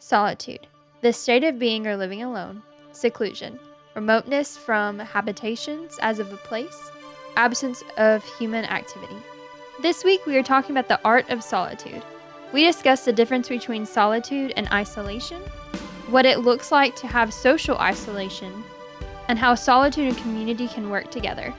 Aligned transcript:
Solitude, 0.00 0.66
the 1.02 1.12
state 1.12 1.42
of 1.42 1.58
being 1.58 1.86
or 1.86 1.96
living 1.96 2.22
alone. 2.22 2.62
Seclusion, 2.92 3.58
remoteness 3.94 4.56
from 4.56 5.00
habitations 5.00 5.98
as 6.00 6.20
of 6.20 6.32
a 6.32 6.36
place. 6.36 6.90
Absence 7.36 7.82
of 7.96 8.24
human 8.38 8.64
activity. 8.64 9.16
This 9.82 10.04
week 10.04 10.24
we 10.24 10.36
are 10.36 10.42
talking 10.42 10.70
about 10.70 10.88
the 10.88 11.00
art 11.04 11.28
of 11.30 11.42
solitude. 11.42 12.02
We 12.52 12.64
discuss 12.64 13.04
the 13.04 13.12
difference 13.12 13.48
between 13.48 13.84
solitude 13.84 14.52
and 14.56 14.68
isolation, 14.72 15.42
what 16.08 16.26
it 16.26 16.40
looks 16.40 16.70
like 16.70 16.94
to 16.96 17.08
have 17.08 17.34
social 17.34 17.76
isolation, 17.78 18.64
and 19.26 19.38
how 19.38 19.56
solitude 19.56 20.08
and 20.08 20.16
community 20.18 20.68
can 20.68 20.90
work 20.90 21.10
together. 21.10 21.52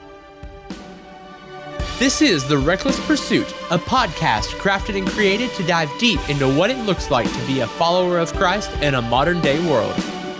This 2.00 2.22
is 2.22 2.48
The 2.48 2.56
Reckless 2.56 2.98
Pursuit, 3.06 3.46
a 3.70 3.76
podcast 3.76 4.56
crafted 4.56 4.96
and 4.96 5.06
created 5.06 5.50
to 5.50 5.66
dive 5.66 5.90
deep 5.98 6.30
into 6.30 6.48
what 6.48 6.70
it 6.70 6.78
looks 6.86 7.10
like 7.10 7.30
to 7.30 7.46
be 7.46 7.60
a 7.60 7.66
follower 7.66 8.16
of 8.16 8.32
Christ 8.32 8.70
in 8.80 8.94
a 8.94 9.02
modern 9.02 9.42
day 9.42 9.62
world. 9.68 9.94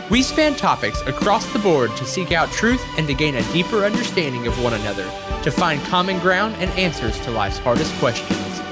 We 0.08 0.22
span 0.22 0.54
topics 0.54 1.02
across 1.02 1.52
the 1.52 1.58
board 1.58 1.94
to 1.98 2.06
seek 2.06 2.32
out 2.32 2.50
truth 2.50 2.82
and 2.96 3.06
to 3.08 3.12
gain 3.12 3.34
a 3.34 3.52
deeper 3.52 3.84
understanding 3.84 4.46
of 4.46 4.64
one 4.64 4.72
another, 4.72 5.04
to 5.42 5.50
find 5.50 5.82
common 5.82 6.18
ground 6.20 6.56
and 6.60 6.70
answers 6.78 7.20
to 7.26 7.30
life's 7.30 7.58
hardest 7.58 7.92
questions. 7.96 8.62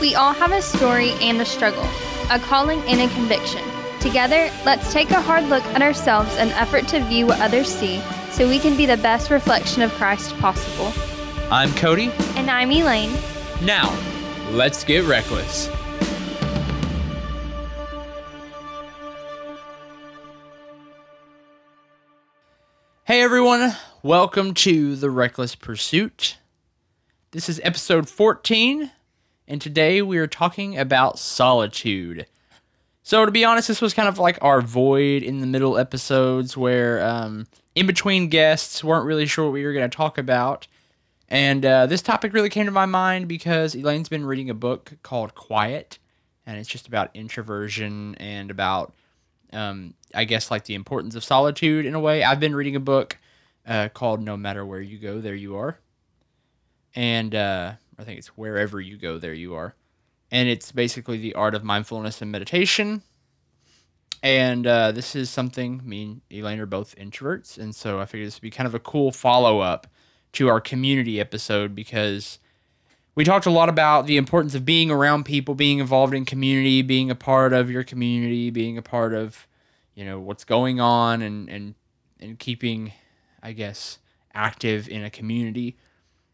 We 0.00 0.14
all 0.14 0.32
have 0.32 0.52
a 0.52 0.62
story 0.62 1.10
and 1.20 1.42
a 1.42 1.44
struggle, 1.44 1.86
a 2.30 2.38
calling 2.38 2.80
and 2.84 3.02
a 3.02 3.14
conviction. 3.14 3.62
Together, 4.00 4.50
let's 4.64 4.90
take 4.94 5.10
a 5.10 5.20
hard 5.20 5.44
look 5.50 5.64
at 5.74 5.82
ourselves 5.82 6.34
and 6.38 6.52
effort 6.52 6.88
to 6.88 7.04
view 7.04 7.26
what 7.26 7.42
others 7.42 7.68
see 7.68 8.00
so 8.30 8.48
we 8.48 8.58
can 8.58 8.78
be 8.78 8.86
the 8.86 8.96
best 8.96 9.28
reflection 9.28 9.82
of 9.82 9.92
Christ 9.92 10.34
possible. 10.38 10.90
I'm 11.52 11.74
Cody. 11.74 12.12
And 12.36 12.48
I'm 12.48 12.70
Elaine. 12.70 13.10
Now, 13.64 13.92
let's 14.52 14.84
get 14.84 15.04
reckless. 15.04 15.68
Hey 23.02 23.20
everyone, 23.20 23.74
welcome 24.04 24.54
to 24.54 24.94
The 24.94 25.10
Reckless 25.10 25.56
Pursuit. 25.56 26.38
This 27.32 27.48
is 27.48 27.60
episode 27.64 28.08
14, 28.08 28.92
and 29.48 29.60
today 29.60 30.02
we 30.02 30.18
are 30.18 30.28
talking 30.28 30.78
about 30.78 31.18
solitude. 31.18 32.26
So, 33.02 33.26
to 33.26 33.32
be 33.32 33.44
honest, 33.44 33.66
this 33.66 33.82
was 33.82 33.92
kind 33.92 34.08
of 34.08 34.20
like 34.20 34.38
our 34.40 34.60
void 34.60 35.24
in 35.24 35.40
the 35.40 35.48
middle 35.48 35.76
episodes 35.76 36.56
where, 36.56 37.04
um, 37.04 37.48
in 37.74 37.88
between 37.88 38.28
guests, 38.28 38.84
weren't 38.84 39.04
really 39.04 39.26
sure 39.26 39.46
what 39.46 39.54
we 39.54 39.64
were 39.64 39.72
going 39.72 39.90
to 39.90 39.96
talk 39.96 40.16
about. 40.16 40.68
And 41.30 41.64
uh, 41.64 41.86
this 41.86 42.02
topic 42.02 42.32
really 42.32 42.48
came 42.48 42.66
to 42.66 42.72
my 42.72 42.86
mind 42.86 43.28
because 43.28 43.76
Elaine's 43.76 44.08
been 44.08 44.26
reading 44.26 44.50
a 44.50 44.54
book 44.54 44.94
called 45.04 45.36
Quiet, 45.36 45.98
and 46.44 46.58
it's 46.58 46.68
just 46.68 46.88
about 46.88 47.14
introversion 47.14 48.16
and 48.16 48.50
about, 48.50 48.92
um, 49.52 49.94
I 50.12 50.24
guess, 50.24 50.50
like 50.50 50.64
the 50.64 50.74
importance 50.74 51.14
of 51.14 51.22
solitude 51.22 51.86
in 51.86 51.94
a 51.94 52.00
way. 52.00 52.24
I've 52.24 52.40
been 52.40 52.54
reading 52.54 52.74
a 52.74 52.80
book 52.80 53.16
uh, 53.64 53.90
called 53.90 54.20
No 54.20 54.36
Matter 54.36 54.66
Where 54.66 54.80
You 54.80 54.98
Go, 54.98 55.20
There 55.20 55.36
You 55.36 55.56
Are. 55.56 55.78
And 56.96 57.32
uh, 57.32 57.74
I 57.96 58.02
think 58.02 58.18
it's 58.18 58.36
Wherever 58.36 58.80
You 58.80 58.96
Go, 58.96 59.18
There 59.18 59.32
You 59.32 59.54
Are. 59.54 59.76
And 60.32 60.48
it's 60.48 60.72
basically 60.72 61.18
the 61.18 61.34
art 61.34 61.54
of 61.54 61.62
mindfulness 61.62 62.20
and 62.20 62.32
meditation. 62.32 63.02
And 64.20 64.66
uh, 64.66 64.90
this 64.90 65.14
is 65.14 65.30
something 65.30 65.80
me 65.84 66.02
and 66.02 66.20
Elaine 66.30 66.58
are 66.58 66.66
both 66.66 66.96
introverts. 66.96 67.56
And 67.56 67.74
so 67.74 68.00
I 68.00 68.06
figured 68.06 68.26
this 68.26 68.36
would 68.36 68.42
be 68.42 68.50
kind 68.50 68.66
of 68.66 68.74
a 68.74 68.80
cool 68.80 69.12
follow 69.12 69.60
up 69.60 69.86
to 70.32 70.48
our 70.48 70.60
community 70.60 71.20
episode 71.20 71.74
because 71.74 72.38
we 73.14 73.24
talked 73.24 73.46
a 73.46 73.50
lot 73.50 73.68
about 73.68 74.06
the 74.06 74.16
importance 74.16 74.54
of 74.54 74.64
being 74.64 74.90
around 74.90 75.24
people, 75.24 75.54
being 75.54 75.78
involved 75.78 76.14
in 76.14 76.24
community, 76.24 76.82
being 76.82 77.10
a 77.10 77.14
part 77.14 77.52
of 77.52 77.70
your 77.70 77.82
community, 77.82 78.50
being 78.50 78.78
a 78.78 78.82
part 78.82 79.12
of, 79.12 79.46
you 79.94 80.04
know, 80.04 80.20
what's 80.20 80.44
going 80.44 80.80
on 80.80 81.22
and 81.22 81.48
and 81.48 81.74
and 82.20 82.38
keeping, 82.38 82.92
I 83.42 83.52
guess, 83.52 83.98
active 84.34 84.88
in 84.88 85.04
a 85.04 85.10
community. 85.10 85.76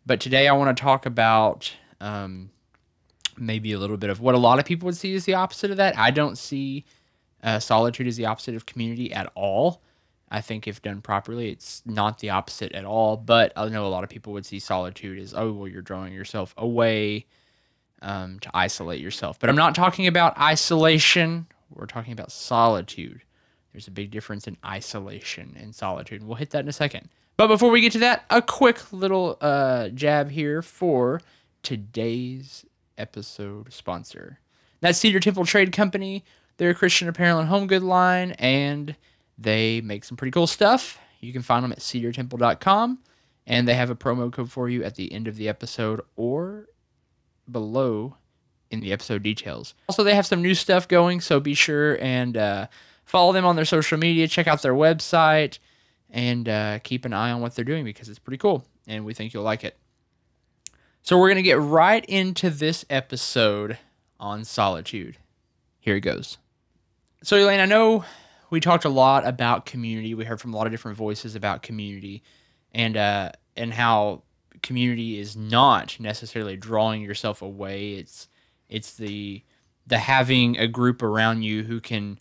But 0.05 0.21
today 0.21 0.49
I 0.49 0.53
want 0.53 0.77
to 0.77 0.81
talk 0.81 1.07
about 1.07 1.73
um, 2.01 2.51
maybe 3.37 3.73
a 3.73 3.79
little 3.79 3.97
bit 3.97 4.11
of 4.11 4.21
what 4.21 4.35
a 4.35 4.39
lot 4.39 4.59
of 4.59 4.65
people 4.65 4.87
would 4.87 4.97
see 4.97 5.15
as 5.15 5.25
the 5.25 5.35
opposite 5.35 5.71
of 5.71 5.77
that. 5.79 5.99
I 5.99 6.11
don't 6.11 6.37
see 6.37 6.85
uh, 7.43 7.59
solitude 7.59 8.07
as 8.07 8.17
the 8.17 8.27
opposite 8.27 8.55
of 8.55 8.67
community 8.67 9.13
at 9.13 9.31
all. 9.35 9.83
I 10.29 10.41
think 10.41 10.67
if 10.67 10.83
done 10.83 11.03
properly, 11.03 11.51
it's 11.51 11.83
not 11.87 12.19
the 12.19 12.31
opposite 12.31 12.73
at 12.73 12.85
all. 12.85 13.17
But 13.17 13.53
I 13.57 13.69
know 13.69 13.87
a 13.87 13.89
lot 13.89 14.05
of 14.05 14.11
people 14.11 14.33
would 14.33 14.47
see 14.47 14.59
solitude 14.59 15.19
as, 15.19 15.35
oh, 15.35 15.53
well, 15.53 15.69
you're 15.69 15.83
drawing 15.83 16.13
yourself 16.13 16.55
away 16.57 17.27
um, 18.03 18.39
to 18.41 18.51
isolate 18.53 19.01
yourself. 19.01 19.39
But 19.39 19.51
I'm 19.51 19.57
not 19.57 19.75
talking 19.75 20.07
about 20.07 20.39
isolation. 20.39 21.47
We're 21.71 21.87
talking 21.87 22.13
about 22.13 22.33
solitude. 22.33 23.23
There's 23.73 23.89
a 23.89 23.93
big 23.93 24.11
difference 24.11 24.49
in 24.49 24.57
isolation 24.65 25.57
and 25.61 25.75
solitude. 25.75 26.25
We'll 26.25 26.37
hit 26.37 26.51
that 26.51 26.61
in 26.61 26.69
a 26.69 26.73
second. 26.73 27.09
But 27.37 27.49
before 27.49 27.71
we 27.71 27.83
get 27.83 27.93
to 27.93 27.99
that, 27.99 28.25
a 28.31 28.41
quick 28.41 28.93
little 28.93 29.37
uh, 29.41 29.91
jab 29.91 30.31
here 30.31 30.63
for 30.63 31.21
today's 31.63 32.65
episode 32.97 33.73
sponsor. 33.73 34.41
That's 34.81 34.99
Cedar 34.99 35.21
Temple 35.21 35.45
Trade 35.45 35.73
Company. 35.73 36.25
They're 36.57 36.71
a 36.71 36.75
Christian 36.75 37.09
apparel 37.09 37.39
and 37.39 37.49
home 37.49 37.67
good 37.67 37.83
line, 37.83 38.33
and 38.33 38.97
they 39.39 39.81
make 39.81 40.05
some 40.05 40.17
pretty 40.17 40.31
cool 40.31 40.47
stuff. 40.47 40.99
You 41.21 41.33
can 41.33 41.43
find 41.43 41.65
them 41.65 41.73
at 41.73 41.79
cedartemple.com, 41.79 42.99
and 43.47 43.69
they 43.69 43.75
have 43.75 43.91
a 43.91 43.97
promo 43.97 44.33
code 44.33 44.51
for 44.51 44.69
you 44.69 44.85
at 44.85 44.95
the 44.97 45.13
end 45.13 45.29
of 45.29 45.37
the 45.37 45.49
episode 45.49 46.01
or 46.17 46.69
below 47.51 48.17
in 48.71 48.81
the 48.81 48.93
episode 48.93 49.23
details. 49.23 49.75
Also, 49.89 50.05
they 50.05 50.15
have 50.15 50.27
some 50.27 50.43
new 50.43 50.55
stuff 50.55 50.89
going, 50.89 51.21
so 51.21 51.41
be 51.41 51.55
sure 51.55 51.99
and 52.01 52.37
uh, 52.37 52.67
follow 53.05 53.33
them 53.33 53.45
on 53.45 53.57
their 53.57 53.65
social 53.65 53.99
media, 53.99 54.27
check 54.29 54.47
out 54.47 54.63
their 54.63 54.75
website, 54.75 55.59
and 56.11 56.49
uh, 56.49 56.79
keep 56.81 57.05
an 57.05 57.13
eye 57.13 57.31
on 57.31 57.41
what 57.41 57.55
they're 57.55 57.65
doing 57.65 57.85
because 57.85 58.09
it's 58.09 58.19
pretty 58.19 58.39
cool, 58.39 58.65
and 58.87 59.05
we 59.05 59.15
think 59.15 59.33
you'll 59.33 59.43
like 59.43 59.65
it. 59.65 59.77
So, 61.03 61.19
we're 61.19 61.29
going 61.29 61.37
to 61.37 61.43
get 61.43 61.61
right 61.61 62.05
into 62.07 62.51
this 62.51 62.85
episode 62.91 63.79
on 64.19 64.45
solitude. 64.45 65.19
Here 65.79 65.97
it 65.97 66.01
goes. 66.01 66.39
So, 67.23 67.37
Elaine, 67.37 67.61
I 67.61 67.67
know 67.67 68.05
we 68.51 68.61
talked 68.61 68.85
a 68.85 68.91
lot 68.91 69.27
about 69.27 69.67
community. 69.67 70.15
We 70.15 70.25
heard 70.25 70.41
from 70.41 70.55
a 70.55 70.57
lot 70.57 70.67
of 70.67 70.73
different 70.73 70.97
voices 70.97 71.35
about 71.35 71.63
community, 71.63 72.23
and 72.73 72.97
uh, 72.97 73.33
and 73.57 73.73
how 73.73 74.23
community 74.63 75.19
is 75.19 75.37
not 75.37 75.99
necessarily 76.01 76.57
drawing 76.57 77.03
yourself 77.03 77.43
away. 77.43 77.95
It's 77.95 78.29
it's 78.69 78.95
the 78.95 79.43
the 79.87 79.99
having 79.99 80.59
a 80.59 80.67
group 80.67 81.03
around 81.03 81.43
you 81.43 81.65
who 81.65 81.81
can 81.81 82.19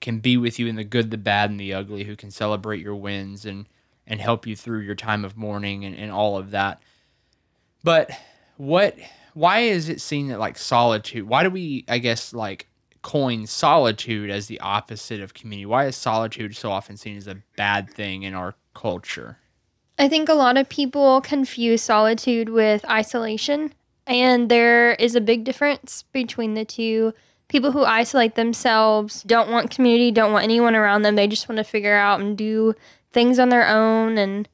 can 0.00 0.18
be 0.18 0.36
with 0.36 0.58
you 0.58 0.66
in 0.66 0.76
the 0.76 0.84
good, 0.84 1.10
the 1.10 1.18
bad, 1.18 1.50
and 1.50 1.60
the 1.60 1.72
ugly, 1.72 2.04
who 2.04 2.16
can 2.16 2.30
celebrate 2.30 2.80
your 2.80 2.96
wins 2.96 3.44
and 3.44 3.66
and 4.06 4.20
help 4.20 4.46
you 4.46 4.56
through 4.56 4.80
your 4.80 4.96
time 4.96 5.24
of 5.24 5.36
mourning 5.36 5.84
and, 5.84 5.96
and 5.96 6.10
all 6.10 6.36
of 6.36 6.50
that. 6.50 6.82
But 7.84 8.10
what 8.56 8.96
why 9.34 9.60
is 9.60 9.88
it 9.88 10.00
seen 10.00 10.28
that 10.28 10.38
like 10.38 10.58
solitude? 10.58 11.26
Why 11.26 11.42
do 11.42 11.50
we 11.50 11.84
I 11.88 11.98
guess 11.98 12.34
like 12.34 12.68
coin 13.02 13.46
solitude 13.46 14.30
as 14.30 14.46
the 14.46 14.60
opposite 14.60 15.20
of 15.20 15.34
community? 15.34 15.66
Why 15.66 15.86
is 15.86 15.96
solitude 15.96 16.56
so 16.56 16.70
often 16.70 16.96
seen 16.96 17.16
as 17.16 17.26
a 17.26 17.42
bad 17.56 17.92
thing 17.92 18.22
in 18.22 18.34
our 18.34 18.54
culture? 18.74 19.38
I 19.98 20.08
think 20.08 20.28
a 20.28 20.34
lot 20.34 20.56
of 20.56 20.68
people 20.68 21.20
confuse 21.20 21.82
solitude 21.82 22.48
with 22.48 22.88
isolation, 22.88 23.74
and 24.06 24.48
there 24.48 24.94
is 24.94 25.14
a 25.14 25.20
big 25.20 25.44
difference 25.44 26.04
between 26.12 26.54
the 26.54 26.64
two. 26.64 27.12
People 27.48 27.72
who 27.72 27.84
isolate 27.84 28.34
themselves 28.34 29.22
don't 29.24 29.50
want 29.50 29.70
community, 29.70 30.10
don't 30.10 30.32
want 30.32 30.44
anyone 30.44 30.74
around 30.74 31.02
them. 31.02 31.16
They 31.16 31.26
just 31.26 31.48
want 31.48 31.58
to 31.58 31.64
figure 31.64 31.94
out 31.94 32.20
and 32.20 32.36
do 32.36 32.74
things 33.12 33.38
on 33.38 33.50
their 33.50 33.68
own 33.68 34.16
and 34.16 34.48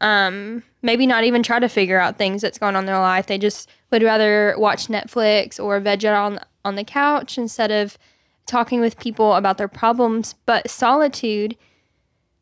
um, 0.00 0.64
maybe 0.82 1.06
not 1.06 1.22
even 1.24 1.42
try 1.42 1.60
to 1.60 1.68
figure 1.68 2.00
out 2.00 2.18
things 2.18 2.42
that's 2.42 2.58
going 2.58 2.74
on 2.74 2.82
in 2.82 2.86
their 2.86 2.98
life. 2.98 3.26
They 3.26 3.38
just 3.38 3.70
would 3.92 4.02
rather 4.02 4.56
watch 4.58 4.88
Netflix 4.88 5.62
or 5.62 5.78
veg 5.78 6.04
out 6.04 6.32
on 6.32 6.40
on 6.64 6.76
the 6.76 6.84
couch 6.84 7.38
instead 7.38 7.70
of 7.70 7.98
talking 8.46 8.80
with 8.80 8.98
people 8.98 9.34
about 9.34 9.58
their 9.58 9.68
problems. 9.68 10.34
But 10.46 10.70
solitude 10.70 11.56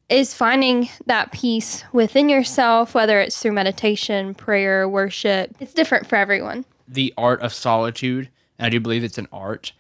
is 0.09 0.35
finding 0.35 0.89
that 1.07 1.33
peace 1.33 1.85
within 1.93 2.29
yourself, 2.29 2.95
whether 2.95 3.21
it's 3.21 3.41
through 3.41 3.53
meditation, 3.53 4.35
prayer, 4.35 4.89
worship. 4.89 5.55
It's 5.61 5.73
different 5.73 6.07
for 6.07 6.17
everyone. 6.17 6.65
The 6.89 7.15
art 7.17 7.41
of 7.43 7.55
solitude, 7.55 8.29
and 8.59 8.67
I 8.67 8.71
do 8.71 8.81
believe 8.81 9.05
it's 9.05 9.19
an 9.19 9.29
art. 9.33 9.73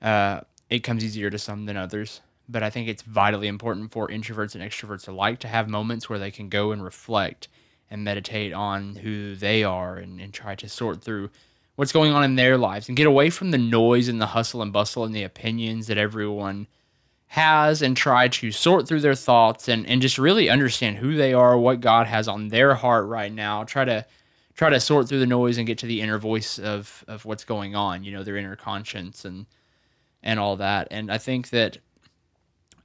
Uh, 0.00 0.40
it 0.70 0.80
comes 0.80 1.04
easier 1.04 1.30
to 1.30 1.38
some 1.38 1.66
than 1.66 1.76
others, 1.76 2.22
but 2.48 2.62
I 2.62 2.70
think 2.70 2.88
it's 2.88 3.02
vitally 3.02 3.48
important 3.48 3.92
for 3.92 4.08
introverts 4.08 4.54
and 4.54 4.64
extroverts 4.64 5.06
alike 5.06 5.40
to 5.40 5.48
have 5.48 5.68
moments 5.68 6.08
where 6.08 6.18
they 6.18 6.30
can 6.30 6.48
go 6.48 6.72
and 6.72 6.82
reflect 6.82 7.48
and 7.90 8.02
meditate 8.02 8.52
on 8.52 8.96
who 8.96 9.36
they 9.36 9.62
are 9.62 9.96
and, 9.96 10.20
and 10.20 10.32
try 10.32 10.54
to 10.56 10.68
sort 10.68 11.02
through 11.02 11.30
what's 11.76 11.92
going 11.92 12.12
on 12.12 12.24
in 12.24 12.36
their 12.36 12.58
lives 12.58 12.88
and 12.88 12.96
get 12.96 13.06
away 13.06 13.30
from 13.30 13.50
the 13.50 13.58
noise 13.58 14.08
and 14.08 14.20
the 14.20 14.26
hustle 14.26 14.62
and 14.62 14.72
bustle 14.72 15.04
and 15.04 15.14
the 15.14 15.22
opinions 15.22 15.86
that 15.86 15.98
everyone 15.98 16.66
has 17.28 17.82
and 17.82 17.96
try 17.96 18.28
to 18.28 18.50
sort 18.50 18.88
through 18.88 19.00
their 19.00 19.14
thoughts 19.14 19.68
and, 19.68 19.86
and 19.86 20.00
just 20.00 20.18
really 20.18 20.48
understand 20.48 20.96
who 20.96 21.14
they 21.16 21.32
are, 21.32 21.58
what 21.58 21.80
God 21.80 22.06
has 22.06 22.28
on 22.28 22.48
their 22.48 22.74
heart 22.74 23.06
right 23.06 23.32
now. 23.32 23.64
Try 23.64 23.84
to 23.84 24.06
try 24.54 24.70
to 24.70 24.80
sort 24.80 25.08
through 25.08 25.20
the 25.20 25.26
noise 25.26 25.58
and 25.58 25.66
get 25.66 25.76
to 25.78 25.86
the 25.86 26.00
inner 26.00 26.18
voice 26.18 26.58
of, 26.58 27.04
of 27.06 27.26
what's 27.26 27.44
going 27.44 27.74
on, 27.74 28.04
you 28.04 28.12
know, 28.12 28.22
their 28.22 28.36
inner 28.36 28.56
conscience 28.56 29.24
and 29.24 29.46
and 30.22 30.40
all 30.40 30.56
that. 30.56 30.88
And 30.90 31.12
I 31.12 31.18
think 31.18 31.50
that 31.50 31.78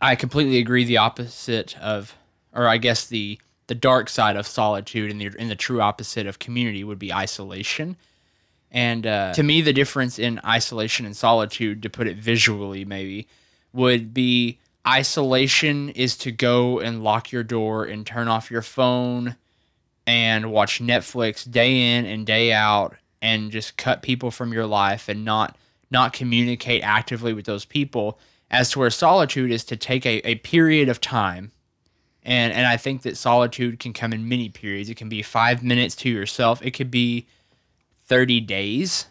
I 0.01 0.15
completely 0.15 0.57
agree. 0.57 0.83
The 0.83 0.97
opposite 0.97 1.77
of, 1.79 2.15
or 2.53 2.67
I 2.67 2.77
guess 2.77 3.05
the 3.05 3.39
the 3.67 3.75
dark 3.75 4.09
side 4.09 4.35
of 4.35 4.45
solitude 4.45 5.11
and 5.11 5.21
the 5.21 5.31
and 5.39 5.49
the 5.49 5.55
true 5.55 5.81
opposite 5.81 6.27
of 6.27 6.39
community 6.39 6.83
would 6.83 6.99
be 6.99 7.13
isolation. 7.13 7.95
And 8.71 9.05
uh, 9.05 9.33
to 9.33 9.43
me, 9.43 9.61
the 9.61 9.73
difference 9.73 10.17
in 10.17 10.39
isolation 10.45 11.05
and 11.05 11.15
solitude, 11.15 11.83
to 11.83 11.89
put 11.89 12.07
it 12.07 12.17
visually, 12.17 12.85
maybe, 12.85 13.27
would 13.73 14.13
be 14.13 14.59
isolation 14.87 15.89
is 15.89 16.17
to 16.17 16.31
go 16.31 16.79
and 16.79 17.03
lock 17.03 17.31
your 17.31 17.43
door 17.43 17.85
and 17.85 18.05
turn 18.05 18.27
off 18.27 18.49
your 18.49 18.61
phone 18.61 19.35
and 20.07 20.51
watch 20.51 20.81
Netflix 20.81 21.49
day 21.49 21.95
in 21.95 22.05
and 22.05 22.25
day 22.25 22.51
out 22.51 22.95
and 23.21 23.51
just 23.51 23.77
cut 23.77 24.01
people 24.01 24.31
from 24.31 24.51
your 24.51 24.65
life 24.65 25.07
and 25.07 25.23
not 25.23 25.57
not 25.91 26.13
communicate 26.13 26.81
actively 26.83 27.33
with 27.33 27.45
those 27.45 27.65
people 27.65 28.17
as 28.49 28.71
to 28.71 28.79
where 28.79 28.89
solitude 28.89 29.51
is 29.51 29.65
to 29.65 29.75
take 29.75 30.05
a, 30.05 30.25
a 30.27 30.35
period 30.35 30.87
of 30.89 31.01
time 31.01 31.51
and 32.23 32.53
and 32.53 32.67
I 32.67 32.77
think 32.77 33.01
that 33.03 33.17
solitude 33.17 33.79
can 33.79 33.93
come 33.93 34.13
in 34.13 34.29
many 34.29 34.49
periods. 34.49 34.89
It 34.89 34.97
can 34.97 35.09
be 35.09 35.21
five 35.21 35.63
minutes 35.63 35.95
to 35.97 36.09
yourself. 36.09 36.63
It 36.63 36.71
could 36.71 36.91
be 36.91 37.27
thirty 38.11 38.41
days. 38.41 39.05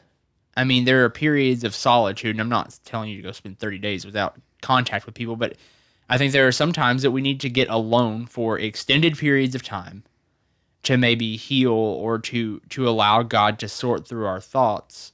I 0.54 0.64
mean, 0.64 0.84
there 0.84 1.02
are 1.06 1.08
periods 1.08 1.64
of 1.64 1.74
solitude, 1.74 2.32
and 2.32 2.40
I'm 2.40 2.50
not 2.50 2.78
telling 2.84 3.08
you 3.08 3.16
to 3.16 3.22
go 3.22 3.32
spend 3.32 3.58
thirty 3.58 3.78
days 3.78 4.04
without 4.04 4.38
contact 4.60 5.06
with 5.06 5.14
people, 5.14 5.36
but 5.36 5.56
I 6.10 6.18
think 6.18 6.34
there 6.34 6.46
are 6.46 6.52
some 6.52 6.74
times 6.74 7.00
that 7.00 7.12
we 7.12 7.22
need 7.22 7.40
to 7.40 7.48
get 7.48 7.70
alone 7.70 8.26
for 8.26 8.58
extended 8.58 9.16
periods 9.16 9.54
of 9.54 9.62
time 9.62 10.02
to 10.82 10.98
maybe 10.98 11.36
heal 11.36 11.72
or 11.72 12.18
to 12.18 12.60
to 12.68 12.86
allow 12.86 13.22
God 13.22 13.58
to 13.60 13.68
sort 13.68 14.06
through 14.06 14.26
our 14.26 14.40
thoughts 14.40 15.12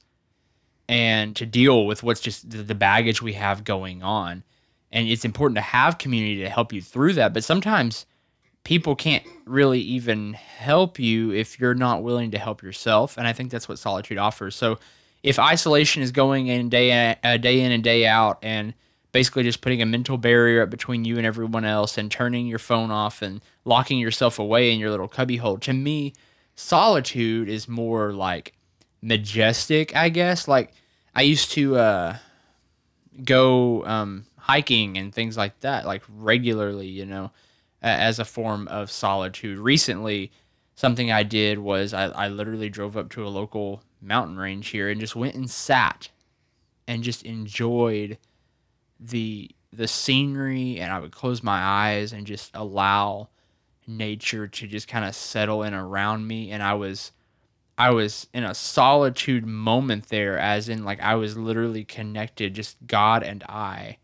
and 0.89 1.33
to 1.37 1.45
deal 1.45 1.85
with 1.85 2.03
what's 2.03 2.19
just 2.19 2.49
the 2.49 2.75
baggage 2.75 3.21
we 3.21 3.33
have 3.33 3.63
going 3.63 4.03
on. 4.03 4.43
And 4.91 5.07
it's 5.07 5.23
important 5.23 5.55
to 5.55 5.61
have 5.61 5.97
community 5.97 6.41
to 6.41 6.49
help 6.49 6.73
you 6.73 6.81
through 6.81 7.13
that, 7.13 7.33
but 7.33 7.45
sometimes 7.45 8.05
people 8.67 8.97
can't 8.97 9.23
really 9.45 9.79
even 9.79 10.33
help 10.33 10.99
you 10.99 11.31
if 11.31 11.57
you're 11.57 11.73
not 11.73 12.03
willing 12.03 12.31
to 12.31 12.37
help 12.37 12.61
yourself, 12.61 13.17
and 13.17 13.25
I 13.25 13.31
think 13.31 13.49
that's 13.49 13.69
what 13.69 13.79
solitude 13.79 14.17
offers. 14.17 14.57
So 14.57 14.77
if 15.23 15.39
isolation 15.39 16.03
is 16.03 16.11
going 16.11 16.47
in 16.47 16.67
day 16.67 17.15
uh, 17.23 17.37
day 17.37 17.61
in 17.61 17.71
and 17.71 17.81
day 17.81 18.05
out 18.05 18.39
and 18.41 18.73
basically 19.13 19.43
just 19.43 19.61
putting 19.61 19.81
a 19.81 19.85
mental 19.85 20.17
barrier 20.17 20.63
up 20.63 20.69
between 20.69 21.05
you 21.05 21.15
and 21.15 21.25
everyone 21.25 21.63
else 21.63 21.97
and 21.97 22.11
turning 22.11 22.45
your 22.45 22.59
phone 22.59 22.91
off 22.91 23.21
and 23.21 23.39
locking 23.63 23.99
yourself 23.99 24.37
away 24.37 24.73
in 24.73 24.81
your 24.81 24.91
little 24.91 25.07
cubbyhole. 25.07 25.59
To 25.59 25.71
me, 25.71 26.11
solitude 26.55 27.47
is 27.47 27.69
more 27.69 28.11
like 28.11 28.53
majestic, 29.01 29.95
I 29.95 30.09
guess. 30.09 30.45
Like 30.45 30.73
I 31.15 31.21
used 31.21 31.51
to 31.51 31.77
uh, 31.77 32.17
go 33.23 33.85
um, 33.85 34.25
hiking 34.35 34.97
and 34.97 35.15
things 35.15 35.37
like 35.37 35.57
that, 35.61 35.85
like 35.85 36.03
regularly, 36.09 36.87
you 36.87 37.05
know, 37.05 37.31
as 37.81 38.19
a 38.19 38.25
form 38.25 38.67
of 38.67 38.91
solitude. 38.91 39.59
Recently, 39.59 40.31
something 40.75 41.11
I 41.11 41.23
did 41.23 41.59
was 41.59 41.93
I, 41.93 42.05
I 42.05 42.27
literally 42.27 42.69
drove 42.69 42.97
up 42.97 43.09
to 43.11 43.25
a 43.25 43.29
local 43.29 43.81
mountain 44.01 44.37
range 44.37 44.69
here 44.69 44.89
and 44.89 44.99
just 44.99 45.15
went 45.15 45.35
and 45.35 45.49
sat 45.49 46.09
and 46.87 47.03
just 47.03 47.23
enjoyed 47.23 48.17
the 48.99 49.51
the 49.73 49.87
scenery 49.87 50.79
and 50.79 50.91
I 50.91 50.99
would 50.99 51.11
close 51.11 51.43
my 51.43 51.59
eyes 51.59 52.13
and 52.13 52.25
just 52.25 52.51
allow 52.53 53.29
nature 53.85 54.47
to 54.47 54.67
just 54.67 54.87
kind 54.87 55.05
of 55.05 55.15
settle 55.15 55.63
in 55.63 55.73
around 55.73 56.25
me 56.25 56.51
and 56.51 56.63
I 56.63 56.73
was 56.73 57.11
I 57.77 57.91
was 57.91 58.27
in 58.33 58.43
a 58.43 58.55
solitude 58.55 59.45
moment 59.45 60.07
there 60.07 60.37
as 60.37 60.69
in 60.69 60.83
like 60.83 61.01
I 61.01 61.15
was 61.15 61.37
literally 61.37 61.83
connected 61.83 62.53
just 62.53 62.77
God 62.87 63.23
and 63.23 63.43
I 63.43 63.97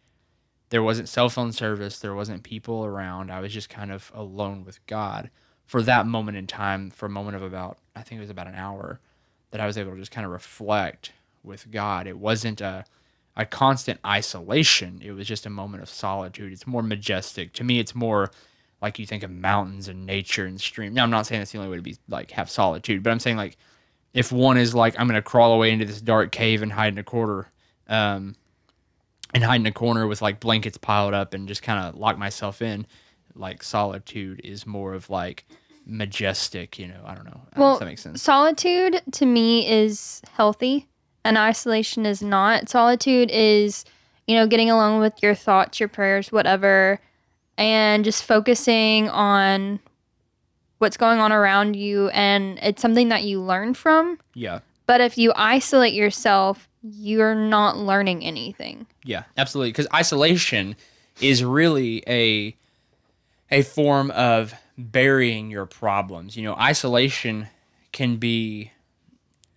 there 0.74 0.82
wasn't 0.82 1.08
cell 1.08 1.30
phone 1.30 1.52
service 1.52 2.00
there 2.00 2.16
wasn't 2.16 2.42
people 2.42 2.84
around 2.84 3.32
I 3.32 3.40
was 3.40 3.54
just 3.54 3.70
kind 3.70 3.92
of 3.92 4.12
alone 4.16 4.66
with 4.66 4.84
God 4.88 5.30
for 5.68 5.84
that 5.84 6.08
moment 6.08 6.36
in 6.36 6.48
time 6.48 6.90
for 6.90 7.06
a 7.06 7.10
moment 7.10 7.36
of 7.36 7.44
about 7.44 7.78
I 7.96 8.02
think 8.02 8.18
it 8.18 8.24
was 8.24 8.32
about 8.32 8.48
an 8.48 8.56
hour 8.56 9.00
that 9.52 9.62
I 9.62 9.68
was 9.68 9.78
able 9.78 9.92
to 9.92 10.00
just 10.00 10.12
kind 10.12 10.26
of 10.26 10.32
reflect 10.32 11.12
with 11.44 11.70
God 11.70 12.08
it 12.08 12.18
wasn't 12.18 12.60
a 12.60 12.86
a 13.36 13.46
constant 13.46 14.00
isolation. 14.06 15.00
It 15.04 15.12
was 15.12 15.28
just 15.28 15.46
a 15.46 15.50
moment 15.50 15.82
of 15.82 15.90
solitude. 15.90 16.52
It's 16.54 16.68
more 16.68 16.84
majestic. 16.84 17.54
To 17.54 17.64
me, 17.64 17.80
it's 17.80 17.96
more 17.96 18.32
like 18.82 19.00
you 19.00 19.06
think 19.06 19.24
of 19.24 19.32
mountains 19.32 19.88
and 19.88 20.06
nature 20.06 20.46
and 20.46 20.60
stream. 20.60 20.94
Now, 20.94 21.04
I'm 21.04 21.10
not 21.10 21.26
saying 21.26 21.42
that's 21.42 21.52
the 21.52 21.58
only 21.58 21.72
way 21.72 21.78
to 21.78 21.82
be 21.82 21.98
like 22.08 22.32
have 22.32 22.50
solitude, 22.50 23.02
but 23.02 23.12
I'm 23.12 23.20
saying 23.20 23.38
like 23.38 23.58
if 24.14 24.32
one 24.32 24.58
is 24.58 24.76
like 24.76 25.00
I'm 25.00 25.08
gonna 25.08 25.22
crawl 25.22 25.54
away 25.54 25.72
into 25.72 25.86
this 25.86 26.02
dark 26.02 26.32
cave 26.32 26.62
and 26.62 26.72
hide 26.72 26.94
in 26.94 27.00
a 27.00 27.04
corner, 27.04 27.48
um, 27.88 28.36
and 29.34 29.44
hide 29.44 29.62
in 29.62 29.66
a 29.66 29.72
corner 29.72 30.08
with 30.08 30.22
like 30.22 30.40
blankets 30.40 30.78
piled 30.78 31.14
up 31.14 31.34
and 31.34 31.48
just 31.48 31.64
kind 31.64 31.86
of 31.86 31.96
lock 31.96 32.18
myself 32.18 32.62
in, 32.62 32.86
like 33.36 33.64
solitude 33.64 34.42
is 34.44 34.66
more 34.66 34.94
of 34.94 35.10
like 35.10 35.46
majestic. 35.86 36.78
You 36.78 36.88
know, 36.88 37.02
I 37.06 37.16
don't 37.16 37.26
know. 37.26 37.42
Well, 37.58 37.80
that 37.80 37.86
makes 37.86 38.02
sense. 38.02 38.22
Solitude 38.22 39.02
to 39.14 39.26
me 39.26 39.68
is 39.68 40.22
healthy 40.34 40.88
and 41.26 41.38
isolation 41.38 42.06
is 42.06 42.22
not. 42.22 42.70
Solitude 42.70 43.30
is, 43.32 43.86
you 44.28 44.36
know, 44.36 44.48
getting 44.48 44.70
along 44.70 45.00
with 45.00 45.22
your 45.24 45.36
thoughts, 45.36 45.80
your 45.80 45.90
prayers, 45.90 46.32
whatever, 46.32 47.00
and 47.58 48.04
just 48.04 48.24
focusing 48.24 49.10
on 49.10 49.80
what's 50.80 50.98
going 50.98 51.20
on 51.20 51.32
around 51.32 51.76
you. 51.76 52.10
And 52.10 52.60
it's 52.62 52.82
something 52.82 53.10
that 53.10 53.24
you 53.24 53.42
learn 53.42 53.74
from. 53.74 54.20
Yeah. 54.34 54.60
But 54.86 55.02
if 55.02 55.18
you 55.18 55.34
isolate 55.36 55.94
yourself, 55.94 56.68
you're 56.82 57.36
not 57.36 57.78
learning 57.78 58.24
anything. 58.24 58.86
Yeah, 59.04 59.24
absolutely. 59.38 59.72
Because 59.72 59.88
isolation 59.94 60.76
is 61.22 61.44
really 61.44 62.04
a 62.08 62.56
a 63.52 63.62
form 63.62 64.12
of 64.12 64.54
burying 64.78 65.52
your 65.52 65.66
problems. 65.66 66.36
You 66.36 66.44
know, 66.44 66.56
isolation 66.56 67.48
can 67.92 68.18
be 68.18 68.72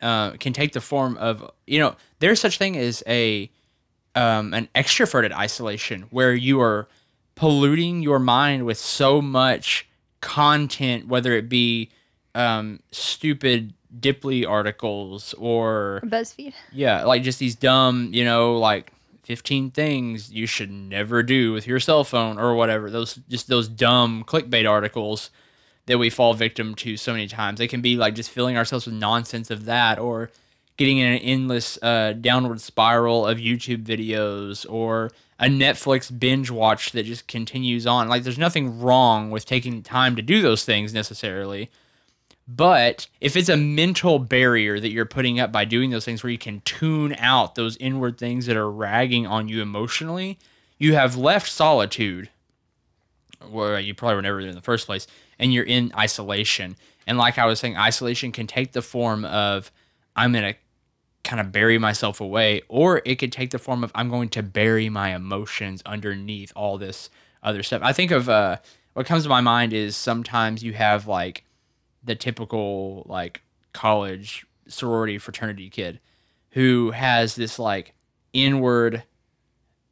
uh, 0.02 0.32
can 0.32 0.52
take 0.52 0.73
the 0.73 0.81
form 0.81 1.17
of 1.17 1.50
you 1.67 1.78
know 1.78 1.96
there's 2.19 2.40
such 2.40 2.58
thing 2.58 2.76
as 2.76 3.02
a 3.06 3.50
um, 4.14 4.55
an 4.55 4.69
extroverted 4.75 5.32
isolation 5.32 6.02
where 6.11 6.34
you 6.34 6.61
are 6.61 6.88
polluting 7.34 8.02
your 8.02 8.19
mind 8.19 8.64
with 8.64 8.78
so 8.78 9.20
much 9.20 9.87
content, 10.20 11.06
whether 11.06 11.34
it 11.34 11.49
be 11.49 11.90
um, 12.34 12.81
stupid 12.90 13.75
Diply 14.01 14.49
articles 14.49 15.35
or 15.39 16.01
BuzzFeed. 16.05 16.55
Yeah, 16.73 17.05
like 17.05 17.23
just 17.23 17.39
these 17.39 17.55
dumb, 17.55 18.11
you 18.13 18.25
know, 18.25 18.57
like 18.57 18.93
15 19.25 19.73
things 19.73 20.31
you 20.31 20.47
should 20.47 20.71
never 20.71 21.23
do 21.23 21.53
with 21.53 21.67
your 21.67 21.81
cell 21.81 22.05
phone 22.05 22.38
or 22.38 22.55
whatever. 22.55 22.91
Those 22.91 23.19
just 23.29 23.49
those 23.49 23.69
dumb 23.69 24.25
clickbait 24.26 24.69
articles 24.69 25.31
that 25.87 25.99
we 25.99 26.11
fall 26.11 26.35
victim 26.35 26.75
to 26.76 26.97
so 26.97 27.12
many 27.12 27.26
times. 27.26 27.59
They 27.59 27.69
can 27.69 27.81
be 27.81 27.97
like 27.97 28.15
just 28.15 28.31
filling 28.31 28.57
ourselves 28.57 28.87
with 28.87 28.95
nonsense 28.95 29.50
of 29.50 29.65
that 29.65 29.99
or 29.99 30.31
getting 30.76 30.99
in 30.99 31.12
an 31.12 31.19
endless 31.19 31.79
uh, 31.83 32.12
downward 32.21 32.61
spiral 32.61 33.26
of 33.26 33.38
YouTube 33.38 33.85
videos 33.85 34.67
or 34.69 35.11
a 35.38 35.47
Netflix 35.47 36.17
binge 36.17 36.50
watch 36.50 36.93
that 36.93 37.05
just 37.05 37.26
continues 37.26 37.87
on. 37.87 38.09
Like 38.09 38.23
there's 38.23 38.38
nothing 38.38 38.81
wrong 38.81 39.31
with 39.31 39.47
taking 39.47 39.83
time 39.83 40.17
to 40.17 40.23
do 40.23 40.43
those 40.43 40.65
things 40.65 40.95
necessarily. 40.95 41.71
But 42.49 43.09
if 43.21 43.37
it's 43.37 43.49
a 43.49 43.57
mental 43.57 44.19
barrier 44.19 44.79
that 44.79 44.91
you're 44.91 45.05
putting 45.05 45.41
up 45.41 45.50
by 45.50 45.65
doing 45.65 45.91
those 45.91 46.05
things 46.05 46.23
where 46.23 46.31
you 46.31 46.38
can 46.38 46.61
tune 46.61 47.17
out 47.19 47.57
those 47.57 47.76
inward 47.79 48.19
things 48.19 48.47
that 48.47 48.57
are 48.57 48.71
ragging 48.71 49.26
on 49.26 49.49
you 49.49 49.61
emotionally, 49.62 50.38
you 50.79 50.95
have 50.95 51.17
left 51.17 51.50
solitude 51.50 52.31
where 53.50 53.81
you 53.81 53.95
probably 53.95 54.17
were 54.17 54.23
never 54.23 54.41
in 54.41 54.55
the 54.55 54.61
first 54.61 54.87
place 54.87 55.07
and 55.38 55.53
you're 55.53 55.65
in 55.65 55.93
isolation. 55.97 56.76
And 57.07 57.19
like 57.19 57.38
I 57.38 57.47
was 57.47 57.59
saying, 57.59 57.76
isolation 57.76 58.31
can 58.33 58.47
take 58.47 58.73
the 58.73 58.83
form 58.83 59.25
of 59.25 59.73
I'm 60.15 60.33
going 60.33 60.53
to 60.53 60.59
kind 61.25 61.41
of 61.41 61.50
bury 61.50 61.76
myself 61.76 62.21
away, 62.21 62.62
or 62.69 63.03
it 63.05 63.17
could 63.17 63.33
take 63.33 63.50
the 63.50 63.59
form 63.59 63.83
of 63.83 63.91
I'm 63.95 64.09
going 64.09 64.29
to 64.31 64.43
bury 64.43 64.88
my 64.88 65.15
emotions 65.15 65.83
underneath 65.85 66.53
all 66.55 66.79
this 66.79 67.11
other 67.43 67.65
stuff. 67.65 67.83
I 67.83 67.93
think 67.93 68.12
of 68.12 68.29
uh, 68.29 68.59
what 68.95 69.07
comes 69.07 69.25
to 69.25 69.29
my 69.29 69.41
mind 69.41 69.73
is 69.73 69.97
sometimes 69.97 70.62
you 70.62 70.73
have 70.73 71.09
like 71.09 71.45
the 72.07 72.15
typical 72.15 73.05
like 73.07 73.43
college 73.73 74.47
sorority 74.69 75.19
fraternity 75.19 75.69
kid 75.69 76.01
who 76.51 76.91
has 76.93 77.35
this 77.35 77.59
like 77.59 77.95
inward 78.33 79.03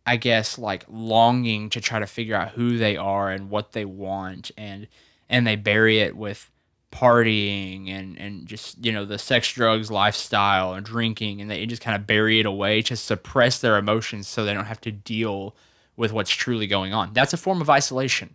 I 0.06 0.16
guess 0.16 0.59
like 0.59 0.85
longing 0.88 1.71
to 1.71 1.80
try 1.80 1.99
to 1.99 2.06
figure 2.06 2.37
out 2.37 2.50
who 2.50 2.78
they 2.78 2.97
are 2.97 3.30
and 3.30 3.50
what 3.50 3.73
they 3.73 3.85
want 3.85 4.50
and 4.56 4.88
and 5.28 5.47
they 5.47 5.56
bury 5.56 5.99
it 5.99 6.16
with 6.16 6.50
partying 6.92 7.90
and 7.90 8.16
and 8.18 8.47
just 8.47 8.85
you 8.85 8.92
know 8.92 9.04
the 9.04 9.18
sex 9.18 9.52
drugs 9.52 9.90
lifestyle 9.90 10.75
and 10.75 10.87
drinking 10.87 11.40
and 11.40 11.50
they 11.50 11.66
just 11.66 11.83
kind 11.83 11.97
of 11.97 12.06
bury 12.06 12.38
it 12.38 12.47
away 12.47 12.83
to 12.83 12.97
suppress 12.97 13.61
their 13.61 13.76
emotions 13.76 14.28
so 14.28 14.44
they 14.44 14.54
don't 14.54 14.66
have 14.66 14.80
to 14.80 14.92
deal 14.92 15.56
with 15.97 16.12
what's 16.12 16.30
truly 16.30 16.66
going 16.66 16.92
on. 16.92 17.12
That's 17.12 17.33
a 17.33 17.37
form 17.37 17.61
of 17.61 17.71
isolation 17.71 18.35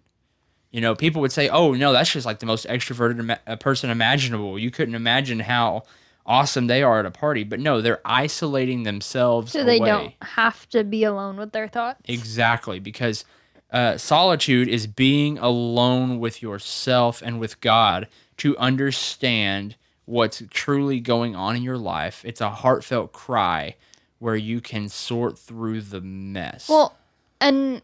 you 0.71 0.81
know 0.81 0.95
people 0.95 1.21
would 1.21 1.31
say 1.31 1.49
oh 1.49 1.73
no 1.73 1.91
that's 1.93 2.11
just 2.11 2.25
like 2.25 2.39
the 2.39 2.45
most 2.45 2.65
extroverted 2.67 3.19
ima- 3.19 3.57
person 3.57 3.89
imaginable 3.89 4.57
you 4.59 4.69
couldn't 4.71 4.95
imagine 4.95 5.39
how 5.39 5.83
awesome 6.25 6.67
they 6.67 6.83
are 6.83 6.99
at 6.99 7.05
a 7.07 7.11
party. 7.11 7.43
But 7.43 7.59
no, 7.59 7.81
they're 7.81 8.01
isolating 8.05 8.83
themselves 8.83 9.51
So 9.51 9.63
they 9.63 9.79
away. 9.79 9.87
don't 9.89 10.13
have 10.21 10.69
to 10.69 10.83
be 10.83 11.03
alone 11.03 11.37
with 11.37 11.51
their 11.51 11.67
thoughts. 11.67 12.01
Exactly, 12.05 12.79
because 12.79 13.25
uh, 13.71 13.97
solitude 13.97 14.67
is 14.67 14.85
being 14.85 15.39
alone 15.39 16.19
with 16.19 16.41
yourself 16.43 17.23
and 17.23 17.39
with 17.39 17.59
God 17.61 18.07
to 18.37 18.55
understand 18.57 19.75
what's 20.05 20.43
truly 20.51 20.99
going 20.99 21.35
on 21.35 21.55
in 21.55 21.63
your 21.63 21.77
life. 21.77 22.23
It's 22.23 22.41
a 22.41 22.49
heartfelt 22.49 23.11
cry 23.11 23.75
where 24.19 24.35
you 24.35 24.61
can 24.61 24.87
sort 24.89 25.37
through 25.37 25.81
the 25.81 26.01
mess. 26.01 26.69
Well, 26.69 26.95
and 27.41 27.81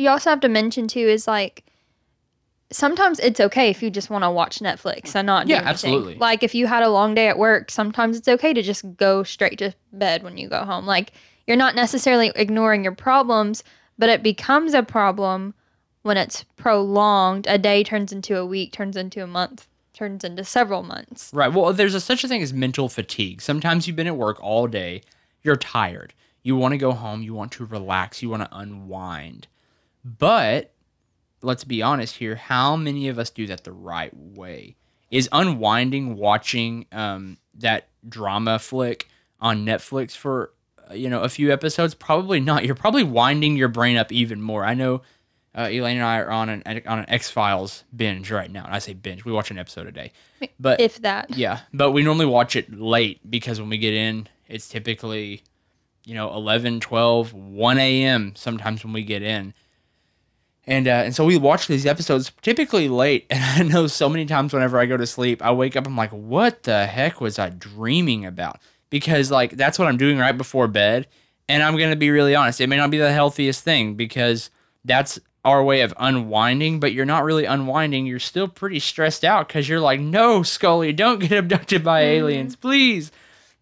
you 0.00 0.08
also 0.08 0.30
have 0.30 0.40
to 0.40 0.48
mention 0.48 0.88
too 0.88 1.00
is 1.06 1.26
like 1.28 1.64
sometimes 2.72 3.18
it's 3.18 3.40
okay 3.40 3.68
if 3.70 3.82
you 3.82 3.90
just 3.90 4.10
want 4.10 4.22
to 4.24 4.30
watch 4.30 4.60
Netflix 4.60 5.14
and 5.14 5.26
not 5.26 5.46
do 5.46 5.50
Yeah, 5.52 5.56
anything. 5.58 5.70
absolutely. 5.70 6.14
Like 6.16 6.42
if 6.42 6.54
you 6.54 6.66
had 6.66 6.82
a 6.82 6.88
long 6.88 7.14
day 7.14 7.28
at 7.28 7.38
work, 7.38 7.70
sometimes 7.70 8.16
it's 8.16 8.28
okay 8.28 8.52
to 8.52 8.62
just 8.62 8.84
go 8.96 9.22
straight 9.22 9.58
to 9.58 9.74
bed 9.92 10.22
when 10.22 10.36
you 10.38 10.48
go 10.48 10.64
home. 10.64 10.86
Like 10.86 11.12
you're 11.46 11.56
not 11.56 11.74
necessarily 11.74 12.30
ignoring 12.36 12.84
your 12.84 12.94
problems, 12.94 13.64
but 13.98 14.08
it 14.08 14.22
becomes 14.22 14.72
a 14.72 14.82
problem 14.84 15.54
when 16.02 16.16
it's 16.16 16.44
prolonged. 16.56 17.46
A 17.48 17.58
day 17.58 17.82
turns 17.82 18.12
into 18.12 18.36
a 18.38 18.46
week, 18.46 18.72
turns 18.72 18.96
into 18.96 19.22
a 19.22 19.26
month, 19.26 19.66
turns 19.92 20.22
into 20.22 20.44
several 20.44 20.84
months. 20.84 21.30
Right. 21.34 21.52
Well, 21.52 21.72
there's 21.72 21.94
a, 21.94 22.00
such 22.00 22.22
a 22.22 22.28
thing 22.28 22.40
as 22.42 22.52
mental 22.52 22.88
fatigue. 22.88 23.42
Sometimes 23.42 23.86
you've 23.88 23.96
been 23.96 24.06
at 24.06 24.16
work 24.16 24.40
all 24.40 24.68
day, 24.68 25.02
you're 25.42 25.56
tired. 25.56 26.14
You 26.42 26.56
want 26.56 26.72
to 26.72 26.78
go 26.78 26.92
home, 26.92 27.20
you 27.22 27.34
want 27.34 27.52
to 27.52 27.66
relax, 27.66 28.22
you 28.22 28.30
want 28.30 28.42
to 28.48 28.56
unwind. 28.56 29.48
But 30.04 30.72
let's 31.42 31.64
be 31.64 31.82
honest 31.82 32.16
here, 32.16 32.36
how 32.36 32.76
many 32.76 33.08
of 33.08 33.18
us 33.18 33.30
do 33.30 33.46
that 33.46 33.64
the 33.64 33.72
right 33.72 34.14
way? 34.16 34.76
Is 35.10 35.28
unwinding 35.32 36.16
watching 36.16 36.86
um, 36.92 37.38
that 37.58 37.88
drama 38.08 38.58
flick 38.58 39.08
on 39.40 39.64
Netflix 39.66 40.16
for 40.16 40.52
uh, 40.90 40.94
you 40.94 41.08
know 41.08 41.22
a 41.22 41.28
few 41.28 41.52
episodes? 41.52 41.94
Probably 41.94 42.40
not. 42.40 42.64
You're 42.64 42.74
probably 42.76 43.02
winding 43.02 43.56
your 43.56 43.68
brain 43.68 43.96
up 43.96 44.12
even 44.12 44.40
more. 44.40 44.64
I 44.64 44.74
know 44.74 45.02
uh, 45.52 45.62
Elaine 45.68 45.96
and 45.96 46.06
I 46.06 46.18
are 46.20 46.30
on 46.30 46.48
an 46.48 46.62
on 46.86 47.00
an 47.00 47.06
X 47.08 47.28
Files 47.28 47.82
binge 47.94 48.30
right 48.30 48.50
now. 48.50 48.64
And 48.64 48.72
I 48.72 48.78
say 48.78 48.92
binge, 48.94 49.24
we 49.24 49.32
watch 49.32 49.50
an 49.50 49.58
episode 49.58 49.88
a 49.88 49.92
day. 49.92 50.12
But 50.60 50.80
If 50.80 51.02
that. 51.02 51.36
yeah, 51.36 51.60
but 51.74 51.90
we 51.90 52.02
normally 52.04 52.26
watch 52.26 52.54
it 52.54 52.72
late 52.72 53.18
because 53.28 53.60
when 53.60 53.68
we 53.68 53.78
get 53.78 53.92
in, 53.94 54.28
it's 54.48 54.68
typically, 54.68 55.42
you 56.04 56.14
know, 56.14 56.32
11, 56.32 56.78
12, 56.80 57.32
1 57.34 57.78
a.m. 57.78 58.32
sometimes 58.36 58.84
when 58.84 58.92
we 58.92 59.02
get 59.02 59.22
in. 59.22 59.54
And, 60.70 60.86
uh, 60.86 61.02
and 61.04 61.14
so 61.14 61.24
we 61.24 61.36
watch 61.36 61.66
these 61.66 61.84
episodes 61.84 62.30
typically 62.42 62.88
late. 62.88 63.26
And 63.28 63.42
I 63.44 63.62
know 63.70 63.86
so 63.88 64.08
many 64.08 64.24
times 64.24 64.52
whenever 64.52 64.78
I 64.78 64.86
go 64.86 64.96
to 64.96 65.06
sleep, 65.06 65.42
I 65.42 65.50
wake 65.52 65.76
up, 65.76 65.86
I'm 65.86 65.96
like, 65.96 66.12
what 66.12 66.62
the 66.62 66.86
heck 66.86 67.20
was 67.20 67.38
I 67.38 67.50
dreaming 67.50 68.24
about? 68.24 68.60
Because, 68.88 69.30
like, 69.30 69.52
that's 69.52 69.78
what 69.78 69.88
I'm 69.88 69.96
doing 69.96 70.18
right 70.18 70.36
before 70.36 70.68
bed. 70.68 71.06
And 71.48 71.62
I'm 71.62 71.76
going 71.76 71.90
to 71.90 71.96
be 71.96 72.10
really 72.10 72.34
honest, 72.34 72.60
it 72.60 72.68
may 72.68 72.76
not 72.76 72.90
be 72.90 72.98
the 72.98 73.12
healthiest 73.12 73.62
thing 73.64 73.94
because 73.94 74.50
that's 74.84 75.18
our 75.44 75.64
way 75.64 75.80
of 75.80 75.92
unwinding, 75.98 76.78
but 76.80 76.92
you're 76.92 77.04
not 77.06 77.24
really 77.24 77.44
unwinding. 77.44 78.06
You're 78.06 78.18
still 78.20 78.46
pretty 78.46 78.78
stressed 78.78 79.24
out 79.24 79.48
because 79.48 79.68
you're 79.68 79.80
like, 79.80 79.98
no, 79.98 80.42
Scully, 80.44 80.92
don't 80.92 81.18
get 81.18 81.32
abducted 81.32 81.82
by 81.82 82.02
aliens, 82.02 82.54
please. 82.56 83.10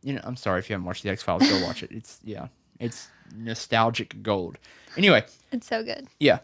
You 0.02 0.14
know, 0.14 0.20
I'm 0.24 0.36
sorry 0.36 0.58
if 0.58 0.68
you 0.68 0.74
haven't 0.74 0.86
watched 0.86 1.02
the 1.02 1.10
X 1.10 1.22
Files, 1.22 1.48
go 1.48 1.64
watch 1.64 1.82
it. 1.82 1.90
It's, 1.92 2.20
yeah, 2.24 2.48
it's 2.78 3.08
nostalgic 3.34 4.22
gold. 4.22 4.58
Anyway, 4.96 5.24
It's 5.52 5.66
so 5.66 5.82
good. 5.82 6.08
yeah. 6.20 6.40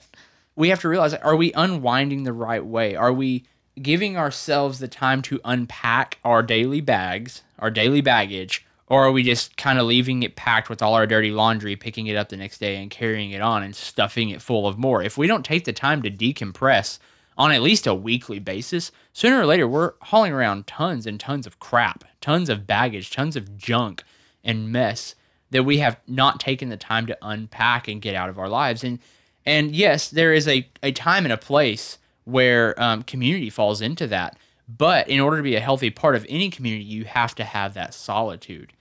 We 0.57 0.69
have 0.69 0.81
to 0.81 0.89
realize 0.89 1.15
are 1.15 1.37
we 1.37 1.53
unwinding 1.53 2.23
the 2.23 2.33
right 2.33 2.65
way? 2.65 2.95
Are 2.95 3.13
we 3.13 3.45
giving 3.81 4.17
ourselves 4.17 4.79
the 4.79 4.89
time 4.89 5.21
to 5.23 5.41
unpack 5.45 6.19
our 6.25 6.43
daily 6.43 6.81
bags, 6.81 7.43
our 7.59 7.71
daily 7.71 8.01
baggage, 8.01 8.65
or 8.87 9.05
are 9.05 9.13
we 9.13 9.23
just 9.23 9.57
kind 9.57 9.79
of 9.79 9.87
leaving 9.87 10.23
it 10.23 10.37
packed 10.37 10.69
with 10.69 10.83
all 10.83 10.95
our 10.95 11.07
dirty 11.07 11.31
laundry, 11.31 11.75
picking 11.75 12.07
it 12.07 12.17
up 12.17 12.29
the 12.29 12.37
next 12.37 12.59
day 12.59 12.77
and 12.77 12.91
carrying 12.91 13.33
it 13.33 13.41
on 13.41 13.63
and 13.63 13.75
stuffing 13.75 14.31
it 14.31 14.43
full 14.43 14.69
of 14.69 14.79
more? 14.79 15.03
If 15.03 15.19
we 15.19 15.27
don't 15.27 15.45
take 15.45 15.65
the 15.65 15.73
time 15.73 16.03
to 16.03 16.11
decompress 16.11 16.99
on 17.37 17.51
at 17.51 17.63
least 17.63 17.87
a 17.87 17.95
weekly 17.95 18.39
basis, 18.39 18.93
sooner 19.13 19.41
or 19.41 19.47
later 19.47 19.67
we're 19.67 19.95
hauling 20.03 20.33
around 20.33 20.67
tons 20.67 21.07
and 21.07 21.19
tons 21.19 21.47
of 21.47 21.59
crap, 21.59 22.05
tons 22.21 22.49
of 22.49 22.67
baggage, 22.67 23.11
tons 23.11 23.35
of 23.35 23.57
junk 23.57 24.05
and 24.45 24.71
mess 24.71 25.15
that 25.51 25.65
we 25.65 25.79
have 25.79 25.99
not 26.07 26.39
taken 26.39 26.69
the 26.69 26.77
time 26.77 27.07
to 27.07 27.19
unpack 27.23 27.89
and 27.89 28.03
get 28.03 28.15
out 28.15 28.29
of 28.29 28.39
our 28.39 28.49
lives. 28.49 28.85
And 28.85 28.99
and 29.47 29.75
yes, 29.75 30.09
there 30.09 30.33
is 30.33 30.49
a, 30.49 30.69
a 30.83 30.93
time 30.93 31.25
and 31.25 31.33
a 31.33 31.37
place 31.39 31.99
where 32.25 32.81
um, 32.83 33.03
community 33.03 33.51
falls 33.51 33.81
into 33.81 34.07
that. 34.07 34.39
But 34.67 35.09
in 35.09 35.21
order 35.21 35.37
to 35.37 35.43
be 35.43 35.57
a 35.57 35.61
healthy 35.61 35.91
part 35.91 36.17
of 36.17 36.25
any 36.29 36.49
community, 36.49 36.85
you 36.85 37.05
have 37.05 37.35
to 37.35 37.45
have 37.45 37.75
that 37.75 37.93
solitude. 37.93 38.73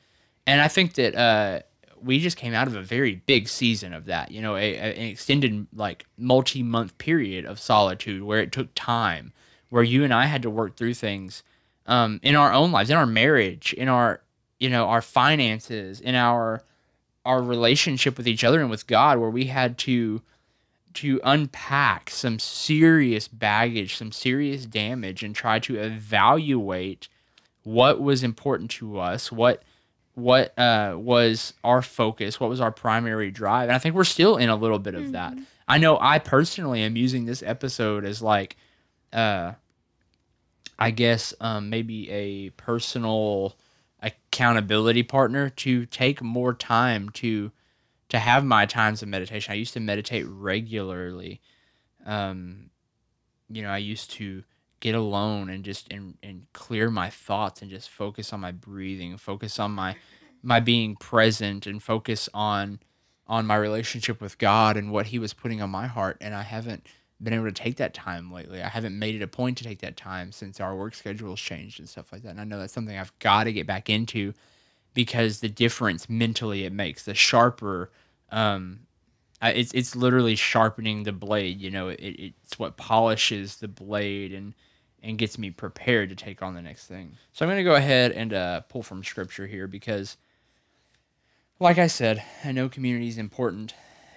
And 0.48 0.62
I 0.62 0.70
think 0.70 0.94
that 0.94 1.16
uh, 1.16 1.60
we 2.02 2.20
just 2.20 2.38
came 2.38 2.54
out 2.54 2.68
of 2.68 2.76
a 2.76 2.82
very 2.82 3.16
big 3.16 3.50
season 3.50 3.94
of 3.94 4.06
that. 4.06 4.32
You 4.32 4.42
know, 4.42 4.56
a, 4.56 4.76
a- 4.76 4.96
an 4.96 5.08
extended 5.08 5.68
like 5.74 6.06
multi 6.18 6.64
month 6.64 6.98
period 6.98 7.46
of 7.46 7.60
solitude 7.60 8.24
where 8.24 8.40
it 8.40 8.52
took 8.54 8.70
time, 8.76 9.34
where 9.70 9.84
you 9.84 10.04
and 10.06 10.14
I 10.14 10.26
had 10.28 10.42
to 10.44 10.50
work 10.50 10.78
through 10.78 10.94
things 10.94 11.44
um, 11.86 12.20
in 12.24 12.36
our 12.36 12.54
own 12.54 12.72
lives, 12.72 12.90
in 12.90 12.96
our 12.98 13.06
marriage, 13.06 13.74
in 13.74 13.90
our 13.90 14.22
you 14.60 14.70
know 14.70 14.88
our 14.88 15.02
finances, 15.02 16.00
in 16.00 16.16
our 16.16 16.64
our 17.26 17.42
relationship 17.42 18.18
with 18.18 18.28
each 18.28 18.44
other 18.46 18.62
and 18.62 18.70
with 18.70 18.88
God, 18.88 19.18
where 19.18 19.30
we 19.30 19.46
had 19.46 19.78
to 19.80 20.22
to 20.96 21.20
unpack 21.24 22.10
some 22.10 22.40
serious 22.40 23.28
baggage, 23.28 23.96
some 23.96 24.12
serious 24.12 24.66
damage, 24.66 25.24
and 25.24 25.36
try 25.36 25.60
to 25.60 25.78
evaluate 25.78 27.08
what 27.64 28.02
was 28.02 28.24
important 28.24 28.70
to 28.72 29.00
us, 29.00 29.32
what 29.32 29.64
what 30.16 30.58
uh, 30.60 30.96
was 30.96 31.54
our 31.64 31.82
focus, 31.82 32.40
what 32.40 32.50
was 32.50 32.62
our 32.62 32.72
primary 32.72 33.32
drive, 33.32 33.70
and 33.70 33.76
I 33.76 33.80
think 33.80 33.96
we're 33.96 34.04
still 34.04 34.38
in 34.38 34.50
a 34.50 34.56
little 34.56 34.80
bit 34.80 34.94
of 34.94 35.12
that. 35.14 35.34
I 35.68 35.78
know 35.80 35.98
I 36.00 36.20
personally 36.20 36.82
am 36.82 36.96
using 36.96 37.26
this 37.26 37.42
episode 37.42 38.06
as 38.06 38.22
like, 38.22 38.56
uh, 39.12 39.54
I 40.78 40.92
guess 40.92 41.34
um, 41.40 41.70
maybe 41.70 42.10
a 42.12 42.50
personal 42.52 43.56
accountability 44.02 45.04
partner 45.04 45.50
to 45.50 45.86
take 45.86 46.22
more 46.22 46.54
time 46.54 47.10
to 47.10 47.52
to 48.14 48.20
have 48.20 48.46
my 48.46 48.66
times 48.66 49.02
of 49.02 49.10
meditation. 49.10 49.52
I 49.52 49.56
used 49.56 49.74
to 49.74 49.80
meditate 49.80 50.26
regularly. 50.28 51.42
Um, 52.06 52.70
you 53.50 53.64
know, 53.64 53.70
I 53.70 53.80
used 53.80 54.12
to 54.12 54.44
get 54.80 54.94
alone 54.94 55.50
and 55.50 55.64
just 55.64 55.92
and, 55.92 56.16
and 56.22 56.46
clear 56.54 56.90
my 56.92 57.10
thoughts 57.10 57.62
and 57.62 57.72
just 57.72 57.90
focus 57.90 58.32
on 58.32 58.40
my 58.40 58.52
breathing, 58.52 59.18
focus 59.18 59.60
on 59.60 59.72
my 59.72 59.96
my 60.44 60.60
being 60.60 60.96
present 60.96 61.66
and 61.66 61.82
focus 61.82 62.30
on 62.34 62.80
on 63.28 63.48
my 63.48 63.56
relationship 63.56 64.22
with 64.22 64.38
God 64.38 64.78
and 64.78 64.92
what 64.92 65.08
he 65.08 65.18
was 65.18 65.34
putting 65.34 65.62
on 65.62 65.70
my 65.70 65.88
heart 65.88 66.18
and 66.22 66.36
I 66.36 66.44
haven't 66.44 66.86
been 67.22 67.34
able 67.34 67.46
to 67.46 67.52
take 67.52 67.78
that 67.78 67.94
time 67.94 68.32
lately. 68.32 68.62
I 68.62 68.68
haven't 68.68 69.00
made 69.00 69.16
it 69.16 69.22
a 69.22 69.28
point 69.28 69.58
to 69.60 69.64
take 69.64 69.80
that 69.80 69.96
time 69.96 70.34
since 70.34 70.60
our 70.60 70.76
work 70.76 70.94
schedules 70.94 71.40
changed 71.40 71.80
and 71.80 71.88
stuff 71.88 72.12
like 72.12 72.22
that. 72.24 72.30
And 72.32 72.42
I 72.42 72.44
know 72.44 72.60
that's 72.60 72.74
something 72.74 72.98
I've 72.98 73.18
got 73.20 73.46
to 73.46 73.54
get 73.54 73.66
back 73.66 73.90
into 73.90 74.34
because 74.94 75.40
the 75.40 75.48
difference 75.48 76.10
mentally 76.10 76.66
it 76.66 76.74
makes, 76.74 77.06
the 77.06 77.14
sharper 77.14 77.90
um 78.34 78.80
it's 79.52 79.74
it's 79.74 79.96
literally 79.96 80.36
sharpening 80.36 81.04
the 81.04 81.12
blade, 81.12 81.60
you 81.60 81.72
know, 81.72 81.90
it, 81.90 82.00
it's 82.00 82.58
what 82.60 82.78
polishes 82.78 83.58
the 83.58 83.68
blade 83.68 84.34
and 84.34 84.54
and 85.02 85.18
gets 85.18 85.38
me 85.38 85.52
prepared 85.52 86.10
to 86.10 86.16
take 86.16 86.42
on 86.42 86.54
the 86.54 86.62
next 86.62 86.88
thing. 86.88 87.18
So 87.34 87.46
I'm 87.46 87.50
going 87.50 87.58
to 87.58 87.64
go 87.64 87.76
ahead 87.76 88.14
and 88.14 88.34
uh, 88.34 88.62
pull 88.62 88.84
from 88.84 89.04
scripture 89.04 89.46
here 89.46 89.68
because 89.68 90.16
like 91.60 91.78
I 91.78 91.88
said, 91.88 92.24
I 92.46 92.54
know 92.54 92.70
community 92.70 93.10
is 93.10 93.18
important 93.18 93.74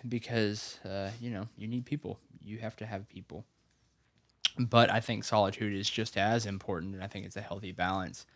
because 0.08 0.78
uh, 0.84 1.10
you 1.20 1.30
know 1.30 1.48
you 1.56 1.66
need 1.66 1.84
people. 1.84 2.20
You 2.44 2.58
have 2.58 2.76
to 2.76 2.86
have 2.86 3.08
people. 3.08 3.44
But 4.58 4.90
I 4.90 5.00
think 5.00 5.24
solitude 5.24 5.74
is 5.74 5.90
just 5.90 6.16
as 6.16 6.46
important, 6.46 6.94
and 6.94 7.04
I 7.04 7.08
think 7.08 7.26
it's 7.26 7.36
a 7.36 7.42
healthy 7.42 7.72
balance. 7.72 8.26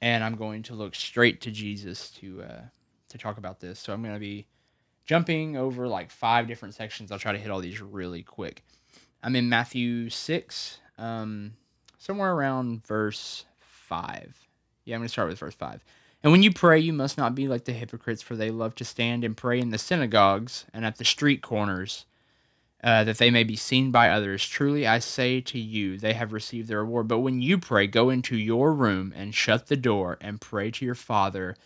And 0.00 0.24
I'm 0.24 0.36
going 0.36 0.62
to 0.64 0.74
look 0.74 0.94
straight 0.94 1.42
to 1.42 1.50
Jesus 1.50 2.10
to 2.12 2.42
uh, 2.42 2.62
to 3.08 3.18
talk 3.18 3.36
about 3.36 3.60
this. 3.60 3.80
So 3.80 3.92
I'm 3.92 4.02
going 4.02 4.14
to 4.14 4.20
be 4.20 4.46
jumping 5.06 5.56
over 5.56 5.88
like 5.88 6.10
five 6.10 6.46
different 6.46 6.74
sections. 6.74 7.10
I'll 7.10 7.18
try 7.18 7.32
to 7.32 7.38
hit 7.38 7.50
all 7.50 7.60
these 7.60 7.80
really 7.80 8.22
quick. 8.22 8.64
I'm 9.22 9.36
in 9.36 9.48
Matthew 9.48 10.08
six, 10.08 10.78
um, 10.98 11.52
somewhere 11.98 12.32
around 12.32 12.86
verse 12.86 13.44
five. 13.58 14.46
Yeah, 14.84 14.94
I'm 14.94 15.00
going 15.00 15.08
to 15.08 15.12
start 15.12 15.28
with 15.28 15.38
verse 15.38 15.54
five. 15.54 15.84
And 16.22 16.32
when 16.32 16.42
you 16.42 16.52
pray, 16.52 16.78
you 16.78 16.92
must 16.92 17.16
not 17.16 17.34
be 17.34 17.48
like 17.48 17.64
the 17.64 17.72
hypocrites, 17.72 18.22
for 18.22 18.36
they 18.36 18.50
love 18.50 18.74
to 18.76 18.84
stand 18.84 19.24
and 19.24 19.36
pray 19.36 19.58
in 19.58 19.70
the 19.70 19.78
synagogues 19.78 20.66
and 20.72 20.84
at 20.84 20.98
the 20.98 21.04
street 21.04 21.40
corners, 21.40 22.04
uh, 22.84 23.04
that 23.04 23.18
they 23.18 23.30
may 23.30 23.42
be 23.42 23.56
seen 23.56 23.90
by 23.90 24.10
others. 24.10 24.46
Truly, 24.46 24.86
I 24.86 24.98
say 24.98 25.40
to 25.40 25.58
you, 25.58 25.98
they 25.98 26.12
have 26.12 26.32
received 26.32 26.68
their 26.68 26.84
reward. 26.84 27.08
But 27.08 27.20
when 27.20 27.40
you 27.40 27.58
pray, 27.58 27.86
go 27.86 28.10
into 28.10 28.36
your 28.36 28.72
room 28.72 29.12
and 29.16 29.34
shut 29.34 29.66
the 29.66 29.76
door 29.76 30.18
and 30.20 30.40
pray 30.40 30.70
to 30.70 30.84
your 30.84 30.94
Father 30.94 31.56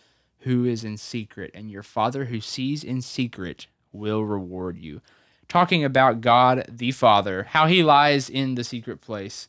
who 0.45 0.63
is 0.63 0.83
in 0.83 0.95
secret, 0.95 1.51
and 1.53 1.71
your 1.71 1.81
Father 1.83 2.25
who 2.25 2.39
sees 2.39 2.83
in 2.83 3.01
secret 3.01 3.65
will 3.91 4.23
reward 4.23 4.77
you. 4.77 5.01
Talking 5.47 5.83
about 5.83 6.21
God 6.21 6.65
the 6.69 6.91
Father, 6.91 7.43
how 7.49 7.65
he 7.65 7.83
lies 7.83 8.29
in 8.29 8.53
the 8.53 8.63
secret 8.63 9.01
place. 9.01 9.47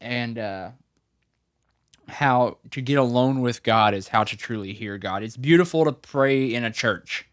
And, 0.00 0.36
uh, 0.38 0.70
how 2.08 2.58
to 2.70 2.80
get 2.80 2.98
alone 2.98 3.40
with 3.40 3.62
God 3.62 3.94
is 3.94 4.08
how 4.08 4.24
to 4.24 4.36
truly 4.36 4.72
hear 4.72 4.98
God. 4.98 5.22
It's 5.22 5.36
beautiful 5.36 5.84
to 5.84 5.92
pray 5.92 6.52
in 6.52 6.64
a 6.64 6.70
church. 6.70 7.26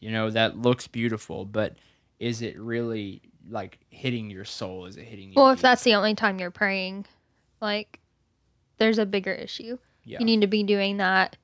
You 0.00 0.10
know, 0.10 0.30
that 0.30 0.58
looks 0.58 0.86
beautiful, 0.86 1.44
but 1.44 1.76
is 2.18 2.42
it 2.42 2.58
really 2.58 3.22
like 3.48 3.78
hitting 3.90 4.30
your 4.30 4.44
soul? 4.44 4.86
Is 4.86 4.96
it 4.96 5.04
hitting 5.04 5.28
you? 5.28 5.34
Well, 5.36 5.50
if 5.50 5.60
that's 5.60 5.82
the 5.82 5.94
only 5.94 6.14
time 6.14 6.38
you're 6.38 6.50
praying, 6.50 7.06
like 7.60 8.00
there's 8.78 8.98
a 8.98 9.06
bigger 9.06 9.32
issue. 9.32 9.78
yeah. 10.04 10.18
You 10.18 10.26
need 10.26 10.42
to 10.42 10.46
be 10.46 10.62
doing 10.62 10.98
that 10.98 11.36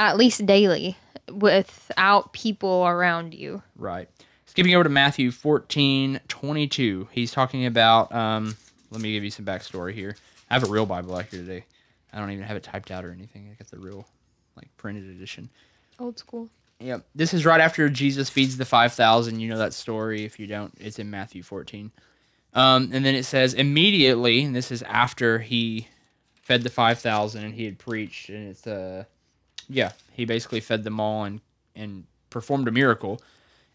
at 0.00 0.16
least 0.16 0.46
daily 0.46 0.96
without 1.30 2.32
people 2.32 2.86
around 2.86 3.34
you. 3.34 3.62
Right. 3.76 4.08
Skipping 4.46 4.74
over 4.74 4.84
to 4.84 4.90
Matthew 4.90 5.30
14, 5.30 6.20
22. 6.26 7.08
He's 7.12 7.30
talking 7.30 7.66
about, 7.66 8.12
um, 8.14 8.56
let 8.90 9.02
me 9.02 9.12
give 9.12 9.22
you 9.22 9.30
some 9.30 9.44
backstory 9.44 9.92
here. 9.92 10.16
I 10.48 10.54
have 10.54 10.64
a 10.64 10.70
real 10.70 10.86
Bible 10.86 11.14
out 11.14 11.26
here 11.26 11.40
today. 11.40 11.66
I 12.14 12.18
don't 12.18 12.30
even 12.30 12.44
have 12.44 12.56
it 12.56 12.62
typed 12.62 12.90
out 12.90 13.04
or 13.04 13.12
anything. 13.12 13.50
I 13.50 13.54
got 13.54 13.70
the 13.70 13.78
real, 13.78 14.08
like, 14.56 14.74
printed 14.78 15.04
edition. 15.04 15.50
Old 15.98 16.18
school. 16.18 16.48
Yep. 16.80 17.04
This 17.14 17.34
is 17.34 17.44
right 17.44 17.60
after 17.60 17.88
Jesus 17.90 18.30
feeds 18.30 18.56
the 18.56 18.64
5,000. 18.64 19.38
You 19.38 19.50
know 19.50 19.58
that 19.58 19.74
story. 19.74 20.24
If 20.24 20.40
you 20.40 20.46
don't, 20.46 20.72
it's 20.80 20.98
in 20.98 21.10
Matthew 21.10 21.42
14. 21.42 21.92
Um, 22.54 22.90
and 22.92 23.04
then 23.04 23.14
it 23.14 23.26
says, 23.26 23.52
immediately, 23.52 24.42
and 24.44 24.56
this 24.56 24.72
is 24.72 24.82
after 24.82 25.40
he 25.40 25.88
fed 26.40 26.62
the 26.62 26.70
5,000 26.70 27.44
and 27.44 27.54
he 27.54 27.66
had 27.66 27.78
preached. 27.78 28.30
And 28.30 28.48
it's, 28.48 28.66
uh, 28.66 29.04
yeah, 29.70 29.92
he 30.12 30.24
basically 30.24 30.60
fed 30.60 30.84
them 30.84 31.00
all 31.00 31.24
and, 31.24 31.40
and 31.74 32.04
performed 32.28 32.68
a 32.68 32.72
miracle. 32.72 33.22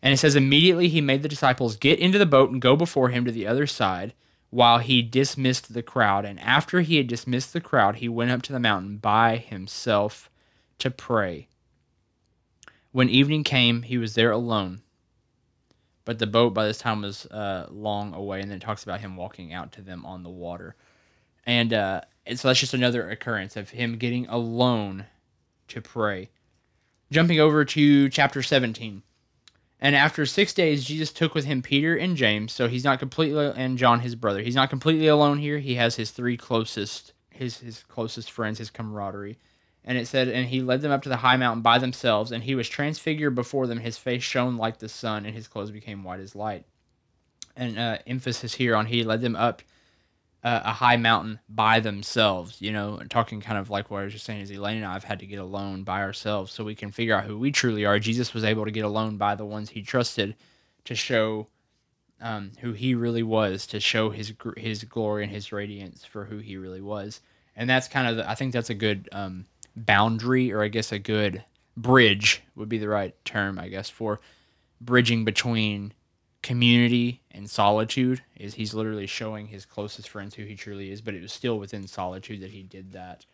And 0.02 0.14
it 0.14 0.18
says, 0.18 0.36
immediately 0.36 0.90
he 0.90 1.02
made 1.02 1.24
the 1.24 1.30
disciples 1.30 1.78
get 1.78 2.00
into 2.00 2.20
the 2.20 2.26
boat 2.26 2.52
and 2.52 2.62
go 2.62 2.76
before 2.76 3.10
him 3.10 3.26
to 3.26 3.32
the 3.32 3.48
other 3.48 3.66
side 3.66 4.14
while 4.50 4.80
he 4.80 5.02
dismissed 5.02 5.74
the 5.74 5.82
crowd. 5.82 6.26
And 6.26 6.40
after 6.40 6.82
he 6.82 6.98
had 6.98 7.08
dismissed 7.08 7.54
the 7.54 7.62
crowd, 7.62 7.96
he 7.96 8.10
went 8.10 8.32
up 8.32 8.42
to 8.44 8.54
the 8.54 8.60
mountain 8.60 8.98
by 8.98 9.38
himself 9.38 10.30
to 10.80 10.92
pray. 10.92 11.48
When 12.92 13.10
evening 13.10 13.44
came, 13.44 13.82
he 13.82 13.98
was 13.98 14.14
there 14.14 14.32
alone. 14.32 14.82
But 16.04 16.20
the 16.20 16.28
boat 16.28 16.54
by 16.54 16.66
this 16.68 16.78
time 16.78 17.02
was 17.02 17.26
uh, 17.26 17.68
long 17.72 18.14
away, 18.14 18.42
and 18.42 18.52
then 18.52 18.58
it 18.58 18.62
talks 18.62 18.84
about 18.84 19.02
him 19.02 19.18
walking 19.18 19.54
out 19.54 19.72
to 19.74 19.82
them 19.82 20.06
on 20.06 20.22
the 20.22 20.30
water. 20.30 20.76
And, 21.48 21.74
uh, 21.74 22.02
and 22.28 22.40
so 22.40 22.48
that's 22.48 22.60
just 22.60 22.76
another 22.76 23.10
occurrence 23.10 23.56
of 23.56 23.72
him 23.72 23.98
getting 23.98 24.28
alone 24.28 25.06
to 25.70 25.82
pray. 25.82 26.30
Jumping 27.12 27.40
over 27.40 27.64
to 27.66 28.10
chapter 28.10 28.42
17. 28.42 29.04
And 29.80 29.96
after 29.96 30.26
six 30.26 30.54
days, 30.54 30.86
Jesus 30.86 31.12
took 31.12 31.36
with 31.36 31.46
him 31.46 31.62
Peter 31.62 31.96
and 31.96 32.16
James. 32.16 32.54
So 32.54 32.68
he's 32.68 32.84
not 32.84 33.00
completely, 33.00 33.52
and 33.56 33.78
John, 33.78 34.00
his 34.00 34.16
brother. 34.16 34.42
He's 34.42 34.56
not 34.56 34.70
completely 34.70 35.08
alone 35.08 35.38
here. 35.38 35.60
He 35.60 35.76
has 35.76 35.96
his 35.96 36.12
three 36.12 36.38
closest, 36.38 37.14
his 37.30 37.60
his 37.60 37.84
closest 37.84 38.32
friends, 38.32 38.58
his 38.58 38.70
camaraderie. 38.70 39.38
And 39.84 39.98
it 39.98 40.08
said, 40.08 40.30
and 40.30 40.48
he 40.48 40.62
led 40.62 40.82
them 40.82 40.92
up 40.92 41.04
to 41.04 41.10
the 41.10 41.18
high 41.18 41.38
mountain 41.38 41.62
by 41.62 41.78
themselves, 41.78 42.32
and 42.32 42.44
he 42.44 42.56
was 42.56 42.68
transfigured 42.68 43.36
before 43.36 43.68
them. 43.68 43.78
His 43.78 44.00
face 44.00 44.24
shone 44.24 44.58
like 44.58 44.80
the 44.80 44.90
sun, 44.90 45.26
and 45.26 45.36
his 45.36 45.48
clothes 45.48 45.70
became 45.70 46.04
white 46.04 46.20
as 46.20 46.36
light. 46.36 46.66
And 47.56 47.78
uh, 47.78 48.00
emphasis 48.08 48.56
here 48.56 48.76
on 48.76 48.88
he 48.88 49.04
led 49.04 49.22
them 49.22 49.36
up 49.36 49.62
uh, 50.46 50.62
a 50.64 50.72
high 50.72 50.96
mountain 50.96 51.40
by 51.50 51.80
themselves. 51.82 52.62
You 52.62 52.72
know, 52.72 52.98
and 52.98 53.10
talking 53.10 53.42
kind 53.42 53.58
of 53.58 53.70
like 53.70 53.90
what 53.90 54.02
I 54.02 54.04
was 54.06 54.14
just 54.14 54.26
saying 54.26 54.42
is 54.42 54.52
Elaine 54.52 54.78
and 54.78 54.86
I 54.86 54.94
have 54.94 55.04
had 55.04 55.20
to 55.20 55.26
get 55.26 55.40
alone 55.40 55.84
by 55.84 56.02
ourselves 56.02 56.54
so 56.54 56.64
we 56.64 56.76
can 56.76 56.92
figure 56.92 57.18
out 57.18 57.26
who 57.26 57.38
we 57.38 57.52
truly 57.52 57.84
are. 57.84 58.00
Jesus 58.00 58.34
was 58.34 58.44
able 58.44 58.64
to 58.64 58.72
get 58.72 58.86
alone 58.86 59.18
by 59.18 59.36
the 59.36 59.46
ones 59.46 59.72
he 59.72 59.82
trusted 59.82 60.36
to 60.86 60.96
show 60.96 61.48
um, 62.22 62.52
who 62.62 62.74
he 62.74 62.94
really 62.96 63.24
was, 63.24 63.68
to 63.68 63.80
show 63.80 64.12
his 64.12 64.34
his 64.56 64.84
glory 64.84 65.24
and 65.24 65.32
his 65.32 65.52
radiance 65.52 66.06
for 66.06 66.26
who 66.26 66.38
he 66.38 66.58
really 66.58 66.82
was. 66.82 67.22
And 67.56 67.70
that's 67.70 67.88
kind 67.88 68.08
of 68.08 68.18
the, 68.18 68.30
I 68.30 68.36
think 68.36 68.54
that's 68.54 68.70
a 68.70 68.76
good 68.76 69.10
um, 69.12 69.46
boundary, 69.76 70.54
or 70.54 70.62
I 70.62 70.68
guess 70.68 70.92
a 70.92 71.00
good 71.00 71.44
bridge 71.76 72.44
would 72.56 72.70
be 72.70 72.78
the 72.78 72.88
right 72.88 73.16
term, 73.26 73.58
I 73.58 73.70
guess, 73.70 73.90
for 73.90 74.20
bridging 74.80 75.26
between 75.26 75.94
community 76.46 77.24
and 77.32 77.50
solitude 77.50 78.22
is 78.38 78.54
he's 78.54 78.76
literally 78.76 79.08
showing 79.08 79.48
his 79.48 79.66
closest 79.66 80.08
friends 80.08 80.36
who 80.36 80.44
he 80.44 80.54
truly 80.54 80.92
is 80.92 81.02
but 81.02 81.16
it 81.16 81.22
was 81.24 81.34
still 81.34 81.58
within 81.58 81.88
solitude 81.88 82.40
that 82.40 82.52
he 82.52 82.62
did 82.62 82.92
that. 82.92 83.26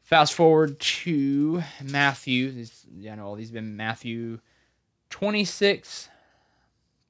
Fast 0.00 0.32
forward 0.32 0.80
to 0.80 1.62
matthew. 1.84 2.50
This 2.50 2.86
you 2.96 3.14
know 3.14 3.26
all 3.26 3.34
these 3.34 3.48
have 3.48 3.54
been 3.54 3.76
matthew 3.76 4.38
26 5.10 6.08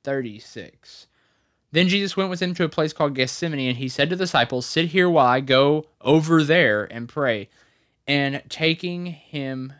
36 0.02 1.06
then 1.70 1.86
jesus 1.86 2.16
went 2.16 2.28
with 2.28 2.40
them 2.40 2.52
to 2.52 2.64
a 2.64 2.68
place 2.68 2.92
called 2.92 3.14
gethsemane 3.14 3.68
and 3.68 3.78
he 3.78 3.88
said 3.88 4.10
to 4.10 4.16
the 4.16 4.24
disciples 4.24 4.66
sit 4.66 4.86
here 4.86 5.08
while 5.08 5.26
i 5.26 5.38
go 5.38 5.86
over 6.00 6.42
there 6.42 6.84
and 6.92 7.08
pray. 7.08 7.48
And 8.08 8.42
taking 8.48 9.06
him 9.06 9.74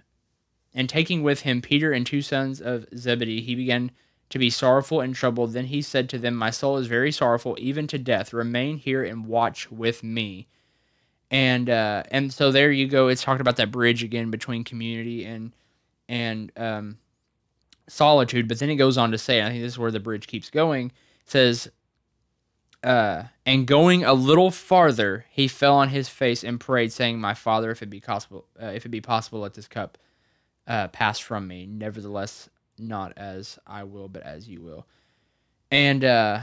and 0.72 0.88
taking 0.88 1.24
with 1.24 1.40
him 1.40 1.60
peter 1.60 1.90
and 1.90 2.06
two 2.06 2.22
sons 2.22 2.60
of 2.60 2.86
zebedee 2.96 3.40
he 3.40 3.56
began 3.56 3.90
to 4.30 4.38
be 4.38 4.50
sorrowful 4.50 5.00
and 5.00 5.14
troubled. 5.14 5.52
Then 5.52 5.66
he 5.66 5.82
said 5.82 6.08
to 6.10 6.18
them, 6.18 6.34
My 6.34 6.50
soul 6.50 6.76
is 6.76 6.86
very 6.86 7.12
sorrowful, 7.12 7.56
even 7.58 7.86
to 7.88 7.98
death. 7.98 8.32
Remain 8.32 8.78
here 8.78 9.04
and 9.04 9.26
watch 9.26 9.70
with 9.70 10.02
me. 10.02 10.48
And 11.30 11.68
uh, 11.68 12.04
and 12.10 12.32
so 12.32 12.50
there 12.50 12.70
you 12.70 12.88
go. 12.88 13.08
It's 13.08 13.22
talking 13.22 13.40
about 13.40 13.56
that 13.56 13.70
bridge 13.70 14.02
again 14.02 14.30
between 14.30 14.64
community 14.64 15.24
and 15.24 15.52
and 16.08 16.50
um, 16.56 16.98
solitude. 17.86 18.48
But 18.48 18.58
then 18.58 18.70
it 18.70 18.76
goes 18.76 18.96
on 18.96 19.10
to 19.10 19.18
say, 19.18 19.42
I 19.42 19.50
think 19.50 19.62
this 19.62 19.72
is 19.72 19.78
where 19.78 19.90
the 19.90 20.00
bridge 20.00 20.26
keeps 20.26 20.48
going. 20.48 20.92
Says, 21.26 21.70
uh, 22.82 23.24
and 23.44 23.66
going 23.66 24.04
a 24.04 24.14
little 24.14 24.50
farther, 24.50 25.26
he 25.30 25.48
fell 25.48 25.76
on 25.76 25.90
his 25.90 26.08
face 26.08 26.44
and 26.44 26.58
prayed, 26.58 26.92
saying, 26.92 27.20
"My 27.20 27.34
Father, 27.34 27.70
if 27.70 27.82
it 27.82 27.90
be 27.90 28.00
possible, 28.00 28.46
uh, 28.62 28.66
if 28.66 28.86
it 28.86 28.90
be 28.90 29.00
possible, 29.02 29.40
let 29.40 29.52
this 29.54 29.68
cup 29.68 29.98
uh, 30.68 30.88
pass 30.88 31.18
from 31.18 31.48
me. 31.48 31.66
Nevertheless, 31.66 32.48
not 32.78 33.12
as 33.16 33.58
I 33.66 33.84
will, 33.84 34.08
but 34.08 34.22
as 34.22 34.48
you 34.48 34.60
will. 34.60 34.86
And 35.70 36.04
uh, 36.04 36.40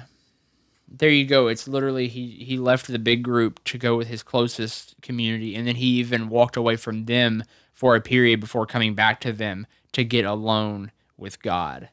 there 0.87 1.09
you 1.09 1.25
go. 1.25 1.47
It's 1.47 1.67
literally 1.67 2.07
he 2.07 2.43
he 2.45 2.57
left 2.57 2.87
the 2.87 2.99
big 2.99 3.23
group 3.23 3.63
to 3.65 3.77
go 3.77 3.97
with 3.97 4.07
his 4.07 4.23
closest 4.23 4.95
community, 5.01 5.55
and 5.55 5.67
then 5.67 5.75
he 5.75 5.87
even 5.99 6.29
walked 6.29 6.57
away 6.57 6.75
from 6.75 7.05
them 7.05 7.43
for 7.73 7.95
a 7.95 8.01
period 8.01 8.39
before 8.39 8.65
coming 8.65 8.93
back 8.93 9.19
to 9.21 9.33
them 9.33 9.67
to 9.93 10.03
get 10.03 10.25
alone 10.25 10.91
with 11.17 11.41
God. 11.41 11.89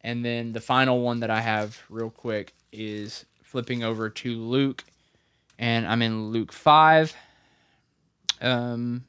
And 0.00 0.24
then 0.24 0.52
the 0.52 0.60
final 0.60 1.00
one 1.02 1.20
that 1.20 1.30
I 1.30 1.40
have 1.40 1.82
real 1.90 2.10
quick 2.10 2.54
is 2.72 3.26
flipping 3.42 3.84
over 3.84 4.08
to 4.08 4.36
Luke, 4.36 4.84
and 5.58 5.86
I'm 5.86 6.02
in 6.02 6.28
Luke 6.28 6.52
five. 6.52 7.14
Um, 8.40 9.04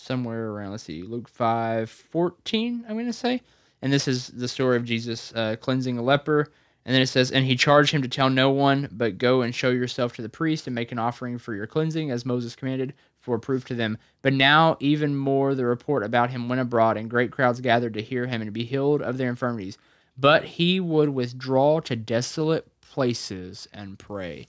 somewhere 0.00 0.50
around 0.50 0.72
let's 0.72 0.84
see 0.84 1.02
luke 1.02 1.28
5 1.28 1.90
14 1.90 2.84
i'm 2.88 2.94
going 2.94 3.06
to 3.06 3.12
say. 3.12 3.42
And 3.82 3.90
this 3.90 4.06
is 4.06 4.28
the 4.28 4.48
story 4.48 4.76
of 4.76 4.84
jesus 4.84 5.32
uh, 5.34 5.56
cleansing 5.60 5.98
a 5.98 6.02
leper. 6.02 6.50
And 6.84 6.94
then 6.94 7.02
it 7.02 7.08
says 7.08 7.30
and 7.30 7.44
he 7.44 7.56
charged 7.56 7.92
him 7.92 8.02
to 8.02 8.08
tell 8.08 8.30
no 8.30 8.50
one 8.50 8.88
but 8.90 9.18
go 9.18 9.42
and 9.42 9.54
show 9.54 9.70
yourself 9.70 10.14
to 10.14 10.22
the 10.22 10.28
priest 10.28 10.66
and 10.66 10.74
make 10.74 10.92
an 10.92 10.98
offering 10.98 11.38
for 11.38 11.54
your 11.54 11.66
cleansing 11.66 12.10
as 12.10 12.26
moses 12.26 12.56
commanded 12.56 12.94
for 13.20 13.38
proof 13.38 13.64
to 13.66 13.74
them. 13.74 13.98
But 14.22 14.32
now 14.32 14.76
even 14.80 15.14
more 15.14 15.54
the 15.54 15.66
report 15.66 16.02
about 16.02 16.30
him 16.30 16.48
went 16.48 16.60
abroad 16.60 16.96
and 16.96 17.10
great 17.10 17.30
crowds 17.30 17.60
gathered 17.60 17.94
to 17.94 18.02
hear 18.02 18.26
him 18.26 18.40
and 18.40 18.48
to 18.48 18.52
be 18.52 18.64
healed 18.64 19.02
of 19.02 19.18
their 19.18 19.28
infirmities. 19.28 19.78
But 20.16 20.44
he 20.44 20.80
would 20.80 21.10
withdraw 21.10 21.80
to 21.80 21.96
desolate 21.96 22.66
places 22.80 23.68
and 23.72 23.98
pray 23.98 24.48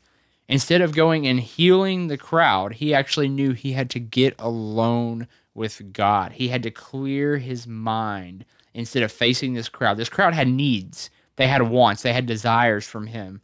instead 0.51 0.81
of 0.81 0.93
going 0.93 1.25
and 1.25 1.39
healing 1.39 2.07
the 2.07 2.17
crowd 2.17 2.73
he 2.73 2.93
actually 2.93 3.29
knew 3.29 3.53
he 3.53 3.71
had 3.71 3.89
to 3.89 3.99
get 3.99 4.35
alone 4.37 5.27
with 5.53 5.93
God. 5.93 6.33
He 6.33 6.49
had 6.49 6.63
to 6.63 6.71
clear 6.71 7.37
his 7.37 7.65
mind 7.65 8.45
instead 8.73 9.03
of 9.03 9.11
facing 9.11 9.53
this 9.53 9.69
crowd. 9.69 9.97
This 9.97 10.09
crowd 10.09 10.33
had 10.33 10.47
needs, 10.47 11.09
they 11.37 11.47
had 11.47 11.63
wants, 11.63 12.03
they 12.03 12.13
had 12.13 12.25
desires 12.25 12.85
from 12.85 13.07
him. 13.07 13.41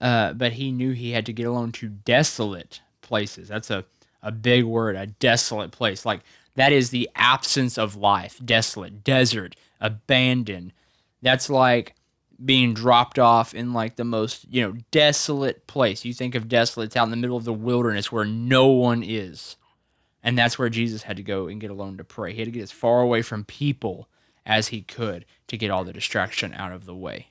Uh, 0.00 0.32
but 0.34 0.52
he 0.52 0.70
knew 0.70 0.92
he 0.92 1.10
had 1.10 1.26
to 1.26 1.32
get 1.32 1.46
alone 1.46 1.72
to 1.72 1.88
desolate 1.88 2.80
places. 3.00 3.48
That's 3.48 3.70
a, 3.70 3.84
a 4.22 4.30
big 4.30 4.64
word, 4.64 4.94
a 4.94 5.06
desolate 5.06 5.72
place. 5.72 6.06
Like 6.06 6.20
that 6.54 6.72
is 6.72 6.90
the 6.90 7.08
absence 7.14 7.76
of 7.76 7.96
life, 7.96 8.40
desolate, 8.44 9.02
desert, 9.02 9.56
abandoned. 9.80 10.72
That's 11.22 11.50
like 11.50 11.94
being 12.44 12.72
dropped 12.72 13.18
off 13.18 13.54
in 13.54 13.72
like 13.72 13.96
the 13.96 14.04
most, 14.04 14.46
you 14.48 14.62
know, 14.62 14.76
desolate 14.90 15.66
place. 15.66 16.04
You 16.04 16.14
think 16.14 16.34
of 16.34 16.48
desolate, 16.48 16.96
out 16.96 17.04
in 17.04 17.10
the 17.10 17.16
middle 17.16 17.36
of 17.36 17.44
the 17.44 17.52
wilderness 17.52 18.12
where 18.12 18.24
no 18.24 18.68
one 18.68 19.02
is. 19.02 19.56
And 20.22 20.36
that's 20.36 20.58
where 20.58 20.68
Jesus 20.68 21.02
had 21.02 21.16
to 21.16 21.22
go 21.22 21.48
and 21.48 21.60
get 21.60 21.70
alone 21.70 21.96
to 21.98 22.04
pray. 22.04 22.32
He 22.32 22.40
had 22.40 22.46
to 22.46 22.52
get 22.52 22.62
as 22.62 22.72
far 22.72 23.00
away 23.00 23.22
from 23.22 23.44
people 23.44 24.08
as 24.46 24.68
he 24.68 24.82
could 24.82 25.24
to 25.48 25.56
get 25.56 25.70
all 25.70 25.84
the 25.84 25.92
distraction 25.92 26.54
out 26.54 26.72
of 26.72 26.86
the 26.86 26.94
way. 26.94 27.28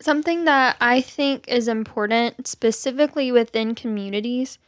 Something 0.00 0.44
that 0.44 0.76
I 0.80 1.00
think 1.00 1.46
is 1.48 1.68
important, 1.68 2.46
specifically 2.46 3.30
within 3.30 3.74
communities, 3.74 4.58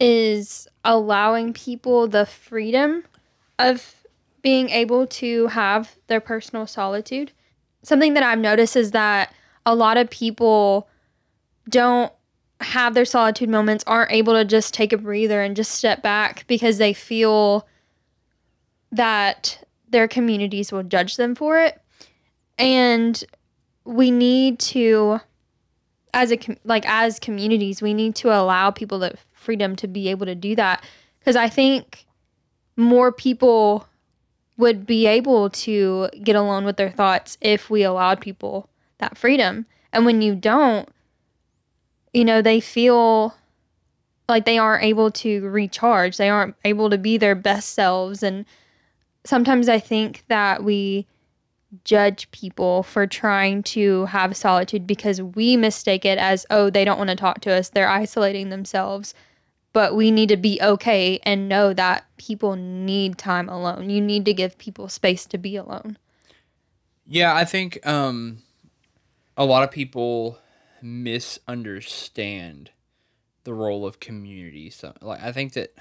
is 0.00 0.66
allowing 0.84 1.52
people 1.52 2.08
the 2.08 2.26
freedom 2.26 3.04
of 3.58 3.94
being 4.40 4.70
able 4.70 5.06
to 5.06 5.46
have 5.48 5.96
their 6.08 6.20
personal 6.20 6.66
solitude. 6.66 7.32
Something 7.82 8.14
that 8.14 8.22
I've 8.22 8.38
noticed 8.38 8.76
is 8.76 8.92
that 8.92 9.34
a 9.66 9.74
lot 9.74 9.96
of 9.96 10.10
people 10.10 10.88
don't 11.68 12.12
have 12.60 12.94
their 12.94 13.04
solitude 13.04 13.48
moments 13.48 13.82
aren't 13.86 14.12
able 14.12 14.34
to 14.34 14.44
just 14.44 14.72
take 14.72 14.92
a 14.92 14.98
breather 14.98 15.42
and 15.42 15.56
just 15.56 15.72
step 15.72 16.02
back 16.02 16.46
because 16.46 16.78
they 16.78 16.92
feel 16.92 17.66
that 18.92 19.62
their 19.88 20.06
communities 20.06 20.70
will 20.70 20.82
judge 20.82 21.16
them 21.16 21.34
for 21.34 21.58
it. 21.58 21.80
And 22.58 23.22
we 23.84 24.10
need 24.10 24.58
to 24.60 25.20
as 26.14 26.30
a 26.30 26.38
like 26.64 26.84
as 26.86 27.18
communities, 27.18 27.80
we 27.80 27.94
need 27.94 28.14
to 28.16 28.28
allow 28.28 28.70
people 28.70 28.98
the 28.98 29.14
freedom 29.32 29.74
to 29.76 29.88
be 29.88 30.08
able 30.08 30.26
to 30.26 30.34
do 30.34 30.54
that 30.56 30.84
because 31.18 31.36
I 31.36 31.48
think 31.48 32.06
more 32.76 33.12
people 33.12 33.86
would 34.62 34.86
be 34.86 35.08
able 35.08 35.50
to 35.50 36.08
get 36.22 36.36
alone 36.36 36.64
with 36.64 36.76
their 36.76 36.92
thoughts 36.92 37.36
if 37.40 37.68
we 37.68 37.82
allowed 37.82 38.20
people 38.20 38.68
that 38.98 39.18
freedom. 39.18 39.66
And 39.92 40.06
when 40.06 40.22
you 40.22 40.36
don't, 40.36 40.88
you 42.12 42.24
know, 42.24 42.40
they 42.40 42.60
feel 42.60 43.34
like 44.28 44.44
they 44.44 44.58
aren't 44.58 44.84
able 44.84 45.10
to 45.10 45.48
recharge. 45.48 46.16
They 46.16 46.30
aren't 46.30 46.54
able 46.64 46.90
to 46.90 46.96
be 46.96 47.16
their 47.18 47.34
best 47.34 47.70
selves. 47.70 48.22
And 48.22 48.44
sometimes 49.24 49.68
I 49.68 49.80
think 49.80 50.22
that 50.28 50.62
we 50.62 51.08
judge 51.82 52.30
people 52.30 52.84
for 52.84 53.04
trying 53.04 53.64
to 53.64 54.04
have 54.06 54.36
solitude 54.36 54.86
because 54.86 55.20
we 55.20 55.56
mistake 55.56 56.04
it 56.04 56.18
as, 56.18 56.46
oh, 56.50 56.70
they 56.70 56.84
don't 56.84 56.98
want 56.98 57.10
to 57.10 57.16
talk 57.16 57.40
to 57.40 57.52
us. 57.52 57.68
They're 57.68 57.88
isolating 57.88 58.50
themselves. 58.50 59.12
But 59.72 59.96
we 59.96 60.10
need 60.10 60.28
to 60.28 60.36
be 60.36 60.58
okay 60.60 61.18
and 61.22 61.48
know 61.48 61.72
that 61.72 62.04
people 62.18 62.56
need 62.56 63.16
time 63.16 63.48
alone. 63.48 63.88
You 63.88 64.00
need 64.00 64.24
to 64.26 64.34
give 64.34 64.58
people 64.58 64.88
space 64.88 65.24
to 65.26 65.38
be 65.38 65.56
alone. 65.56 65.96
Yeah, 67.06 67.34
I 67.34 67.44
think 67.44 67.84
um, 67.86 68.38
a 69.36 69.44
lot 69.44 69.62
of 69.62 69.70
people 69.70 70.38
misunderstand 70.82 72.70
the 73.44 73.54
role 73.54 73.86
of 73.86 74.00
community. 74.00 74.70
So, 74.70 74.92
like, 75.00 75.22
I 75.22 75.32
think 75.32 75.54
that, 75.54 75.74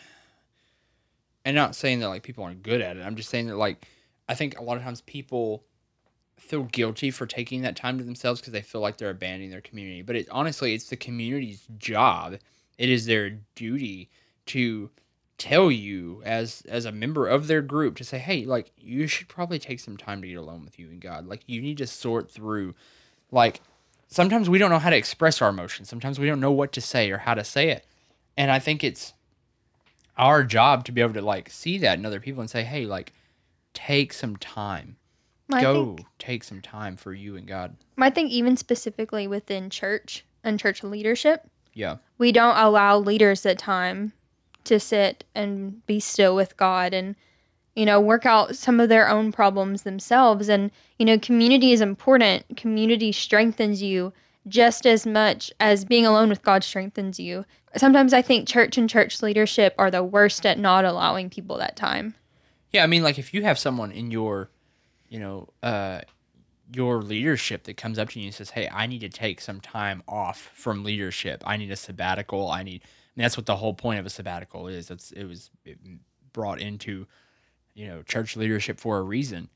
and 1.44 1.56
not 1.56 1.76
saying 1.76 2.00
that 2.00 2.08
like 2.08 2.24
people 2.24 2.44
aren't 2.44 2.64
good 2.64 2.82
at 2.82 2.98
it. 2.98 3.02
I'm 3.02 3.16
just 3.16 3.30
saying 3.30 3.48
that 3.48 3.58
like 3.58 3.86
I 4.30 4.36
think 4.36 4.58
a 4.58 4.64
lot 4.64 4.78
of 4.78 4.84
times 4.84 5.02
people 5.02 5.66
feel 6.38 6.64
guilty 6.64 7.12
for 7.12 7.26
taking 7.26 7.62
that 7.62 7.76
time 7.76 7.98
to 7.98 8.04
themselves 8.04 8.40
because 8.40 8.54
they 8.54 8.62
feel 8.62 8.82
like 8.82 8.98
they're 8.98 9.10
abandoning 9.10 9.52
their 9.52 9.62
community. 9.62 10.02
But 10.02 10.16
it 10.16 10.28
honestly, 10.32 10.74
it's 10.74 10.90
the 10.90 10.96
community's 10.96 11.64
job. 11.78 12.38
It 12.78 12.90
is 12.90 13.06
their 13.06 13.40
duty 13.56 14.10
to 14.48 14.90
tell 15.38 15.72
you 15.72 16.22
as 16.24 16.62
as 16.70 16.86
a 16.86 16.92
member 16.92 17.28
of 17.28 17.48
their 17.48 17.62
group 17.62 17.96
to 17.98 18.04
say, 18.04 18.20
hey, 18.20 18.46
like 18.46 18.72
you 18.78 19.08
should 19.08 19.28
probably 19.28 19.58
take 19.58 19.80
some 19.80 19.98
time 19.98 20.22
to 20.22 20.28
get 20.28 20.38
alone 20.38 20.64
with 20.64 20.78
you 20.78 20.88
and 20.90 21.02
God. 21.02 21.26
Like 21.28 21.42
you 21.48 21.62
need 21.62 21.78
to 21.80 21.88
sort 21.88 22.30
through, 22.30 22.76
like 23.32 23.62
sometimes 24.08 24.50
we 24.50 24.60
don't 24.60 24.70
know 24.70 24.80
how 24.80 24.92
to 24.92 24.96
express 24.96 25.42
our 25.42 25.50
emotions. 25.50 25.90
Sometimes 25.90 26.20
we 26.20 26.28
don't 26.28 26.40
know 26.40 26.52
what 26.52 26.72
to 26.74 26.82
say 26.82 27.10
or 27.10 27.20
how 27.20 27.34
to 27.34 27.44
say 27.44 27.70
it. 27.70 27.86
And 28.38 28.52
I 28.52 28.60
think 28.60 28.84
it's 28.84 29.14
our 30.18 30.44
job 30.44 30.86
to 30.86 30.92
be 30.92 31.02
able 31.02 31.14
to 31.14 31.22
like 31.22 31.50
see 31.50 31.78
that 31.80 31.98
in 31.98 32.06
other 32.06 32.20
people 32.20 32.42
and 32.42 32.50
say, 32.50 32.64
hey, 32.64 32.86
like 32.86 33.14
take 33.74 34.14
some 34.14 34.36
time. 34.36 34.98
I 35.52 35.62
Go 35.62 35.96
think, 35.96 36.08
take 36.20 36.44
some 36.44 36.62
time 36.62 36.96
for 36.96 37.14
you 37.14 37.36
and 37.36 37.48
God. 37.48 37.76
I 37.98 38.10
think 38.10 38.32
even 38.32 38.56
specifically 38.56 39.28
within 39.28 39.70
church 39.70 40.24
and 40.44 40.60
church 40.60 40.84
leadership, 40.84 41.50
Yeah. 41.74 41.98
we 42.18 42.32
don't 42.32 42.58
allow 42.58 42.98
leaders 42.98 43.42
the 43.42 43.56
time 43.56 44.14
to 44.64 44.80
sit 44.80 45.24
and 45.34 45.86
be 45.86 46.00
still 46.00 46.36
with 46.36 46.58
God 46.58 46.94
and 46.94 47.16
you 47.76 47.86
know 47.86 48.00
work 48.00 48.26
out 48.26 48.56
some 48.56 48.80
of 48.80 48.90
their 48.90 49.10
own 49.10 49.32
problems 49.32 49.84
themselves. 49.84 50.50
And 50.50 50.72
you 51.00 51.06
know 51.06 51.18
community 51.18 51.72
is 51.72 51.82
important. 51.82 52.58
Community 52.58 53.12
strengthens 53.12 53.82
you 53.82 54.14
just 54.48 54.86
as 54.86 55.06
much 55.06 55.52
as 55.60 55.86
being 55.86 56.06
alone 56.06 56.30
with 56.30 56.44
God 56.44 56.64
strengthens 56.64 57.20
you. 57.20 57.46
Sometimes 57.78 58.14
i 58.14 58.22
think 58.22 58.48
church 58.48 58.78
and 58.78 58.90
church 58.90 59.22
leadership 59.22 59.74
are 59.78 59.90
the 59.90 60.04
worst 60.04 60.46
at 60.46 60.60
not 60.60 60.84
allowing 60.84 61.30
people 61.30 61.58
that 61.58 61.76
time. 61.76 62.16
Yeah, 62.72 62.84
I 62.84 62.88
mean, 62.88 63.04
like 63.04 63.20
if 63.20 63.34
you 63.34 63.44
have 63.44 63.60
someone 63.60 63.92
in 63.92 64.12
your, 64.12 64.50
you 65.10 65.20
know, 65.20 65.50
uh, 65.62 66.02
your 66.74 67.02
leadership 67.02 67.64
that 67.64 67.78
comes 67.78 68.00
up 68.00 68.10
to 68.10 68.20
you 68.20 68.28
and 68.28 68.36
says, 68.36 68.52
"Hey, 68.52 68.70
I 68.72 68.88
need 68.88 69.02
to 69.02 69.10
take 69.10 69.42
some 69.42 69.62
time 69.62 70.04
off 70.08 70.52
from 70.54 70.84
leadership. 70.84 71.44
I 71.46 71.58
need 71.58 71.72
a 71.72 71.76
sabbatical. 71.76 72.50
I 72.50 72.64
need." 72.64 72.84
And 73.16 73.24
that's 73.24 73.38
what 73.38 73.46
the 73.46 73.58
whole 73.58 73.74
point 73.74 74.00
of 74.00 74.06
a 74.06 74.10
sabbatical 74.10 74.68
is. 74.68 74.90
It's 74.90 75.12
it 75.12 75.26
was 75.26 75.50
brought 76.34 76.62
into, 76.62 77.08
you 77.74 77.88
know, 77.88 78.02
church 78.04 78.38
leadership 78.38 78.80
for 78.80 78.98
a 78.98 79.02
reason, 79.04 79.50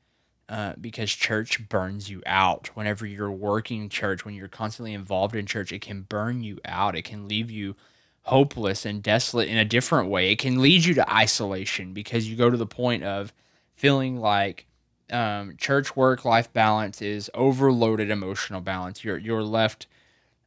uh, 0.48 0.74
because 0.80 1.10
church 1.10 1.68
burns 1.68 2.10
you 2.10 2.22
out. 2.26 2.68
Whenever 2.76 3.06
you're 3.06 3.32
working 3.32 3.88
church, 3.88 4.24
when 4.24 4.34
you're 4.34 4.48
constantly 4.48 4.92
involved 4.92 5.34
in 5.34 5.46
church, 5.46 5.72
it 5.72 5.80
can 5.80 6.02
burn 6.02 6.42
you 6.42 6.58
out. 6.64 6.96
It 6.96 7.02
can 7.02 7.26
leave 7.28 7.50
you 7.50 7.76
hopeless 8.22 8.84
and 8.84 9.02
desolate 9.02 9.48
in 9.48 9.56
a 9.56 9.64
different 9.64 10.10
way. 10.10 10.32
It 10.32 10.38
can 10.38 10.60
lead 10.60 10.84
you 10.84 10.94
to 10.94 11.12
isolation 11.12 11.92
because 11.92 12.28
you 12.28 12.36
go 12.36 12.50
to 12.50 12.56
the 12.56 12.66
point 12.66 13.04
of 13.04 13.32
feeling 13.76 14.18
like 14.18 14.66
um, 15.10 15.56
church 15.56 15.94
work 15.96 16.24
life 16.24 16.52
balance 16.52 17.00
is 17.00 17.30
overloaded 17.34 18.10
emotional 18.10 18.60
balance. 18.60 19.04
You're 19.04 19.18
you're 19.18 19.42
left 19.42 19.86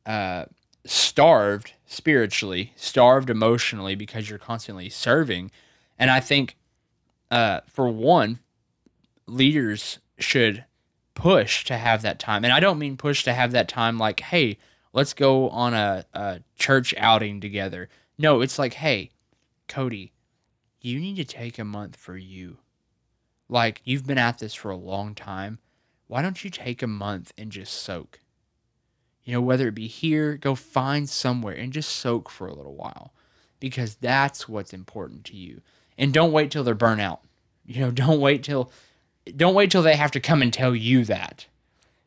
uh, 0.06 0.46
starved 0.86 1.74
spiritually, 1.86 2.74
starved 2.76 3.30
emotionally 3.30 3.96
because 3.96 4.30
you're 4.30 4.40
constantly 4.40 4.90
serving. 4.90 5.52
And 5.98 6.10
I 6.10 6.20
think 6.20 6.56
uh, 7.32 7.62
for 7.68 7.90
one, 7.90 8.40
leaders 9.28 10.00
should 10.18 10.66
push 11.14 11.66
to 11.66 11.78
have 11.78 12.02
that 12.02 12.20
time. 12.20 12.44
And 12.44 12.54
I 12.54 12.60
don't 12.60 12.80
mean 12.80 12.98
push 12.98 13.24
to 13.26 13.34
have 13.34 13.52
that 13.52 13.68
time 13.68 13.98
like, 13.98 14.22
hey, 14.22 14.58
let's 14.94 15.14
go 15.14 15.50
on 15.50 15.74
a, 15.74 16.06
a 16.14 16.40
church 16.58 16.94
outing 16.98 17.42
together. 17.42 17.90
No, 18.18 18.42
it's 18.42 18.58
like, 18.58 18.74
hey, 18.76 19.12
Cody, 19.68 20.14
you 20.82 21.00
need 21.00 21.18
to 21.18 21.26
take 21.26 21.60
a 21.60 21.66
month 21.66 21.96
for 21.96 22.18
you. 22.18 22.58
Like, 23.50 23.82
you've 23.84 24.06
been 24.06 24.18
at 24.18 24.40
this 24.40 24.54
for 24.54 24.72
a 24.72 24.78
long 24.78 25.16
time. 25.16 25.60
Why 26.08 26.22
don't 26.22 26.44
you 26.44 26.50
take 26.50 26.82
a 26.82 26.88
month 26.88 27.34
and 27.38 27.52
just 27.52 27.74
soak? 27.74 28.20
You 29.24 29.34
know, 29.34 29.42
whether 29.42 29.68
it 29.68 29.76
be 29.76 29.88
here, 29.88 30.38
go 30.38 30.56
find 30.56 31.10
somewhere 31.10 31.56
and 31.56 31.74
just 31.74 31.90
soak 31.90 32.30
for 32.30 32.48
a 32.48 32.54
little 32.54 32.76
while 32.76 33.14
because 33.60 33.96
that's 33.96 34.48
what's 34.48 34.74
important 34.74 35.26
to 35.26 35.36
you. 35.36 35.62
And 35.98 36.14
don't 36.14 36.32
wait 36.32 36.52
till 36.52 36.64
they're 36.64 36.74
burnt 36.74 37.02
out. 37.02 37.22
You 37.66 37.82
know, 37.82 37.92
don't 37.92 38.20
wait 38.20 38.44
till 38.44 38.72
don't 39.36 39.54
wait 39.54 39.70
till 39.70 39.84
they 39.84 39.96
have 39.96 40.12
to 40.12 40.20
come 40.20 40.42
and 40.42 40.52
tell 40.52 40.76
you 40.76 41.06
that. 41.06 41.46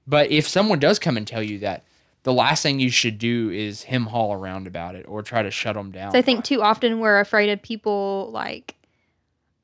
But 0.07 0.31
if 0.33 0.49
someone 0.49 0.81
does 0.81 0.99
come 0.99 1.17
and 1.17 1.27
tell 1.27 1.43
you 1.43 1.61
that, 1.61 1.85
the 2.25 2.33
last 2.33 2.63
thing 2.63 2.81
you 2.81 2.91
should 2.91 3.19
do 3.19 3.51
is 3.51 3.83
him 3.83 4.07
haul 4.07 4.33
around 4.33 4.67
about 4.67 4.95
it 4.95 5.05
or 5.09 5.23
try 5.23 5.43
to 5.43 5.51
shut 5.51 5.75
them 5.75 5.91
down. 5.91 6.13
so 6.13 6.19
i 6.19 6.23
think 6.23 6.45
too 6.45 6.63
often 6.63 7.01
we're 7.01 7.21
afraid 7.21 7.51
of 7.51 7.61
people 7.63 8.31
like 8.33 8.77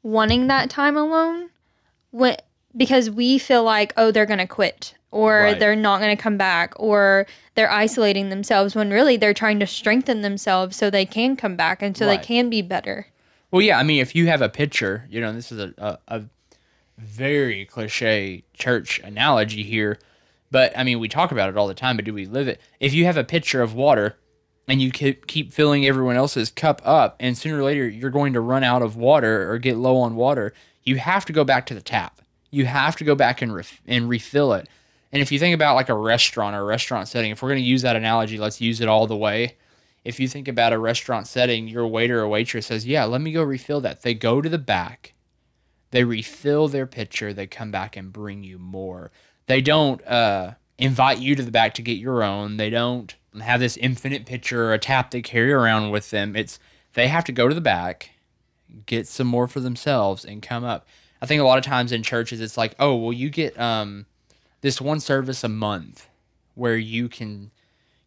wanting 0.02 0.48
that 0.48 0.70
time 0.70 0.96
alone 0.96 1.50
when 2.10 2.36
because 2.76 3.10
we 3.10 3.38
feel 3.38 3.62
like 3.64 3.92
oh 3.96 4.10
they're 4.10 4.26
gonna 4.26 4.46
quit 4.46 4.94
or 5.10 5.40
Right. 5.40 5.58
they're 5.58 5.74
not 5.76 6.00
gonna 6.00 6.16
come 6.16 6.36
back 6.36 6.74
or 6.76 7.26
they're 7.54 7.70
isolating 7.70 8.28
themselves 8.28 8.74
when 8.74 8.90
really 8.90 9.16
they're 9.16 9.34
trying 9.34 9.58
to 9.60 9.66
strengthen 9.66 10.20
themselves 10.22 10.76
so 10.76 10.90
they 10.90 11.06
can 11.06 11.36
come 11.36 11.56
back 11.56 11.82
and 11.82 11.96
so 11.96 12.06
Right. 12.06 12.20
they 12.20 12.26
can 12.26 12.50
be 12.50 12.62
better 12.62 13.06
Well, 13.50 13.62
yeah, 13.62 13.78
I 13.78 13.82
mean, 13.82 14.00
if 14.00 14.14
you 14.14 14.26
have 14.26 14.42
a 14.42 14.48
picture, 14.50 15.06
you 15.08 15.20
know, 15.22 15.32
this 15.32 15.50
is 15.50 15.58
a, 15.58 15.72
a, 15.78 15.98
a 16.08 16.22
very 16.98 17.64
cliche 17.64 18.44
church 18.52 18.98
analogy 19.04 19.62
here, 19.62 19.98
but 20.50 20.76
I 20.76 20.84
mean, 20.84 20.98
we 21.00 21.08
talk 21.08 21.32
about 21.32 21.48
it 21.48 21.56
all 21.56 21.66
the 21.68 21.74
time, 21.74 21.96
but 21.96 22.04
do 22.04 22.12
we 22.12 22.26
live 22.26 22.48
it? 22.48 22.60
If 22.80 22.92
you 22.92 23.04
have 23.06 23.16
a 23.16 23.24
pitcher 23.24 23.62
of 23.62 23.74
water 23.74 24.16
and 24.66 24.82
you 24.82 24.90
keep 24.90 25.52
filling 25.52 25.86
everyone 25.86 26.16
else's 26.16 26.50
cup 26.50 26.82
up, 26.84 27.16
and 27.20 27.38
sooner 27.38 27.58
or 27.58 27.62
later 27.64 27.88
you're 27.88 28.10
going 28.10 28.34
to 28.34 28.40
run 28.40 28.62
out 28.64 28.82
of 28.82 28.96
water 28.96 29.50
or 29.50 29.58
get 29.58 29.76
low 29.78 29.96
on 29.96 30.14
water, 30.16 30.52
you 30.88 30.96
have 30.96 31.24
to 31.26 31.32
go 31.32 31.44
back 31.44 31.66
to 31.66 31.74
the 31.74 31.80
tap. 31.80 32.20
You 32.50 32.66
have 32.66 32.96
to 32.96 33.04
go 33.04 33.14
back 33.14 33.42
and, 33.42 33.54
ref- 33.54 33.82
and 33.86 34.08
refill 34.08 34.54
it. 34.54 34.68
And 35.12 35.22
if 35.22 35.30
you 35.30 35.38
think 35.38 35.54
about 35.54 35.74
like 35.74 35.88
a 35.88 35.94
restaurant 35.94 36.56
or 36.56 36.60
a 36.60 36.64
restaurant 36.64 37.08
setting, 37.08 37.30
if 37.30 37.42
we're 37.42 37.50
going 37.50 37.60
to 37.60 37.64
use 37.64 37.82
that 37.82 37.96
analogy, 37.96 38.38
let's 38.38 38.60
use 38.60 38.80
it 38.80 38.88
all 38.88 39.06
the 39.06 39.16
way 39.16 39.56
if 40.08 40.18
you 40.18 40.26
think 40.26 40.48
about 40.48 40.72
a 40.72 40.78
restaurant 40.78 41.26
setting, 41.26 41.68
your 41.68 41.86
waiter 41.86 42.20
or 42.20 42.28
waitress 42.28 42.66
says, 42.66 42.86
Yeah, 42.86 43.04
let 43.04 43.20
me 43.20 43.30
go 43.30 43.42
refill 43.42 43.82
that. 43.82 44.00
They 44.00 44.14
go 44.14 44.40
to 44.40 44.48
the 44.48 44.56
back, 44.56 45.12
they 45.90 46.02
refill 46.02 46.66
their 46.68 46.86
pitcher, 46.86 47.34
they 47.34 47.46
come 47.46 47.70
back 47.70 47.94
and 47.94 48.10
bring 48.10 48.42
you 48.42 48.58
more. 48.58 49.10
They 49.46 49.60
don't 49.60 50.02
uh, 50.06 50.54
invite 50.78 51.18
you 51.18 51.34
to 51.34 51.42
the 51.42 51.50
back 51.50 51.74
to 51.74 51.82
get 51.82 51.98
your 51.98 52.22
own. 52.22 52.56
They 52.56 52.70
don't 52.70 53.14
have 53.38 53.60
this 53.60 53.76
infinite 53.76 54.24
pitcher 54.24 54.64
or 54.64 54.72
a 54.72 54.78
tap 54.78 55.10
they 55.10 55.20
carry 55.20 55.52
around 55.52 55.90
with 55.90 56.08
them. 56.08 56.36
It's 56.36 56.58
they 56.94 57.08
have 57.08 57.24
to 57.24 57.32
go 57.32 57.46
to 57.46 57.54
the 57.54 57.60
back, 57.60 58.10
get 58.86 59.06
some 59.06 59.26
more 59.26 59.48
for 59.48 59.60
themselves, 59.60 60.24
and 60.24 60.42
come 60.42 60.64
up. 60.64 60.86
I 61.20 61.26
think 61.26 61.40
a 61.40 61.44
lot 61.44 61.58
of 61.58 61.64
times 61.64 61.92
in 61.92 62.02
churches, 62.02 62.40
it's 62.40 62.56
like, 62.56 62.74
oh, 62.78 62.94
well, 62.94 63.12
you 63.12 63.30
get 63.30 63.58
um, 63.58 64.06
this 64.60 64.80
one 64.80 65.00
service 65.00 65.42
a 65.42 65.48
month 65.48 66.08
where 66.54 66.76
you 66.76 67.08
can 67.08 67.50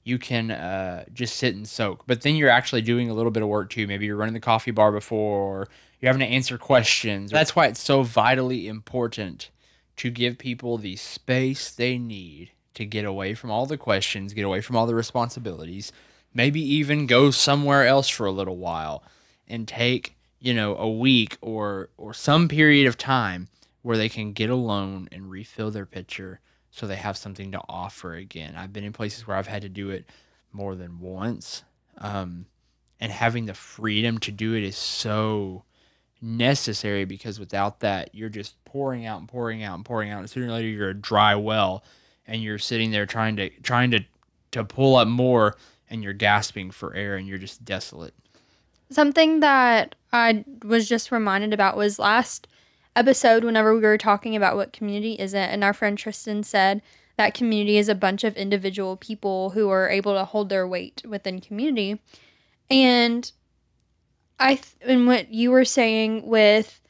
you 0.04 0.18
can 0.18 0.50
uh, 0.50 1.06
just 1.14 1.36
sit 1.36 1.56
and 1.56 1.68
soak. 1.68 2.06
But 2.08 2.22
then 2.22 2.36
you're 2.36 2.50
actually 2.50 2.82
doing 2.82 3.10
a 3.10 3.14
little 3.14 3.32
bit 3.32 3.44
of 3.44 3.50
work 3.50 3.70
too. 3.70 3.86
Maybe 3.86 4.06
you're 4.06 4.16
running 4.16 4.34
the 4.34 4.40
coffee 4.40 4.72
bar 4.72 4.92
before, 4.92 5.40
or 5.40 5.68
you're 6.00 6.12
having 6.12 6.28
to 6.28 6.34
answer 6.34 6.58
questions. 6.58 7.32
That's 7.32 7.56
why 7.56 7.68
it's 7.68 7.82
so 7.82 8.04
vitally 8.04 8.68
important 8.68 9.52
to 9.98 10.10
give 10.10 10.38
people 10.38 10.78
the 10.78 10.96
space 10.96 11.72
they 11.72 11.98
need 11.98 12.52
to 12.74 12.86
get 12.86 13.06
away 13.06 13.36
from 13.36 13.52
all 13.52 13.66
the 13.66 13.78
questions, 13.78 14.34
get 14.34 14.46
away 14.46 14.62
from 14.62 14.76
all 14.76 14.88
the 14.88 14.96
responsibilities, 14.96 15.92
maybe 16.34 16.62
even 16.62 17.06
go 17.06 17.30
somewhere 17.30 17.86
else 17.86 18.10
for 18.10 18.26
a 18.26 18.32
little 18.32 18.58
while 18.58 19.04
and 19.48 19.68
take 19.68 20.16
you 20.42 20.54
know 20.54 20.76
a 20.76 20.90
week 20.90 21.38
or 21.42 21.90
or 21.98 22.14
some 22.14 22.50
period 22.50 22.88
of 22.88 22.98
time 22.98 23.48
where 23.84 23.98
they 23.98 24.10
can 24.10 24.34
get 24.34 24.50
alone 24.50 25.08
and 25.12 25.30
refill 25.30 25.72
their 25.72 25.86
pitcher 25.86 26.42
so 26.72 26.88
they 26.88 26.96
have 26.96 27.18
something 27.18 27.52
to 27.52 27.62
offer 27.70 28.16
again. 28.16 28.56
I've 28.56 28.74
been 28.74 28.84
in 28.84 28.94
places 28.94 29.26
where 29.26 29.38
i've 29.38 29.48
had 29.48 29.62
to 29.62 29.70
do 29.70 29.90
it 29.92 30.06
more 30.52 30.76
than 30.76 31.00
once 31.00 31.64
um, 32.00 32.46
and 33.00 33.12
having 33.12 33.46
the 33.46 33.54
freedom 33.54 34.18
to 34.20 34.32
do 34.32 34.56
it 34.56 34.64
is 34.64 34.78
so 34.78 35.64
necessary 36.22 37.06
because 37.06 37.40
without 37.40 37.80
that 37.80 38.14
you're 38.14 38.30
just 38.30 38.64
pouring 38.66 39.06
out 39.06 39.20
and 39.20 39.28
pouring 39.28 39.64
out 39.64 39.76
and 39.76 39.86
pouring 39.86 40.12
out. 40.12 40.20
And 40.20 40.30
sooner 40.30 40.48
or 40.48 40.52
later 40.52 40.68
you're 40.68 40.90
a 40.90 40.94
dry 40.94 41.36
well 41.36 41.84
and 42.28 42.42
you're 42.42 42.60
sitting 42.60 42.92
there 42.92 43.06
trying 43.06 43.36
to 43.38 43.50
trying 43.62 43.92
to 43.92 44.02
to 44.52 44.64
pull 44.64 44.96
up 44.96 45.08
more 45.08 45.56
and 45.90 46.04
you're 46.04 46.14
gasping 46.14 46.72
for 46.72 46.94
air 46.94 47.16
and 47.16 47.28
you're 47.28 47.38
just 47.38 47.66
desolate 47.66 48.14
Something 48.92 49.40
that 49.40 49.96
I 50.12 50.44
was 50.64 50.88
just 50.88 51.12
reminded 51.12 51.54
about 51.54 51.78
was 51.78 51.98
last 51.98 52.48
episode 52.96 53.44
whenever 53.44 53.74
we 53.74 53.82
were 53.82 53.98
talking 53.98 54.36
about 54.36 54.58
what 54.58 54.74
community 54.74 55.16
isn't 55.18 55.40
and 55.40 55.64
our 55.64 55.74
friend 55.74 55.98
Tristan 55.98 56.44
said 56.44 56.82
that 57.18 57.34
community 57.34 57.78
is 57.78 57.88
a 57.88 57.96
bunch 57.96 58.24
of 58.24 58.36
individual 58.36 58.98
people 58.98 59.52
who 59.52 59.70
are 59.70 59.90
able 59.90 60.14
to 60.14 60.26
hold 60.26 60.50
their 60.50 60.68
weight 60.68 61.04
within 61.08 61.40
community. 61.40 62.02
And 62.70 63.32
I 64.40 64.56
th- 64.56 64.76
and 64.82 65.08
what 65.08 65.32
you 65.32 65.52
were 65.52 65.66
saying 65.66 66.26
with 66.26 66.82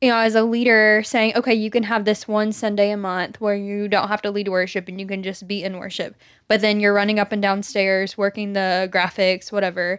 you 0.00 0.08
know 0.08 0.18
as 0.18 0.36
a 0.36 0.44
leader 0.44 1.02
saying 1.04 1.34
okay 1.34 1.54
you 1.54 1.70
can 1.70 1.82
have 1.82 2.04
this 2.04 2.28
one 2.28 2.52
Sunday 2.52 2.92
a 2.92 2.96
month 2.96 3.40
where 3.40 3.56
you 3.56 3.88
don't 3.88 4.08
have 4.08 4.22
to 4.22 4.30
lead 4.30 4.46
worship 4.48 4.86
and 4.86 5.00
you 5.00 5.06
can 5.06 5.24
just 5.24 5.48
be 5.48 5.64
in 5.64 5.78
worship 5.78 6.14
but 6.46 6.60
then 6.60 6.78
you're 6.78 6.94
running 6.94 7.18
up 7.18 7.32
and 7.32 7.42
down 7.42 7.64
stairs 7.64 8.16
working 8.16 8.52
the 8.52 8.88
graphics 8.92 9.50
whatever 9.50 9.98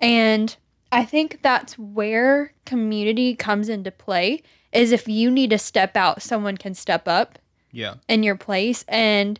and 0.00 0.56
I 0.92 1.04
think 1.04 1.40
that's 1.42 1.78
where 1.78 2.52
community 2.64 3.34
comes 3.34 3.68
into 3.68 3.90
play 3.90 4.42
is 4.72 4.92
if 4.92 5.08
you 5.08 5.30
need 5.30 5.50
to 5.50 5.58
step 5.58 5.96
out, 5.96 6.22
someone 6.22 6.56
can 6.56 6.74
step 6.74 7.06
up 7.06 7.38
yeah 7.72 7.94
in 8.08 8.22
your 8.22 8.36
place. 8.36 8.84
And 8.88 9.38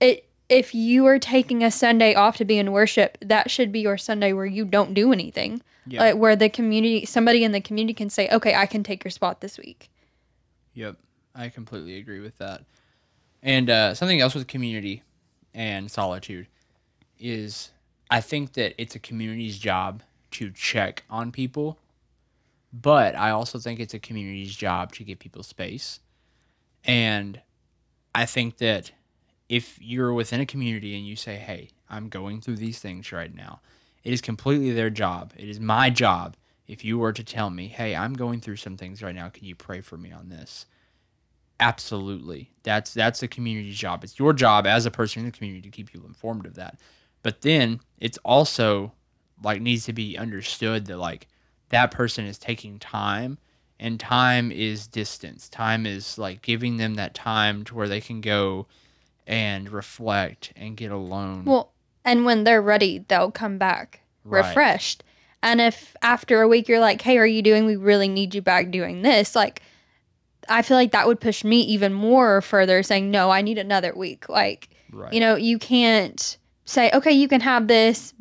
it 0.00 0.28
if 0.48 0.74
you 0.74 1.06
are 1.06 1.18
taking 1.18 1.64
a 1.64 1.70
Sunday 1.70 2.14
off 2.14 2.36
to 2.36 2.44
be 2.44 2.58
in 2.58 2.72
worship, 2.72 3.18
that 3.20 3.50
should 3.50 3.72
be 3.72 3.80
your 3.80 3.98
Sunday 3.98 4.32
where 4.32 4.46
you 4.46 4.64
don't 4.64 4.94
do 4.94 5.12
anything. 5.12 5.62
yeah 5.86 6.00
Like 6.00 6.16
where 6.16 6.36
the 6.36 6.48
community 6.48 7.04
somebody 7.06 7.44
in 7.44 7.52
the 7.52 7.60
community 7.60 7.94
can 7.94 8.10
say, 8.10 8.28
Okay, 8.30 8.54
I 8.54 8.66
can 8.66 8.82
take 8.82 9.04
your 9.04 9.10
spot 9.10 9.40
this 9.40 9.58
week. 9.58 9.90
Yep, 10.74 10.96
I 11.34 11.48
completely 11.48 11.98
agree 11.98 12.20
with 12.20 12.36
that. 12.38 12.64
And 13.42 13.68
uh, 13.68 13.94
something 13.94 14.20
else 14.20 14.34
with 14.34 14.46
community 14.46 15.02
and 15.52 15.90
solitude 15.90 16.48
is 17.18 17.70
I 18.14 18.20
think 18.20 18.52
that 18.52 18.80
it's 18.80 18.94
a 18.94 19.00
community's 19.00 19.58
job 19.58 20.04
to 20.30 20.52
check 20.52 21.02
on 21.10 21.32
people, 21.32 21.80
but 22.72 23.16
I 23.16 23.30
also 23.30 23.58
think 23.58 23.80
it's 23.80 23.92
a 23.92 23.98
community's 23.98 24.54
job 24.54 24.92
to 24.92 25.02
give 25.02 25.18
people 25.18 25.42
space. 25.42 25.98
And 26.84 27.40
I 28.14 28.24
think 28.24 28.58
that 28.58 28.92
if 29.48 29.82
you're 29.82 30.12
within 30.12 30.40
a 30.40 30.46
community 30.46 30.96
and 30.96 31.04
you 31.04 31.16
say, 31.16 31.34
hey, 31.34 31.70
I'm 31.90 32.08
going 32.08 32.40
through 32.40 32.58
these 32.58 32.78
things 32.78 33.10
right 33.10 33.34
now, 33.34 33.60
it 34.04 34.12
is 34.12 34.20
completely 34.20 34.70
their 34.70 34.90
job. 34.90 35.32
It 35.36 35.48
is 35.48 35.58
my 35.58 35.90
job 35.90 36.36
if 36.68 36.84
you 36.84 37.00
were 37.00 37.12
to 37.12 37.24
tell 37.24 37.50
me, 37.50 37.66
hey, 37.66 37.96
I'm 37.96 38.14
going 38.14 38.40
through 38.40 38.58
some 38.58 38.76
things 38.76 39.02
right 39.02 39.14
now, 39.16 39.28
can 39.28 39.44
you 39.44 39.56
pray 39.56 39.80
for 39.80 39.96
me 39.96 40.12
on 40.12 40.28
this? 40.28 40.66
Absolutely. 41.58 42.52
That's 42.62 42.94
that's 42.94 43.18
the 43.18 43.28
community's 43.28 43.76
job. 43.76 44.04
It's 44.04 44.20
your 44.20 44.32
job 44.32 44.68
as 44.68 44.86
a 44.86 44.92
person 44.92 45.18
in 45.18 45.26
the 45.26 45.32
community 45.36 45.62
to 45.68 45.76
keep 45.76 45.90
people 45.90 46.06
informed 46.06 46.46
of 46.46 46.54
that. 46.54 46.78
But 47.24 47.40
then 47.40 47.80
it's 47.98 48.18
also 48.18 48.92
like 49.42 49.60
needs 49.60 49.86
to 49.86 49.92
be 49.92 50.16
understood 50.16 50.86
that 50.86 50.98
like 50.98 51.26
that 51.70 51.90
person 51.90 52.26
is 52.26 52.38
taking 52.38 52.78
time 52.78 53.38
and 53.80 53.98
time 53.98 54.52
is 54.52 54.86
distance. 54.86 55.48
Time 55.48 55.86
is 55.86 56.18
like 56.18 56.42
giving 56.42 56.76
them 56.76 56.94
that 56.94 57.14
time 57.14 57.64
to 57.64 57.74
where 57.74 57.88
they 57.88 58.00
can 58.02 58.20
go 58.20 58.66
and 59.26 59.70
reflect 59.70 60.52
and 60.54 60.76
get 60.76 60.92
alone. 60.92 61.46
Well, 61.46 61.72
and 62.04 62.26
when 62.26 62.44
they're 62.44 62.62
ready, 62.62 63.04
they'll 63.08 63.32
come 63.32 63.58
back 63.58 64.02
Right. 64.22 64.46
refreshed. 64.46 65.02
And 65.42 65.60
if 65.60 65.96
after 66.02 66.42
a 66.42 66.48
week 66.48 66.68
you're 66.68 66.80
like, 66.80 67.00
"Hey, 67.00 67.16
are 67.16 67.26
you 67.26 67.40
doing? 67.40 67.64
We 67.64 67.76
really 67.76 68.08
need 68.08 68.34
you 68.34 68.42
back 68.42 68.70
doing 68.70 69.00
this." 69.00 69.34
Like, 69.34 69.62
I 70.48 70.60
feel 70.60 70.76
like 70.76 70.92
that 70.92 71.06
would 71.06 71.20
push 71.20 71.42
me 71.42 71.60
even 71.62 71.94
more 71.94 72.42
further, 72.42 72.82
saying, 72.82 73.10
"No, 73.10 73.30
I 73.30 73.40
need 73.40 73.56
another 73.58 73.94
week." 73.94 74.28
Like, 74.28 74.68
right. 74.92 75.12
you 75.12 75.20
know, 75.20 75.36
you 75.36 75.58
can't 75.58 76.36
say, 76.64 76.90
"Okay, 76.92 77.12
you 77.12 77.28
can 77.28 77.40
have 77.40 77.68
this," 77.68 78.14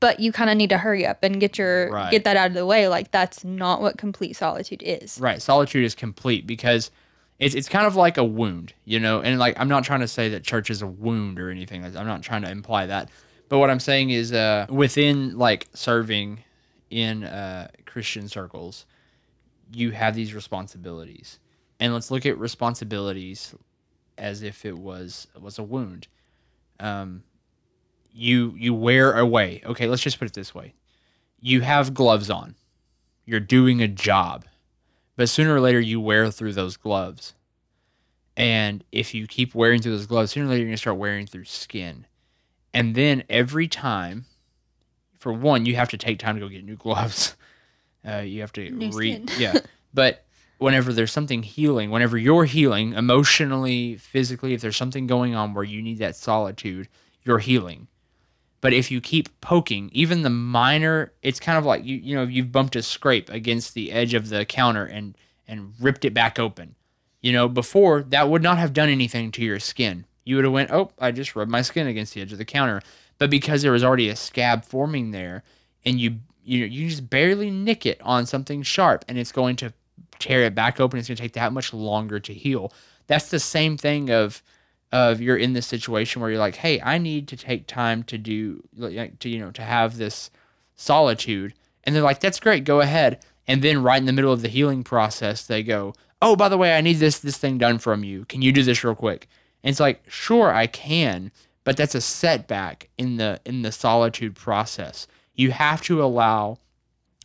but 0.00 0.20
you 0.20 0.32
kind 0.32 0.50
of 0.50 0.56
need 0.56 0.70
to 0.70 0.78
hurry 0.78 1.06
up 1.06 1.22
and 1.22 1.40
get 1.40 1.56
your 1.58 1.90
Right. 1.90 2.10
get 2.10 2.24
that 2.24 2.36
out 2.36 2.48
of 2.48 2.54
the 2.54 2.66
way. 2.66 2.88
Like, 2.88 3.10
that's 3.10 3.44
not 3.44 3.80
what 3.80 3.96
complete 3.98 4.34
solitude 4.36 4.82
is. 4.84 5.18
Right. 5.20 5.40
Solitude 5.40 5.84
is 5.84 5.94
complete 5.94 6.46
because 6.46 6.90
it's 7.38 7.54
it's 7.54 7.68
kind 7.68 7.86
of 7.86 7.96
like 7.96 8.16
a 8.18 8.24
wound, 8.24 8.72
you 8.84 8.98
know. 9.00 9.20
And 9.20 9.38
like 9.38 9.58
I'm 9.58 9.68
not 9.68 9.84
trying 9.84 10.00
to 10.00 10.08
say 10.08 10.28
that 10.30 10.42
church 10.42 10.70
is 10.70 10.82
a 10.82 10.86
wound 10.86 11.38
or 11.38 11.50
anything. 11.50 11.84
I'm 11.84 12.06
not 12.06 12.22
trying 12.22 12.42
to 12.42 12.50
imply 12.50 12.86
that. 12.86 13.10
But 13.48 13.58
what 13.58 13.70
I'm 13.70 13.78
saying 13.80 14.10
is, 14.10 14.32
uh, 14.32 14.66
within 14.68 15.38
like 15.38 15.68
serving 15.72 16.40
in 16.90 17.24
uh, 17.24 17.68
Christian 17.84 18.28
circles, 18.28 18.86
you 19.72 19.92
have 19.92 20.14
these 20.14 20.34
responsibilities, 20.34 21.38
and 21.78 21.92
let's 21.94 22.10
look 22.10 22.26
at 22.26 22.38
responsibilities 22.38 23.54
as 24.18 24.42
if 24.42 24.64
it 24.64 24.76
was 24.78 25.26
was 25.40 25.58
a 25.58 25.62
wound. 25.62 26.08
Um, 26.80 27.22
you 28.16 28.54
you 28.56 28.74
wear 28.74 29.12
away. 29.12 29.62
Okay, 29.64 29.86
let's 29.86 30.02
just 30.02 30.18
put 30.18 30.28
it 30.28 30.34
this 30.34 30.54
way: 30.54 30.74
you 31.40 31.60
have 31.60 31.94
gloves 31.94 32.30
on. 32.30 32.54
You're 33.24 33.40
doing 33.40 33.82
a 33.82 33.88
job 33.88 34.44
but 35.16 35.28
sooner 35.28 35.54
or 35.54 35.60
later 35.60 35.80
you 35.80 36.00
wear 36.00 36.30
through 36.30 36.52
those 36.52 36.76
gloves. 36.76 37.34
And 38.36 38.84
if 38.92 39.14
you 39.14 39.26
keep 39.26 39.54
wearing 39.54 39.80
through 39.80 39.92
those 39.92 40.06
gloves, 40.06 40.32
sooner 40.32 40.46
or 40.46 40.50
later 40.50 40.60
you're 40.60 40.68
gonna 40.68 40.76
start 40.76 40.98
wearing 40.98 41.26
through 41.26 41.46
skin. 41.46 42.06
And 42.74 42.94
then 42.94 43.24
every 43.30 43.66
time, 43.66 44.26
for 45.14 45.32
one, 45.32 45.64
you 45.64 45.76
have 45.76 45.88
to 45.88 45.96
take 45.96 46.18
time 46.18 46.36
to 46.36 46.40
go 46.40 46.48
get 46.48 46.64
new 46.64 46.76
gloves. 46.76 47.34
Uh, 48.06 48.18
you 48.18 48.42
have 48.42 48.52
to 48.52 48.70
New 48.70 48.92
skin. 48.92 49.28
yeah. 49.38 49.58
But 49.94 50.24
whenever 50.58 50.92
there's 50.92 51.12
something 51.12 51.42
healing, 51.42 51.90
whenever 51.90 52.18
you're 52.18 52.44
healing 52.44 52.92
emotionally, 52.92 53.96
physically, 53.96 54.52
if 54.52 54.60
there's 54.60 54.76
something 54.76 55.06
going 55.06 55.34
on 55.34 55.54
where 55.54 55.64
you 55.64 55.80
need 55.80 55.98
that 55.98 56.14
solitude, 56.14 56.88
you're 57.24 57.38
healing. 57.38 57.88
But 58.66 58.72
if 58.72 58.90
you 58.90 59.00
keep 59.00 59.40
poking, 59.40 59.90
even 59.92 60.22
the 60.22 60.28
minor, 60.28 61.12
it's 61.22 61.38
kind 61.38 61.56
of 61.56 61.64
like 61.64 61.84
you 61.84 61.98
you 61.98 62.16
know 62.16 62.24
you've 62.24 62.50
bumped 62.50 62.74
a 62.74 62.82
scrape 62.82 63.30
against 63.30 63.74
the 63.74 63.92
edge 63.92 64.12
of 64.12 64.28
the 64.28 64.44
counter 64.44 64.84
and 64.84 65.16
and 65.46 65.72
ripped 65.78 66.04
it 66.04 66.12
back 66.12 66.40
open. 66.40 66.74
You 67.20 67.32
know, 67.32 67.48
before 67.48 68.02
that 68.02 68.28
would 68.28 68.42
not 68.42 68.58
have 68.58 68.72
done 68.72 68.88
anything 68.88 69.30
to 69.30 69.44
your 69.44 69.60
skin. 69.60 70.04
You 70.24 70.34
would 70.34 70.44
have 70.44 70.52
went, 70.52 70.72
"Oh, 70.72 70.90
I 70.98 71.12
just 71.12 71.36
rubbed 71.36 71.48
my 71.48 71.62
skin 71.62 71.86
against 71.86 72.12
the 72.12 72.22
edge 72.22 72.32
of 72.32 72.38
the 72.38 72.44
counter." 72.44 72.82
But 73.18 73.30
because 73.30 73.62
there 73.62 73.70
was 73.70 73.84
already 73.84 74.08
a 74.08 74.16
scab 74.16 74.64
forming 74.64 75.12
there 75.12 75.44
and 75.84 76.00
you 76.00 76.18
you 76.42 76.64
you 76.64 76.88
just 76.88 77.08
barely 77.08 77.52
nick 77.52 77.86
it 77.86 78.00
on 78.02 78.26
something 78.26 78.64
sharp 78.64 79.04
and 79.06 79.16
it's 79.16 79.30
going 79.30 79.54
to 79.58 79.72
tear 80.18 80.42
it 80.42 80.56
back 80.56 80.80
open, 80.80 80.98
it's 80.98 81.06
going 81.06 81.16
to 81.16 81.22
take 81.22 81.34
that 81.34 81.52
much 81.52 81.72
longer 81.72 82.18
to 82.18 82.34
heal. 82.34 82.72
That's 83.06 83.30
the 83.30 83.38
same 83.38 83.76
thing 83.76 84.10
of 84.10 84.42
of 84.92 85.20
you're 85.20 85.36
in 85.36 85.52
this 85.52 85.66
situation 85.66 86.20
where 86.20 86.30
you're 86.30 86.38
like, 86.38 86.56
hey, 86.56 86.80
I 86.80 86.98
need 86.98 87.28
to 87.28 87.36
take 87.36 87.66
time 87.66 88.02
to 88.04 88.18
do 88.18 88.62
like 88.76 89.18
to 89.20 89.28
you 89.28 89.38
know 89.38 89.50
to 89.52 89.62
have 89.62 89.96
this 89.96 90.30
solitude, 90.74 91.54
and 91.84 91.94
they're 91.94 92.02
like, 92.02 92.20
that's 92.20 92.40
great, 92.40 92.64
go 92.64 92.80
ahead. 92.80 93.24
And 93.48 93.62
then 93.62 93.82
right 93.82 93.98
in 93.98 94.06
the 94.06 94.12
middle 94.12 94.32
of 94.32 94.42
the 94.42 94.48
healing 94.48 94.82
process, 94.82 95.46
they 95.46 95.62
go, 95.62 95.94
oh, 96.20 96.34
by 96.34 96.48
the 96.48 96.58
way, 96.58 96.76
I 96.76 96.80
need 96.80 96.94
this 96.94 97.18
this 97.18 97.38
thing 97.38 97.58
done 97.58 97.78
from 97.78 98.04
you. 98.04 98.24
Can 98.24 98.42
you 98.42 98.52
do 98.52 98.62
this 98.62 98.84
real 98.84 98.94
quick? 98.94 99.28
And 99.62 99.70
it's 99.70 99.80
like, 99.80 100.02
sure, 100.08 100.52
I 100.52 100.66
can, 100.66 101.32
but 101.64 101.76
that's 101.76 101.94
a 101.94 102.00
setback 102.00 102.88
in 102.96 103.16
the 103.16 103.40
in 103.44 103.62
the 103.62 103.72
solitude 103.72 104.34
process. 104.34 105.06
You 105.34 105.50
have 105.50 105.82
to 105.82 106.02
allow 106.02 106.58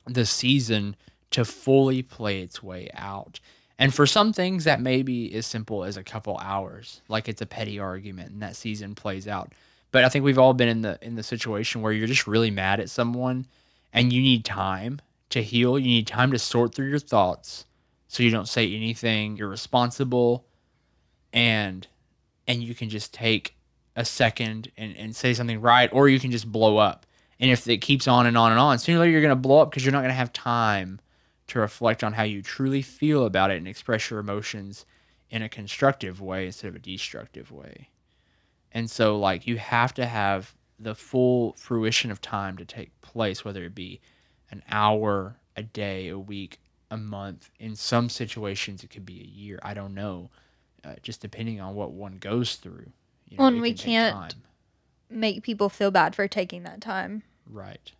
the 0.05 0.25
season 0.25 0.95
to 1.31 1.45
fully 1.45 2.01
play 2.01 2.41
its 2.41 2.61
way 2.61 2.89
out. 2.93 3.39
And 3.81 3.91
for 3.91 4.05
some 4.05 4.31
things, 4.31 4.65
that 4.65 4.79
may 4.79 5.01
be 5.01 5.33
as 5.33 5.47
simple 5.47 5.83
as 5.83 5.97
a 5.97 6.03
couple 6.03 6.37
hours, 6.37 7.01
like 7.07 7.27
it's 7.27 7.41
a 7.41 7.47
petty 7.47 7.79
argument, 7.79 8.29
and 8.29 8.39
that 8.43 8.55
season 8.55 8.93
plays 8.93 9.27
out. 9.27 9.53
But 9.89 10.03
I 10.03 10.09
think 10.09 10.23
we've 10.23 10.37
all 10.37 10.53
been 10.53 10.69
in 10.69 10.83
the 10.83 10.99
in 11.01 11.15
the 11.15 11.23
situation 11.23 11.81
where 11.81 11.91
you're 11.91 12.05
just 12.05 12.27
really 12.27 12.51
mad 12.51 12.79
at 12.79 12.91
someone, 12.91 13.47
and 13.91 14.13
you 14.13 14.21
need 14.21 14.45
time 14.45 15.01
to 15.31 15.41
heal. 15.41 15.79
You 15.79 15.87
need 15.87 16.05
time 16.05 16.31
to 16.31 16.37
sort 16.37 16.75
through 16.75 16.89
your 16.89 16.99
thoughts, 16.99 17.65
so 18.07 18.21
you 18.21 18.29
don't 18.29 18.47
say 18.47 18.71
anything 18.71 19.39
irresponsible, 19.39 20.45
and 21.33 21.87
and 22.47 22.61
you 22.61 22.75
can 22.75 22.87
just 22.87 23.15
take 23.15 23.55
a 23.95 24.05
second 24.05 24.71
and, 24.77 24.95
and 24.95 25.15
say 25.15 25.33
something 25.33 25.59
right, 25.59 25.89
or 25.91 26.07
you 26.07 26.19
can 26.19 26.29
just 26.29 26.51
blow 26.51 26.77
up. 26.77 27.07
And 27.39 27.49
if 27.49 27.67
it 27.67 27.77
keeps 27.77 28.07
on 28.07 28.27
and 28.27 28.37
on 28.37 28.51
and 28.51 28.59
on, 28.59 28.77
sooner 28.77 28.99
or 28.99 29.01
later 29.01 29.13
you're 29.13 29.23
gonna 29.23 29.35
blow 29.35 29.57
up 29.57 29.71
because 29.71 29.83
you're 29.83 29.91
not 29.91 30.03
gonna 30.03 30.13
have 30.13 30.31
time 30.31 31.01
to 31.51 31.59
reflect 31.59 32.01
on 32.01 32.13
how 32.13 32.23
you 32.23 32.41
truly 32.41 32.81
feel 32.81 33.25
about 33.25 33.51
it 33.51 33.57
and 33.57 33.67
express 33.67 34.09
your 34.09 34.19
emotions 34.19 34.85
in 35.29 35.41
a 35.41 35.49
constructive 35.49 36.21
way 36.21 36.45
instead 36.45 36.69
of 36.69 36.75
a 36.75 36.79
destructive 36.79 37.51
way. 37.51 37.89
And 38.71 38.89
so 38.89 39.17
like 39.17 39.45
you 39.45 39.57
have 39.57 39.93
to 39.95 40.05
have 40.05 40.55
the 40.79 40.95
full 40.95 41.53
fruition 41.53 42.09
of 42.09 42.21
time 42.21 42.57
to 42.57 42.63
take 42.63 42.99
place, 43.01 43.43
whether 43.43 43.65
it 43.65 43.75
be 43.75 43.99
an 44.49 44.63
hour, 44.69 45.35
a 45.57 45.63
day, 45.63 46.07
a 46.07 46.17
week, 46.17 46.57
a 46.89 46.95
month. 46.95 47.49
In 47.59 47.75
some 47.75 48.07
situations, 48.07 48.81
it 48.81 48.89
could 48.89 49.05
be 49.05 49.19
a 49.19 49.39
year. 49.39 49.59
I 49.61 49.73
don't 49.73 49.93
know, 49.93 50.29
uh, 50.85 50.95
just 51.03 51.19
depending 51.19 51.59
on 51.59 51.75
what 51.75 51.91
one 51.91 52.17
goes 52.17 52.55
through. 52.55 52.91
You 53.27 53.37
Well, 53.39 53.49
and 53.49 53.61
we 53.61 53.73
can 53.73 54.13
can't. 54.13 54.35
Make 55.09 55.43
people 55.43 55.67
feel 55.67 55.91
bad 55.91 56.15
for 56.15 56.29
taking 56.29 56.63
that 56.63 56.79
time. 56.79 57.23
Right. 57.45 57.91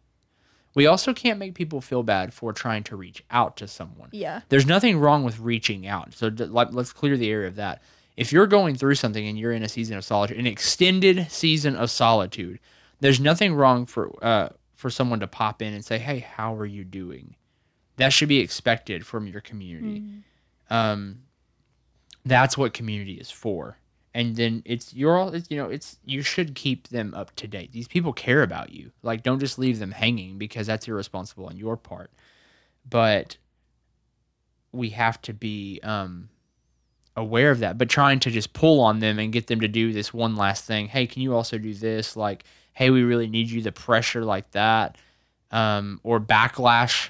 We 0.73 0.88
also 0.88 1.13
can't 1.13 1.39
make 1.39 1.53
people 1.53 1.81
feel 1.81 2.03
bad 2.03 2.34
for 2.34 2.53
trying 2.53 2.84
to 2.84 2.95
reach 2.95 3.23
out 3.29 3.57
to 3.57 3.67
someone. 3.67 4.10
Yeah. 4.12 4.41
There's 4.49 4.65
nothing 4.65 4.99
wrong 4.99 5.23
with 5.23 5.39
reaching 5.39 5.86
out. 5.86 6.13
So 6.13 6.27
let's 6.38 6.93
clear 6.93 7.17
the 7.17 7.29
area 7.29 7.47
of 7.47 7.55
that. 7.55 7.81
If 8.15 8.31
you're 8.31 8.47
going 8.47 8.75
through 8.75 8.95
something 8.95 9.27
and 9.27 9.38
you're 9.38 9.51
in 9.51 9.63
a 9.63 9.69
season 9.69 9.97
of 9.97 10.05
solitude, 10.05 10.38
an 10.38 10.47
extended 10.47 11.29
season 11.31 11.75
of 11.75 11.89
solitude, 11.89 12.60
there's 12.99 13.19
nothing 13.19 13.53
wrong 13.53 13.86
for 13.86 14.13
uh, 14.23 14.49
for 14.75 14.89
someone 14.89 15.19
to 15.19 15.27
pop 15.27 15.62
in 15.62 15.73
and 15.73 15.84
say, 15.84 15.97
"Hey, 15.97 16.19
how 16.19 16.55
are 16.55 16.65
you 16.65 16.84
doing?" 16.84 17.36
That 17.97 18.13
should 18.13 18.29
be 18.29 18.39
expected 18.39 19.05
from 19.05 19.27
your 19.27 19.41
community. 19.41 20.03
Um, 20.69 21.23
that's 22.25 22.57
what 22.57 22.73
community 22.73 23.13
is 23.13 23.31
for. 23.31 23.77
And 24.13 24.36
then 24.36 24.62
it's 24.65 24.93
you're 24.93 25.17
all 25.17 25.34
it's, 25.34 25.50
you 25.50 25.58
know 25.58 25.69
it's 25.69 25.97
you 26.06 26.21
should 26.21 26.54
keep 26.54 26.89
them 26.89 27.13
up 27.13 27.36
to 27.38 27.47
date. 27.47 27.71
These 27.71 27.88
people 27.88 28.12
care 28.12 28.43
about 28.43 28.71
you. 28.71 28.91
Like 29.04 29.24
don't 29.24 29.39
just 29.39 29.58
leave 29.58 29.80
them 29.80 29.91
hanging 29.91 30.38
because 30.38 30.67
that's 30.67 30.88
irresponsible 30.88 31.45
on 31.45 31.56
your 31.56 31.78
part. 31.78 32.12
But 32.89 33.38
we 34.71 34.89
have 34.89 35.21
to 35.24 35.34
be 35.34 35.80
um, 35.84 36.30
aware 37.15 37.52
of 37.52 37.60
that. 37.60 37.78
But 37.78 37.89
trying 37.89 38.19
to 38.21 38.32
just 38.32 38.54
pull 38.54 38.82
on 38.82 39.00
them 39.00 39.19
and 39.19 39.34
get 39.34 39.47
them 39.47 39.62
to 39.62 39.67
do 39.67 39.93
this 39.93 40.13
one 40.13 40.36
last 40.36 40.65
thing. 40.65 40.88
Hey, 40.88 41.08
can 41.08 41.21
you 41.21 41.36
also 41.36 41.58
do 41.58 41.74
this? 41.74 42.15
Like, 42.15 42.43
hey, 42.74 42.89
we 42.89 43.04
really 43.04 43.28
need 43.28 43.50
you. 43.50 43.62
The 43.62 43.71
pressure 43.71 44.24
like 44.24 44.52
that, 44.52 44.97
um, 45.52 46.00
or 46.04 46.19
backlash 46.19 47.10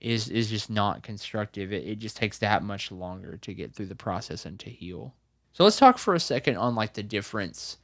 is 0.00 0.28
is 0.28 0.48
just 0.48 0.70
not 0.70 1.02
constructive. 1.02 1.72
It, 1.72 1.86
it 1.86 1.98
just 1.98 2.16
takes 2.16 2.38
that 2.38 2.62
much 2.62 2.90
longer 2.90 3.36
to 3.38 3.54
get 3.54 3.74
through 3.74 3.86
the 3.86 3.94
process 3.94 4.46
and 4.46 4.58
to 4.60 4.70
heal. 4.70 5.14
So 5.52 5.64
let's 5.64 5.78
talk 5.78 5.98
for 5.98 6.14
a 6.14 6.20
second 6.20 6.56
on 6.56 6.74
like 6.74 6.94
the 6.94 7.02
difference 7.02 7.78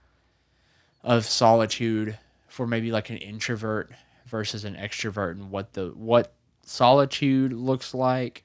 of 1.02 1.24
solitude 1.24 2.18
for 2.48 2.66
maybe 2.66 2.90
like 2.90 3.11
an 3.11 3.18
introvert 3.18 3.90
versus 4.26 4.64
an 4.64 4.74
extrovert 4.74 5.33
and 5.33 5.50
what 5.50 5.72
the 5.74 5.92
what 5.94 6.33
solitude 6.62 7.52
looks 7.52 7.94
like 7.94 8.44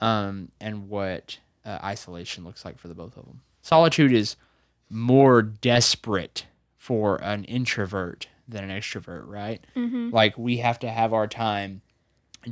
um, 0.00 0.50
and 0.60 0.88
what 0.88 1.38
uh, 1.64 1.78
isolation 1.84 2.44
looks 2.44 2.64
like 2.64 2.78
for 2.78 2.88
the 2.88 2.94
both 2.94 3.16
of 3.16 3.26
them. 3.26 3.42
Solitude 3.62 4.12
is 4.12 4.36
more 4.88 5.42
desperate 5.42 6.46
for 6.76 7.16
an 7.22 7.44
introvert 7.44 8.28
than 8.48 8.64
an 8.68 8.70
extrovert, 8.70 9.26
right? 9.26 9.64
Mm-hmm. 9.76 10.10
Like 10.10 10.36
we 10.38 10.58
have 10.58 10.78
to 10.80 10.90
have 10.90 11.12
our 11.12 11.26
time 11.26 11.82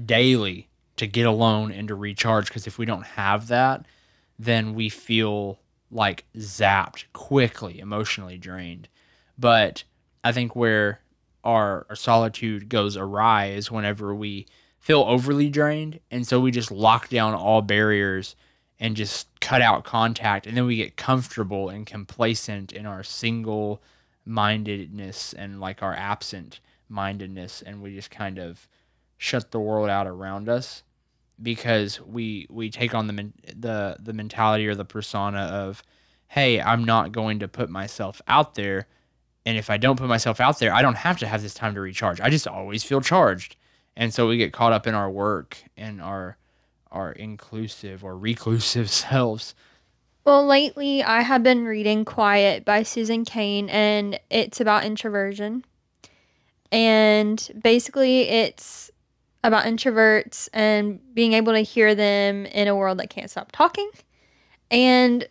daily 0.05 0.69
to 0.97 1.07
get 1.07 1.27
alone 1.27 1.73
and 1.73 1.89
to 1.89 1.95
recharge 1.95 2.49
because 2.49 2.67
if 2.67 2.79
we 2.79 2.87
don't 2.87 3.07
have 3.07 3.49
that, 3.49 3.87
then 4.39 4.75
we 4.75 4.89
feel 4.89 5.59
like 5.91 6.25
zapped 6.37 7.05
quickly, 7.13 7.79
emotionally 7.79 8.39
drained. 8.39 8.89
But 9.39 9.85
I 10.23 10.33
think 10.33 10.55
where 10.55 11.01
our, 11.45 11.87
our 11.89 11.97
solitude 11.97 12.69
goes 12.69 12.97
awry 12.97 13.47
is 13.47 13.71
whenever 13.71 14.15
we 14.15 14.47
feel 14.79 15.03
overly 15.03 15.49
drained. 15.49 16.01
And 16.11 16.27
so 16.27 16.41
we 16.41 16.51
just 16.51 16.71
lock 16.71 17.09
down 17.09 17.35
all 17.35 17.63
barriers 17.63 18.37
and 18.81 18.97
just 18.97 19.29
cut 19.41 19.63
out 19.63 19.85
contact. 19.85 20.47
And 20.47 20.57
then 20.57 20.67
we 20.67 20.77
get 20.77 20.97
comfortable 20.97 21.69
and 21.69 21.87
complacent 21.87 22.73
in 22.73 22.87
our 22.87 23.03
single 23.03 23.83
mindedness 24.25 25.33
and 25.33 25.61
like 25.61 25.83
our 25.83 25.95
absent 25.95 26.61
mindedness. 26.89 27.63
And 27.63 27.83
we 27.83 27.95
just 27.95 28.11
kind 28.11 28.39
of 28.39 28.69
shut 29.17 29.51
the 29.51 29.61
world 29.61 29.89
out 29.89 30.07
around 30.07 30.49
us 30.49 30.83
because 31.43 32.01
we 32.01 32.47
we 32.51 32.71
take 32.71 32.95
on 32.95 33.07
the 33.07 33.33
the 33.55 33.97
the 34.01 34.13
mentality 34.13 34.67
or 34.67 34.75
the 34.75 34.85
persona 34.85 35.41
of 35.41 35.83
hey 36.29 36.61
i'm 36.61 36.85
not 36.85 37.13
going 37.13 37.39
to 37.39 37.49
put 37.49 37.71
myself 37.71 38.21
out 38.27 38.55
there. 38.55 38.87
And 39.47 39.57
if 39.57 39.71
i 39.71 39.77
don't 39.79 39.97
put 39.97 40.09
myself 40.09 40.41
out 40.41 40.59
there 40.59 40.75
i 40.75 40.83
don't 40.83 40.97
have 40.97 41.19
to 41.19 41.27
have 41.27 41.43
this 41.43 41.55
time 41.55 41.75
to 41.75 41.81
recharge. 41.81 42.21
I 42.21 42.31
just 42.31 42.47
always 42.47 42.83
feel 42.85 43.01
charged. 43.01 43.57
And 43.97 44.15
so 44.15 44.29
we 44.29 44.37
get 44.37 44.53
caught 44.53 44.73
up 44.73 44.87
in 44.87 44.95
our 44.95 45.11
work 45.11 45.59
and 45.77 46.01
our 46.01 46.37
our 46.91 47.13
inclusive 47.13 48.05
or 48.05 48.17
reclusive 48.17 48.91
selves. 49.05 49.55
Well, 50.25 50.45
lately 50.47 51.03
I 51.03 51.23
have 51.23 51.43
been 51.43 51.65
reading 51.65 52.05
Quiet 52.05 52.65
by 52.65 52.83
Susan 52.83 53.25
Cain, 53.25 53.71
and 53.71 54.21
it's 54.29 54.61
about 54.61 54.85
introversion. 54.85 55.65
And 56.71 57.51
basically, 57.63 58.29
it's 58.29 58.91
about 59.45 59.65
introverts 59.65 60.49
and 60.53 61.01
being 61.15 61.33
able 61.33 61.53
to 61.53 61.61
hear 61.61 61.95
them 61.95 62.47
in 62.47 62.69
a 62.69 62.77
world 62.77 62.99
that 62.99 63.11
can't 63.11 63.31
stop 63.31 63.53
talking. 63.53 63.91
And 64.71 65.29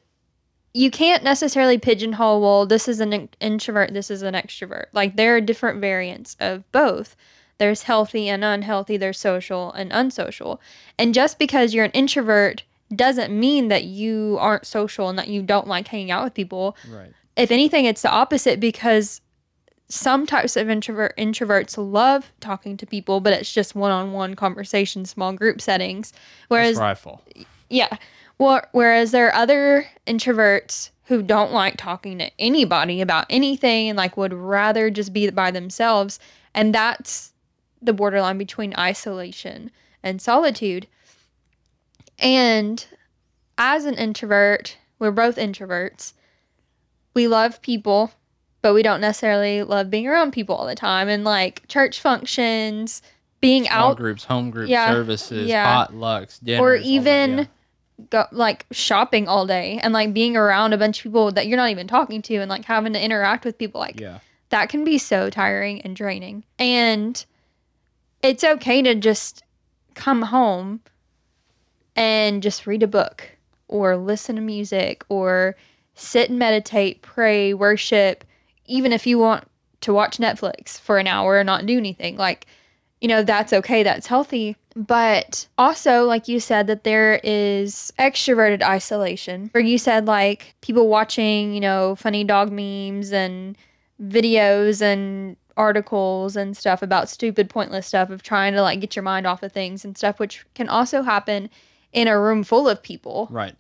you 0.74 0.92
can't 0.92 1.24
necessarily 1.24 1.78
pigeonhole, 1.78 2.42
well, 2.42 2.66
this 2.66 2.88
is 2.88 3.00
an 3.00 3.30
introvert, 3.40 3.94
this 3.94 4.12
is 4.12 4.22
an 4.22 4.34
extrovert. 4.34 4.86
Like, 4.94 5.16
there 5.16 5.36
are 5.36 5.42
different 5.42 5.82
variants 5.82 6.36
of 6.40 6.70
both. 6.72 7.16
There's 7.58 7.84
healthy 7.84 8.30
and 8.30 8.44
unhealthy, 8.44 8.98
there's 8.98 9.20
social 9.20 9.72
and 9.74 9.92
unsocial. 9.92 10.62
And 11.00 11.14
just 11.14 11.40
because 11.40 11.74
you're 11.74 11.86
an 11.86 11.92
introvert 11.92 12.64
doesn't 12.96 13.38
mean 13.38 13.68
that 13.68 13.86
you 13.86 14.38
aren't 14.40 14.66
social 14.66 15.10
and 15.10 15.18
that 15.18 15.28
you 15.28 15.42
don't 15.42 15.68
like 15.68 15.88
hanging 15.88 16.12
out 16.12 16.24
with 16.24 16.34
people. 16.34 16.78
right 16.90 17.12
If 17.36 17.52
anything, 17.52 17.86
it's 17.86 18.04
the 18.04 18.12
opposite 18.12 18.60
because 18.60 19.22
some 19.90 20.26
types 20.26 20.58
of 20.58 20.70
introvert 20.70 21.16
introverts 21.18 21.78
love 21.78 22.32
talking 22.40 22.76
to 22.78 22.86
people, 22.86 23.20
but 23.22 23.34
it's 23.34 23.54
just 23.54 23.76
one-on-one 23.76 24.36
conversation, 24.36 25.06
small 25.06 25.34
group 25.34 25.62
settings. 25.62 26.14
Whereas 26.50 26.78
that's 26.78 27.00
fall 27.00 27.24
yeah. 27.70 27.98
Well, 28.38 28.62
whereas 28.72 29.12
there 29.12 29.28
are 29.28 29.36
other 29.36 29.88
introverts 30.06 30.92
who 31.06 31.24
don't 31.24 31.54
like 31.54 31.78
talking 31.78 32.18
to 32.20 32.30
anybody 32.38 33.02
about 33.02 33.26
anything 33.30 33.90
and 33.90 33.98
like 33.98 34.18
would 34.18 34.34
rather 34.34 34.90
just 34.90 35.14
be 35.14 35.30
by 35.30 35.52
themselves. 35.52 36.20
And 36.54 36.76
that's 36.76 37.32
the 37.82 37.94
borderline 37.94 38.38
between 38.38 38.76
isolation 38.78 39.72
and 40.04 40.22
solitude. 40.22 40.88
And 42.20 42.86
as 43.58 43.86
an 43.86 43.96
introvert, 43.96 44.78
we're 45.00 45.12
both 45.12 45.38
introverts. 45.38 46.14
We 47.14 47.28
love 47.28 47.62
people, 47.62 48.12
but 48.68 48.74
we 48.74 48.84
don't 48.84 49.00
necessarily 49.00 49.64
love 49.64 49.90
being 49.90 50.06
around 50.08 50.32
people 50.32 50.54
all 50.54 50.68
the 50.68 50.76
time. 50.76 51.08
And 51.08 51.24
like 51.24 51.66
church 51.70 52.02
functions, 52.02 53.02
being 53.40 53.64
small 53.64 53.92
out 53.92 53.98
groups 53.98 54.26
home 54.26 54.50
group 54.50 54.68
Yeah, 54.68 54.92
services 54.92 55.48
yeah. 55.48 55.86
potlucks 55.86 56.44
dinners, 56.44 56.60
or 56.60 56.78
that, 56.78 56.86
even 56.86 57.38
yeah. 57.38 57.46
go 58.10 58.26
like 58.34 58.66
shopping 58.72 59.26
all 59.30 59.48
day 59.48 59.80
and 59.82 59.94
like 59.94 60.14
being 60.14 60.36
around 60.36 60.74
a 60.74 60.78
bunch 60.78 61.00
of 61.00 61.04
people 61.04 61.32
that 61.32 61.48
you're 61.48 61.56
not 61.56 61.70
even 61.70 61.88
talking 61.88 62.22
to 62.24 62.36
and 62.36 62.50
like 62.50 62.66
having 62.66 62.92
to 62.92 63.02
interact 63.02 63.46
with 63.46 63.58
people 63.58 63.80
like 63.80 64.02
yeah 64.02 64.20
that 64.50 64.68
can 64.68 64.84
be 64.84 64.98
so 64.98 65.30
tiring 65.30 65.80
and 65.84 65.96
draining 65.96 66.44
and 66.60 67.26
it's 68.22 68.44
okay 68.44 68.82
to 68.82 68.96
just 68.96 69.44
come 69.96 70.24
home 70.24 70.82
and 71.96 72.44
just 72.44 72.68
read 72.68 72.84
a 72.84 72.88
book 72.88 73.30
or 73.70 73.96
listen 73.96 74.36
to 74.36 74.42
music 74.42 75.06
or 75.08 75.56
sit 75.96 76.30
and 76.30 76.38
meditate 76.38 77.02
pray 77.02 77.54
worship 77.54 78.26
even 78.68 78.94
if 78.94 79.08
you 79.08 79.18
want 79.18 79.48
to 79.82 79.94
watch 79.94 80.18
netflix 80.18 80.80
for 80.80 80.98
an 80.98 81.08
hour 81.08 81.38
and 81.38 81.48
not 81.48 81.66
do 81.66 81.78
anything 81.78 82.18
like 82.18 82.48
you 83.02 83.08
know 83.08 83.24
that's 83.24 83.54
okay 83.54 83.84
that's 83.84 84.08
healthy. 84.08 84.56
But 84.76 85.48
also 85.58 86.04
like 86.04 86.28
you 86.28 86.40
said 86.40 86.68
that 86.68 86.84
there 86.84 87.20
is 87.24 87.92
extroverted 88.00 88.62
isolation. 88.62 89.50
Where 89.52 89.64
you 89.64 89.78
said 89.78 90.06
like 90.06 90.56
people 90.62 90.88
watching 90.88 91.54
you 91.54 91.60
know 91.60 91.96
funny 91.96 92.24
dog 92.24 92.52
memes 92.52 93.12
and 93.12 93.58
videos 94.02 94.82
and 94.82 95.36
articles 95.56 96.36
and 96.36 96.56
stuff 96.56 96.84
about 96.84 97.10
stupid 97.10 97.50
pointless 97.50 97.88
stuff 97.88 98.12
of 98.12 98.22
trying 98.22 98.54
to 98.54 98.62
like 98.62 98.80
get 98.80 98.96
your 98.96 99.02
mind 99.04 99.26
off 99.26 99.42
of 99.42 99.52
things 99.52 99.84
and 99.84 99.98
stuff 99.98 100.20
which 100.20 100.46
can 100.54 100.70
also 100.70 101.02
happen 101.02 101.50
in 101.94 102.08
a 102.08 102.20
room 102.20 102.44
full 102.44 102.68
of 102.70 102.82
people. 102.82 103.28
Right. 103.32 103.56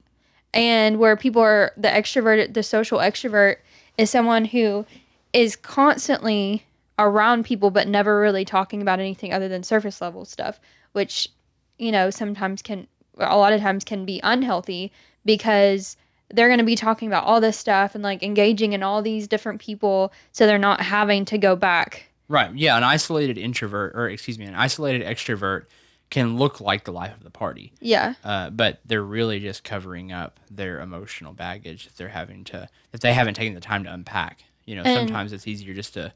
And 0.53 0.99
where 0.99 1.15
people 1.17 1.41
are 1.41 1.71
the 1.77 1.87
extroverted 1.87 2.53
the 2.53 2.63
social 2.63 2.99
extrovert 2.99 3.57
is 3.97 4.09
someone 4.09 4.45
who 4.45 4.85
is 5.33 5.55
constantly 5.55 6.65
around 6.99 7.45
people 7.45 7.69
but 7.69 7.87
never 7.87 8.19
really 8.19 8.45
talking 8.45 8.81
about 8.81 8.99
anything 8.99 9.33
other 9.33 9.47
than 9.47 9.63
surface 9.63 10.01
level 10.01 10.25
stuff 10.25 10.59
which 10.93 11.29
you 11.77 11.91
know 11.91 12.09
sometimes 12.09 12.61
can 12.61 12.87
a 13.19 13.37
lot 13.37 13.53
of 13.53 13.61
times 13.61 13.83
can 13.83 14.05
be 14.05 14.19
unhealthy 14.23 14.91
because 15.25 15.97
they're 16.33 16.47
going 16.47 16.59
to 16.59 16.65
be 16.65 16.75
talking 16.75 17.07
about 17.07 17.23
all 17.23 17.39
this 17.39 17.57
stuff 17.57 17.95
and 17.95 18.03
like 18.03 18.23
engaging 18.23 18.73
in 18.73 18.83
all 18.83 19.01
these 19.01 19.27
different 19.27 19.61
people 19.61 20.11
so 20.31 20.47
they're 20.47 20.57
not 20.57 20.81
having 20.81 21.23
to 21.25 21.37
go 21.37 21.55
back 21.55 22.07
Right. 22.29 22.53
Yeah. 22.55 22.77
An 22.77 22.83
isolated 22.83 23.37
introvert, 23.37 23.93
or 23.95 24.09
excuse 24.09 24.37
me, 24.37 24.45
an 24.45 24.55
isolated 24.55 25.05
extrovert 25.05 25.65
can 26.09 26.37
look 26.37 26.61
like 26.61 26.85
the 26.85 26.91
life 26.93 27.13
of 27.15 27.23
the 27.23 27.29
party, 27.29 27.73
yeah 27.81 28.13
uh, 28.23 28.49
but 28.49 28.79
they're 28.85 29.03
really 29.03 29.39
just 29.39 29.63
covering 29.63 30.11
up 30.11 30.39
their 30.49 30.79
emotional 30.79 31.33
baggage 31.33 31.85
that 31.85 31.97
they're 31.97 32.07
having 32.07 32.43
to 32.45 32.69
that 32.91 33.01
they 33.01 33.13
haven't 33.13 33.33
taken 33.33 33.53
the 33.53 33.59
time 33.61 33.83
to 33.83 33.93
unpack. 33.93 34.43
You 34.65 34.75
know, 34.75 34.83
And- 34.83 35.07
sometimes 35.07 35.33
it's 35.33 35.47
easier 35.47 35.73
just 35.73 35.93
to 35.95 36.13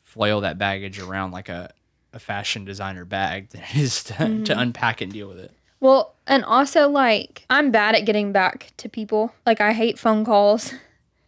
flail 0.00 0.40
that 0.42 0.58
baggage 0.58 0.98
around 0.98 1.30
like 1.30 1.48
a, 1.48 1.72
a 2.12 2.18
fashion 2.18 2.64
designer 2.64 3.04
bag 3.06 3.48
than 3.50 3.62
it 3.62 3.74
is 3.76 4.04
to, 4.04 4.42
to 4.44 4.58
unpack 4.58 5.00
and 5.00 5.12
deal 5.12 5.28
with 5.28 5.38
it. 5.38 5.50
Well, 5.80 6.14
and 6.26 6.44
also 6.44 6.88
like 6.88 7.44
I'm 7.50 7.70
bad 7.70 7.94
at 7.94 8.04
getting 8.04 8.32
back 8.32 8.72
to 8.78 8.88
people. 8.88 9.32
Like 9.46 9.60
I 9.60 9.72
hate 9.72 9.98
phone 9.98 10.24
calls. 10.24 10.72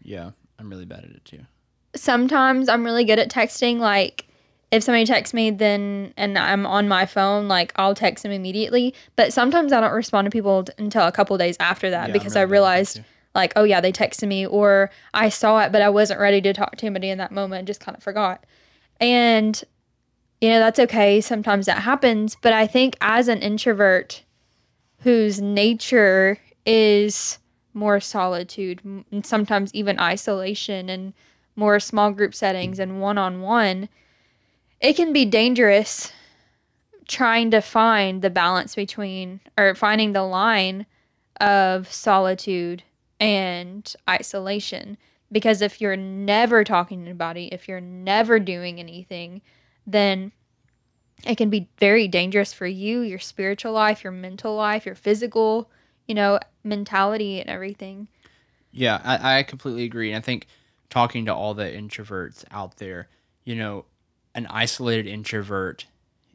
Yeah, 0.03 0.31
I'm 0.59 0.69
really 0.69 0.85
bad 0.85 1.05
at 1.05 1.11
it 1.11 1.25
too. 1.25 1.41
Sometimes 1.97 2.69
I'm 2.69 2.85
really 2.85 3.05
good 3.05 3.19
at 3.19 3.31
texting. 3.31 3.79
Like 3.79 4.27
if 4.75 4.83
somebody 4.83 5.05
texts 5.05 5.33
me, 5.33 5.51
then 5.51 6.13
and 6.17 6.37
I'm 6.37 6.67
on 6.67 6.89
my 6.89 7.07
phone, 7.07 7.47
like 7.47 7.73
I'll 7.77 7.95
text 7.95 8.25
them 8.25 8.33
immediately. 8.33 8.93
But 9.15 9.33
sometimes 9.33 9.73
I 9.73 9.81
don't 9.81 9.93
respond 9.93 10.27
to 10.27 10.31
people 10.31 10.65
t- 10.65 10.73
until 10.79 11.07
a 11.07 11.13
couple 11.13 11.39
days 11.39 11.57
after 11.61 11.91
that 11.91 12.09
Yeah, 12.09 12.13
because 12.13 12.35
really 12.35 12.41
I 12.41 12.45
bad 12.45 12.47
at 12.47 12.49
that 12.49 12.53
realized 12.53 13.01
like, 13.37 13.53
oh 13.55 13.65
yeah, 13.65 13.81
they 13.81 13.93
texted 13.93 14.27
me, 14.27 14.47
or 14.47 14.91
I 15.13 15.29
saw 15.29 15.61
it, 15.61 15.71
but 15.71 15.81
I 15.81 15.89
wasn't 15.91 16.19
ready 16.19 16.41
to 16.41 16.53
talk 16.53 16.77
to 16.77 16.87
anybody 16.87 17.11
in 17.11 17.19
that 17.19 17.31
moment. 17.31 17.69
Just 17.69 17.81
kind 17.81 17.97
of 17.97 18.03
forgot. 18.03 18.45
And 19.01 19.63
you 20.41 20.49
know 20.49 20.59
that's 20.59 20.81
okay. 20.81 21.21
Sometimes 21.21 21.67
that 21.67 21.79
happens. 21.79 22.37
But 22.43 22.53
I 22.53 22.67
think 22.67 22.97
as 23.01 23.29
an 23.29 23.41
introvert, 23.43 24.25
whose 24.99 25.41
nature 25.41 26.39
is 26.67 27.39
more 27.75 28.01
solitude 28.01 28.81
and 28.85 29.25
sometimes 29.25 29.73
even 29.75 30.01
isolation 30.01 30.89
and 30.89 31.13
more 31.57 31.79
small 31.79 32.11
group 32.11 32.35
settings 32.35 32.79
and 32.79 33.01
one 33.01 33.19
on 33.19 33.41
one, 33.41 33.89
it 34.81 34.95
can 34.95 35.13
be 35.13 35.25
dangerous 35.25 36.13
trying 37.07 37.51
to 37.51 37.61
find 37.61 38.23
the 38.23 38.31
balance 38.31 38.75
between 38.75 39.41
or 39.59 39.75
finding 39.75 40.13
the 40.13 40.23
line 40.23 40.87
of 41.41 41.93
solitude 41.93 42.83
and 43.21 43.95
isolation. 44.09 44.97
Because 45.31 45.63
if 45.63 45.81
you're 45.81 45.97
never 45.97 46.65
talking 46.65 47.01
to 47.01 47.11
anybody, 47.11 47.49
if 47.53 47.69
you're 47.69 47.81
never 47.81 48.39
doing 48.39 48.79
anything, 48.79 49.43
then 49.87 50.33
it 51.27 51.37
can 51.37 51.51
be 51.51 51.69
very 51.79 52.07
dangerous 52.09 52.53
for 52.53 52.67
you, 52.67 53.01
your 53.01 53.19
spiritual 53.19 53.73
life, 53.73 54.05
your 54.05 54.13
mental 54.13 54.55
life, 54.55 54.87
your 54.87 54.95
physical, 54.95 55.71
you 56.07 56.15
know, 56.15 56.39
mentality 56.63 57.41
and 57.41 57.49
everything. 57.49 58.09
Yeah, 58.71 59.01
I, 59.05 59.39
I 59.39 59.43
completely 59.43 59.85
agree. 59.85 60.11
And 60.11 60.19
I 60.19 60.21
think 60.21 60.47
talking 60.91 61.27
to 61.27 61.35
all 61.35 61.55
the 61.55 61.65
introverts 61.65 62.45
out 62.51 62.77
there, 62.77 63.09
you 63.45 63.55
know, 63.55 63.85
an 64.35 64.47
isolated 64.49 65.07
introvert 65.07 65.87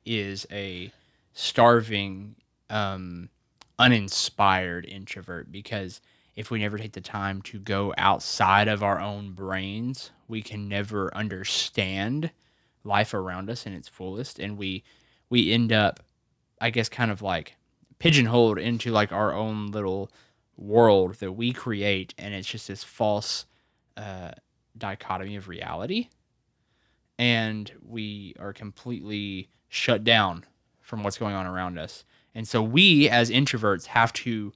is 0.06 0.47
a 0.52 0.91
starving, 1.34 2.36
um, 2.70 3.30
uninspired 3.78 4.86
introvert 4.86 5.52
because 5.52 6.02
if 6.36 6.52
we 6.52 6.60
never 6.60 6.78
take 6.78 6.93
the 6.93 7.02
time 7.02 7.41
to 7.41 7.60
go 7.60 7.93
outside 7.97 8.68
of 8.68 8.84
our 8.84 9.00
own 9.00 9.32
brains, 9.32 10.12
we 10.28 10.41
can 10.41 10.70
never 10.70 11.14
understand 11.16 12.32
life 12.84 13.14
around 13.14 13.50
us 13.50 13.66
in 13.66 13.74
its 13.74 13.89
fullest. 13.89 14.39
And 14.39 14.58
we 14.58 14.84
we 15.30 15.52
end 15.52 15.72
up 15.72 16.00
I 16.62 16.70
guess 16.70 16.89
kind 16.89 17.12
of 17.12 17.22
like 17.22 17.56
pigeonholed 18.00 18.58
into 18.58 18.91
like 18.91 19.12
our 19.12 19.34
own 19.34 19.72
little 19.72 20.12
world 20.58 21.16
that 21.16 21.34
we 21.34 21.54
create. 21.54 22.14
And 22.18 22.34
it's 22.34 22.47
just 22.47 22.68
this 22.68 22.84
false 22.84 23.45
uh, 23.97 24.32
dichotomy 24.78 25.36
of 25.36 25.47
reality 25.47 26.10
and 27.20 27.72
we 27.86 28.34
are 28.39 28.53
completely 28.53 29.49
shut 29.67 30.03
down 30.05 30.45
from 30.80 31.03
what's 31.03 31.17
going 31.17 31.36
on 31.36 31.45
around 31.45 31.78
us. 31.78 32.05
And 32.34 32.47
so 32.47 32.63
we 32.63 33.09
as 33.09 33.30
introverts 33.30 33.88
have 33.88 34.13
to 34.13 34.53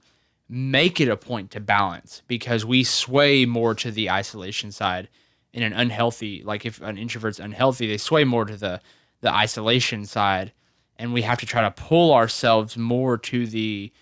make 0.48 1.00
it 1.00 1.08
a 1.08 1.16
point 1.16 1.50
to 1.50 1.60
balance 1.60 2.22
because 2.26 2.64
we 2.64 2.82
sway 2.82 3.44
more 3.44 3.74
to 3.74 3.90
the 3.90 4.10
isolation 4.10 4.72
side 4.72 5.08
in 5.52 5.62
an 5.62 5.72
unhealthy 5.72 6.42
like 6.44 6.66
if 6.66 6.80
an 6.82 6.98
introvert's 6.98 7.38
unhealthy 7.38 7.86
they 7.86 7.96
sway 7.96 8.24
more 8.24 8.44
to 8.44 8.56
the 8.56 8.80
the 9.20 9.32
isolation 9.32 10.04
side. 10.06 10.52
And 10.96 11.12
we 11.12 11.22
have 11.22 11.38
to 11.40 11.46
try 11.46 11.62
to 11.62 11.70
pull 11.70 12.14
ourselves 12.14 12.76
more 12.78 13.18
to 13.18 13.46
the 13.46 13.92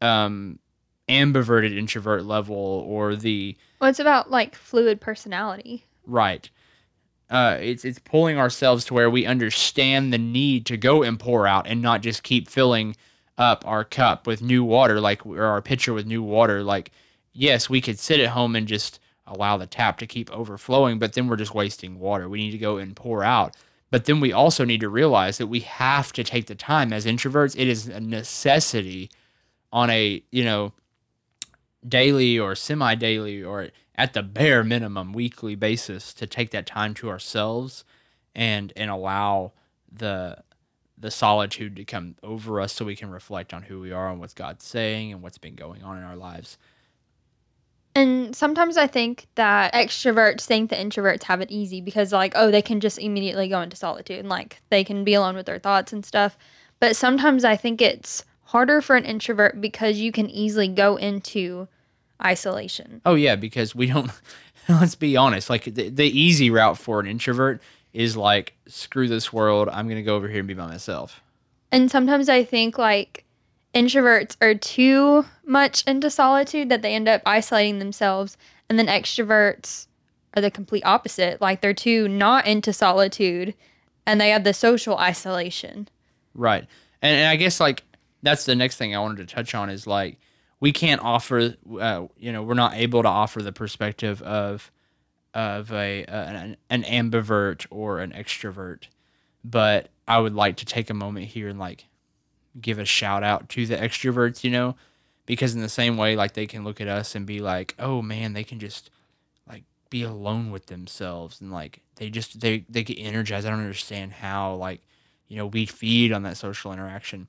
um 0.00 0.60
ambiverted 1.08 1.76
introvert 1.76 2.24
level 2.24 2.56
or 2.56 3.16
the 3.16 3.56
Well, 3.80 3.90
it's 3.90 3.98
about 4.00 4.30
like 4.30 4.54
fluid 4.54 5.00
personality. 5.00 5.84
right 6.06 6.48
uh 7.30 7.56
it's 7.60 7.84
it's 7.84 7.98
pulling 7.98 8.38
ourselves 8.38 8.84
to 8.84 8.94
where 8.94 9.10
we 9.10 9.26
understand 9.26 10.12
the 10.12 10.18
need 10.18 10.66
to 10.66 10.76
go 10.76 11.02
and 11.02 11.18
pour 11.18 11.46
out 11.46 11.66
and 11.66 11.80
not 11.80 12.02
just 12.02 12.22
keep 12.22 12.48
filling 12.48 12.96
up 13.38 13.66
our 13.66 13.84
cup 13.84 14.26
with 14.26 14.42
new 14.42 14.62
water 14.62 15.00
like 15.00 15.24
or 15.26 15.44
our 15.44 15.62
pitcher 15.62 15.92
with 15.92 16.06
new 16.06 16.22
water. 16.22 16.62
Like 16.62 16.90
yes 17.32 17.68
we 17.70 17.80
could 17.80 17.98
sit 17.98 18.20
at 18.20 18.30
home 18.30 18.56
and 18.56 18.68
just 18.68 19.00
allow 19.26 19.56
the 19.56 19.66
tap 19.66 19.98
to 19.98 20.06
keep 20.06 20.30
overflowing 20.30 20.98
but 20.98 21.14
then 21.14 21.28
we're 21.28 21.36
just 21.36 21.54
wasting 21.54 21.98
water. 21.98 22.28
We 22.28 22.38
need 22.38 22.52
to 22.52 22.58
go 22.58 22.76
and 22.78 22.94
pour 22.94 23.24
out. 23.24 23.56
But 23.90 24.06
then 24.06 24.18
we 24.20 24.32
also 24.32 24.64
need 24.64 24.80
to 24.80 24.88
realize 24.88 25.38
that 25.38 25.46
we 25.46 25.60
have 25.60 26.12
to 26.14 26.24
take 26.24 26.46
the 26.46 26.56
time 26.56 26.92
as 26.92 27.06
introverts. 27.06 27.54
It 27.56 27.68
is 27.68 27.86
a 27.86 28.00
necessity 28.00 29.10
on 29.72 29.90
a 29.90 30.22
you 30.30 30.44
know 30.44 30.72
daily 31.86 32.38
or 32.38 32.54
semi 32.54 32.94
daily 32.94 33.42
or 33.42 33.68
at 33.96 34.12
the 34.12 34.22
bare 34.22 34.64
minimum 34.64 35.12
weekly 35.12 35.54
basis 35.54 36.12
to 36.14 36.26
take 36.26 36.50
that 36.50 36.66
time 36.66 36.94
to 36.94 37.08
ourselves 37.08 37.84
and 38.34 38.72
and 38.76 38.90
allow 38.90 39.52
the 39.90 40.36
the 40.96 41.10
solitude 41.10 41.76
to 41.76 41.84
come 41.84 42.14
over 42.22 42.60
us 42.60 42.72
so 42.72 42.84
we 42.84 42.96
can 42.96 43.10
reflect 43.10 43.52
on 43.52 43.62
who 43.62 43.80
we 43.80 43.92
are 43.92 44.10
and 44.10 44.20
what's 44.20 44.34
God's 44.34 44.64
saying 44.64 45.12
and 45.12 45.22
what's 45.22 45.38
been 45.38 45.54
going 45.54 45.82
on 45.82 45.98
in 45.98 46.04
our 46.04 46.16
lives. 46.16 46.56
And 47.96 48.34
sometimes 48.34 48.76
I 48.76 48.86
think 48.86 49.26
that 49.36 49.72
extroverts 49.72 50.46
think 50.46 50.70
that 50.70 50.80
introverts 50.80 51.22
have 51.24 51.40
it 51.40 51.50
easy 51.50 51.80
because, 51.80 52.12
like, 52.12 52.32
oh, 52.34 52.50
they 52.50 52.62
can 52.62 52.80
just 52.80 52.98
immediately 52.98 53.48
go 53.48 53.60
into 53.60 53.76
solitude 53.76 54.18
and, 54.18 54.28
like, 54.28 54.60
they 54.70 54.82
can 54.82 55.04
be 55.04 55.14
alone 55.14 55.36
with 55.36 55.46
their 55.46 55.60
thoughts 55.60 55.92
and 55.92 56.04
stuff. 56.04 56.36
But 56.80 56.96
sometimes 56.96 57.44
I 57.44 57.54
think 57.54 57.80
it's 57.80 58.24
harder 58.42 58.80
for 58.80 58.96
an 58.96 59.04
introvert 59.04 59.60
because 59.60 59.98
you 59.98 60.10
can 60.10 60.28
easily 60.28 60.66
go 60.66 60.96
into 60.96 61.68
isolation. 62.22 63.00
Oh 63.04 63.14
yeah, 63.14 63.36
because 63.36 63.74
we 63.74 63.86
don't 63.86 64.10
let's 64.68 64.94
be 64.94 65.16
honest, 65.16 65.50
like 65.50 65.64
the, 65.64 65.88
the 65.88 66.06
easy 66.06 66.50
route 66.50 66.78
for 66.78 67.00
an 67.00 67.06
introvert 67.06 67.62
is 67.92 68.16
like 68.16 68.54
screw 68.66 69.08
this 69.08 69.32
world, 69.32 69.68
I'm 69.68 69.86
going 69.86 69.96
to 69.96 70.02
go 70.02 70.16
over 70.16 70.28
here 70.28 70.40
and 70.40 70.48
be 70.48 70.54
by 70.54 70.66
myself. 70.66 71.20
And 71.70 71.90
sometimes 71.90 72.28
I 72.28 72.44
think, 72.44 72.78
like, 72.78 73.24
introverts 73.74 74.36
are 74.40 74.54
too 74.54 75.24
much 75.44 75.82
into 75.86 76.08
solitude 76.08 76.68
that 76.68 76.82
they 76.82 76.94
end 76.94 77.08
up 77.08 77.22
isolating 77.26 77.78
themselves. 77.80 78.36
And 78.68 78.78
then 78.78 78.86
extroverts 78.86 79.86
are 80.34 80.40
the 80.40 80.50
complete 80.50 80.84
opposite. 80.86 81.40
Like, 81.40 81.60
they're 81.60 81.74
too 81.74 82.08
not 82.08 82.46
into 82.46 82.72
solitude 82.72 83.54
and 84.06 84.20
they 84.20 84.30
have 84.30 84.44
the 84.44 84.54
social 84.54 84.96
isolation. 84.98 85.88
Right. 86.34 86.66
And, 87.02 87.16
and 87.16 87.28
I 87.28 87.36
guess 87.36 87.60
like 87.60 87.82
that's 88.22 88.44
the 88.44 88.54
next 88.54 88.76
thing 88.76 88.94
I 88.94 89.00
wanted 89.00 89.28
to 89.28 89.34
touch 89.34 89.54
on 89.54 89.70
is 89.70 89.86
like 89.86 90.18
we 90.60 90.72
can't 90.72 91.02
offer 91.02 91.54
uh, 91.80 92.06
you 92.16 92.32
know 92.32 92.42
we're 92.42 92.54
not 92.54 92.74
able 92.74 93.02
to 93.02 93.08
offer 93.08 93.42
the 93.42 93.52
perspective 93.52 94.22
of 94.22 94.70
of 95.32 95.72
a 95.72 96.04
uh, 96.06 96.24
an, 96.24 96.56
an 96.70 96.82
ambivert 96.84 97.66
or 97.70 98.00
an 98.00 98.12
extrovert. 98.12 98.84
But 99.44 99.90
I 100.08 100.18
would 100.18 100.34
like 100.34 100.56
to 100.56 100.64
take 100.64 100.90
a 100.90 100.94
moment 100.94 101.26
here 101.26 101.48
and 101.48 101.58
like 101.58 101.86
give 102.60 102.78
a 102.78 102.84
shout 102.84 103.22
out 103.22 103.48
to 103.50 103.66
the 103.66 103.76
extroverts 103.76 104.44
you 104.44 104.50
know 104.50 104.76
because 105.26 105.54
in 105.54 105.60
the 105.60 105.68
same 105.68 105.96
way 105.96 106.14
like 106.14 106.34
they 106.34 106.46
can 106.46 106.62
look 106.62 106.80
at 106.80 106.86
us 106.88 107.14
and 107.14 107.26
be 107.26 107.40
like 107.40 107.74
oh 107.78 108.00
man 108.00 108.32
they 108.32 108.44
can 108.44 108.60
just 108.60 108.90
like 109.48 109.64
be 109.90 110.02
alone 110.02 110.50
with 110.50 110.66
themselves. 110.66 111.40
And 111.40 111.52
like 111.52 111.80
they 111.96 112.10
just 112.10 112.40
they 112.40 112.64
they 112.68 112.82
get 112.82 112.98
energized. 112.98 113.46
I 113.46 113.50
don't 113.50 113.60
understand 113.60 114.12
how 114.12 114.54
like 114.54 114.80
you 115.28 115.36
know 115.36 115.46
we 115.46 115.66
feed 115.66 116.12
on 116.12 116.22
that 116.24 116.36
social 116.36 116.72
interaction 116.72 117.28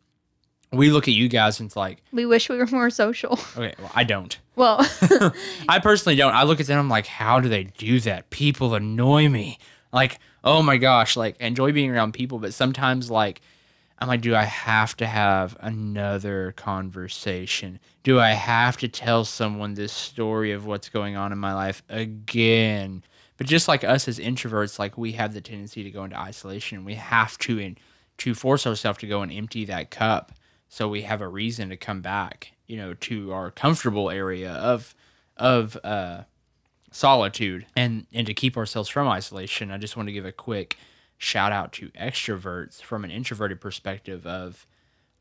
we 0.72 0.90
look 0.92 1.08
at 1.08 1.14
you 1.14 1.28
guys 1.30 1.60
and 1.60 1.68
it's 1.68 1.76
like 1.76 2.02
We 2.12 2.26
wish 2.26 2.50
we 2.50 2.58
were 2.58 2.66
more 2.68 2.90
social. 2.90 3.40
okay 3.56 3.74
well 3.80 3.92
i 3.96 4.04
don't. 4.04 4.38
Well, 4.56 4.80
i 5.70 5.80
personally 5.80 6.16
don't. 6.16 6.34
I 6.34 6.44
look 6.44 6.60
at 6.60 6.68
them 6.68 6.80
i'm 6.80 6.90
like 6.90 7.08
how 7.08 7.40
do 7.40 7.50
they 7.50 7.66
do 7.66 8.00
that? 8.02 8.30
People 8.30 8.74
annoy 8.76 9.30
me. 9.30 9.58
Like 9.92 10.20
oh 10.44 10.62
my 10.62 10.78
gosh 10.78 11.16
like 11.18 11.38
I 11.42 11.46
enjoy 11.46 11.72
being 11.72 11.90
around 11.92 12.14
people 12.14 12.40
but 12.40 12.54
sometimes 12.54 13.10
like 13.10 13.42
i'm 14.00 14.08
like 14.10 14.22
do 14.22 14.36
i 14.36 14.44
have 14.44 14.96
to 14.98 15.06
have 15.06 15.56
another 15.62 16.54
conversation? 16.56 17.80
Do 18.04 18.20
i 18.20 18.32
have 18.32 18.78
to 18.78 18.88
tell 18.88 19.26
someone 19.26 19.74
this 19.74 19.94
story 19.94 20.52
of 20.52 20.66
what's 20.66 20.90
going 20.90 21.16
on 21.16 21.32
in 21.32 21.38
my 21.38 21.54
life 21.54 21.84
again? 21.90 23.04
But 23.38 23.48
just 23.48 23.68
like 23.68 23.84
us 23.84 24.08
as 24.08 24.18
introverts 24.20 24.80
like 24.80 24.98
we 24.98 25.12
have 25.14 25.34
the 25.34 25.42
tendency 25.42 25.84
to 25.84 25.92
go 25.92 26.04
into 26.06 26.18
isolation. 26.18 26.86
We 26.86 26.96
have 26.96 27.38
to 27.40 27.60
and 27.60 27.78
to 28.20 28.34
force 28.34 28.66
ourselves 28.66 29.00
to 29.00 29.08
go 29.08 29.22
and 29.22 29.32
empty 29.32 29.66
that 29.66 29.92
cup 29.92 30.32
so 30.76 30.90
we 30.90 31.04
have 31.04 31.22
a 31.22 31.28
reason 31.28 31.70
to 31.70 31.78
come 31.78 32.02
back 32.02 32.54
you 32.68 32.78
know 32.78 32.94
to 32.94 33.32
our 33.32 33.52
comfortable 33.52 34.10
area 34.10 34.52
of 34.52 34.96
of 35.38 35.78
uh 35.84 36.24
solitude 36.92 37.66
and 37.76 38.06
and 38.14 38.28
to 38.28 38.34
keep 38.34 38.58
ourselves 38.58 38.90
from 38.90 39.08
isolation 39.08 39.72
i 39.72 39.78
just 39.78 39.98
want 39.98 40.08
to 40.08 40.14
give 40.14 40.26
a 40.26 40.32
quick 40.32 40.78
shout 41.18 41.52
out 41.52 41.72
to 41.72 41.90
extroverts 41.92 42.82
from 42.82 43.04
an 43.04 43.12
introverted 43.12 43.60
perspective 43.62 44.26
of 44.26 44.66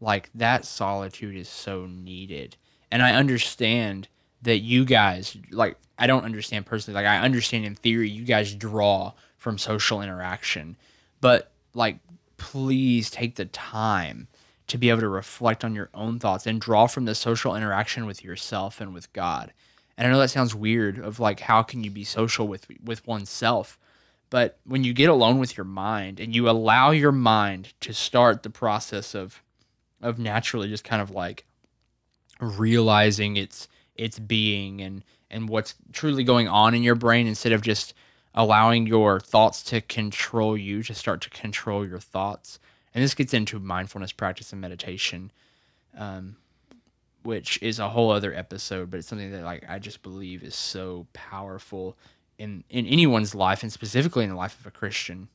like 0.01 0.31
that 0.35 0.65
solitude 0.65 1.37
is 1.37 1.49
so 1.49 1.87
needed 1.87 2.57
and 2.91 3.03
i 3.03 3.13
understand 3.13 4.09
that 4.43 4.59
you 4.59 4.85
guys 4.85 5.37
like 5.51 5.77
i 5.99 6.07
don't 6.07 6.25
understand 6.25 6.67
personally 6.67 7.01
like 7.01 7.09
i 7.09 7.19
understand 7.19 7.65
in 7.65 7.75
theory 7.75 8.09
you 8.09 8.25
guys 8.25 8.55
draw 8.55 9.13
from 9.45 9.59
social 9.59 10.01
interaction. 10.01 10.75
But 11.21 11.53
like, 11.75 11.99
please 12.39 13.11
take 13.11 13.37
the 13.37 13.45
time 13.45 14.27
to 14.67 14.79
be 14.79 14.91
able 14.91 15.01
to 15.01 15.09
reflect 15.09 15.65
on 15.65 15.75
your 15.75 15.91
own 15.95 16.19
thoughts 16.19 16.47
and 16.47 16.61
draw 16.61 16.87
from 16.87 17.05
the 17.05 17.15
social 17.15 17.55
interaction 17.55 18.07
with 18.07 18.25
yourself 18.25 18.81
and 18.81 18.95
with 18.95 19.13
God. 19.13 19.53
And 19.97 20.07
I 20.07 20.11
know 20.11 20.19
that 20.19 20.31
sounds 20.31 20.55
weird 20.55 20.99
of 20.99 21.21
like 21.21 21.41
how 21.41 21.63
can 21.63 21.85
you 21.85 21.91
be 21.91 22.05
social 22.05 22.49
with 22.49 22.67
with 22.83 23.07
oneself? 23.07 23.79
But 24.31 24.59
when 24.65 24.83
you 24.83 24.93
get 24.93 25.11
alone 25.11 25.39
with 25.39 25.57
your 25.57 25.65
mind 25.65 26.19
and 26.19 26.35
you 26.35 26.49
allow 26.49 26.91
your 26.91 27.13
mind 27.13 27.75
to 27.81 27.93
start 27.93 28.43
the 28.43 28.51
process 28.51 29.15
of 29.15 29.43
of 30.03 30.19
naturally 30.19 30.69
just 30.69 30.85
kind 30.85 31.01
of 31.01 31.11
like 31.11 31.45
realizing 32.41 33.37
its 33.37 33.69
its 33.95 34.19
being 34.19 34.81
and 34.81 35.05
and 35.31 35.49
what's 35.49 35.75
truly 35.93 36.25
going 36.25 36.49
on 36.49 36.75
in 36.75 36.83
your 36.83 36.95
brain 36.95 37.27
instead 37.27 37.53
of 37.53 37.63
just 37.63 37.95
allowing 38.35 38.87
your 38.87 39.21
thoughts 39.21 39.63
to 39.63 39.81
control 39.81 40.57
you 40.57 40.83
to 40.83 40.95
start 40.95 41.21
to 41.21 41.31
control 41.31 41.87
your 41.87 42.01
thoughts 42.01 42.59
and 42.95 43.03
this 43.03 43.15
gets 43.15 43.35
into 43.35 43.59
mindfulness 43.59 44.13
practice 44.13 44.53
and 44.53 44.61
meditation 44.61 45.31
um, 45.97 46.37
which 47.23 47.61
is 47.63 47.79
a 47.79 47.89
whole 47.89 48.11
other 48.11 48.35
episode 48.35 48.91
but 48.91 48.99
it's 48.99 49.09
something 49.09 49.31
that 49.31 49.45
like 49.45 49.65
i 49.69 49.79
just 49.79 50.03
believe 50.03 50.43
is 50.43 50.55
so 50.55 51.07
powerful 51.13 51.97
in 52.39 52.65
in 52.71 52.87
anyone's 52.87 53.35
life 53.35 53.63
and 53.63 53.73
specifically 53.73 54.25
in 54.25 54.31
the 54.31 54.37
life 54.37 54.59
of 54.61 54.67
a 54.67 54.71
christian 54.71 55.29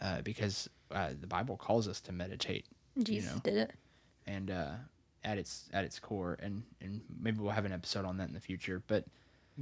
uh, 0.00 0.20
because 0.22 0.68
uh, 0.90 1.10
the 1.20 1.26
bible 1.26 1.56
calls 1.56 1.88
us 1.88 2.00
to 2.00 2.12
meditate 2.12 2.66
Jesus 3.02 3.32
know. 3.34 3.40
did 3.42 3.56
it. 3.56 3.70
and 4.26 4.50
uh, 4.50 4.70
at 5.24 5.38
its 5.38 5.68
at 5.72 5.84
its 5.84 5.98
core 5.98 6.36
and 6.42 6.62
and 6.80 7.00
maybe 7.20 7.38
we'll 7.40 7.50
have 7.50 7.64
an 7.64 7.72
episode 7.72 8.04
on 8.04 8.18
that 8.18 8.28
in 8.28 8.34
the 8.34 8.40
future 8.40 8.82
but 8.86 9.04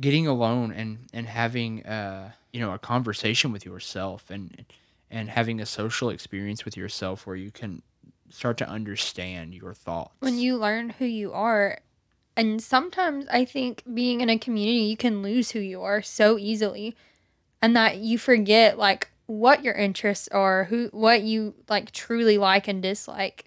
getting 0.01 0.26
alone 0.26 0.72
and 0.72 0.99
and 1.12 1.26
having 1.26 1.84
uh 1.86 2.30
you 2.53 2.61
know 2.61 2.72
a 2.72 2.78
conversation 2.78 3.53
with 3.53 3.64
yourself 3.64 4.30
and 4.30 4.64
and 5.12 5.28
having 5.30 5.60
a 5.60 5.66
social 5.66 6.08
experience 6.10 6.64
with 6.64 6.76
yourself 6.76 7.26
where 7.26 7.36
you 7.36 7.50
can 7.52 7.82
start 8.30 8.56
to 8.56 8.68
understand 8.68 9.54
your 9.54 9.74
thoughts 9.74 10.14
When 10.20 10.38
you 10.38 10.56
learn 10.56 10.88
who 10.90 11.04
you 11.04 11.32
are, 11.32 11.78
and 12.36 12.62
sometimes 12.62 13.26
I 13.30 13.44
think 13.44 13.82
being 13.92 14.22
in 14.22 14.30
a 14.30 14.38
community, 14.38 14.80
you 14.84 14.96
can 14.96 15.22
lose 15.22 15.50
who 15.50 15.60
you 15.60 15.82
are 15.82 16.00
so 16.02 16.38
easily, 16.38 16.96
and 17.60 17.76
that 17.76 17.98
you 17.98 18.16
forget 18.18 18.78
like 18.78 19.10
what 19.26 19.62
your 19.62 19.74
interests 19.74 20.28
are, 20.32 20.64
who 20.64 20.88
what 20.92 21.22
you 21.22 21.54
like 21.68 21.92
truly 21.92 22.38
like 22.38 22.66
and 22.68 22.82
dislike. 22.82 23.44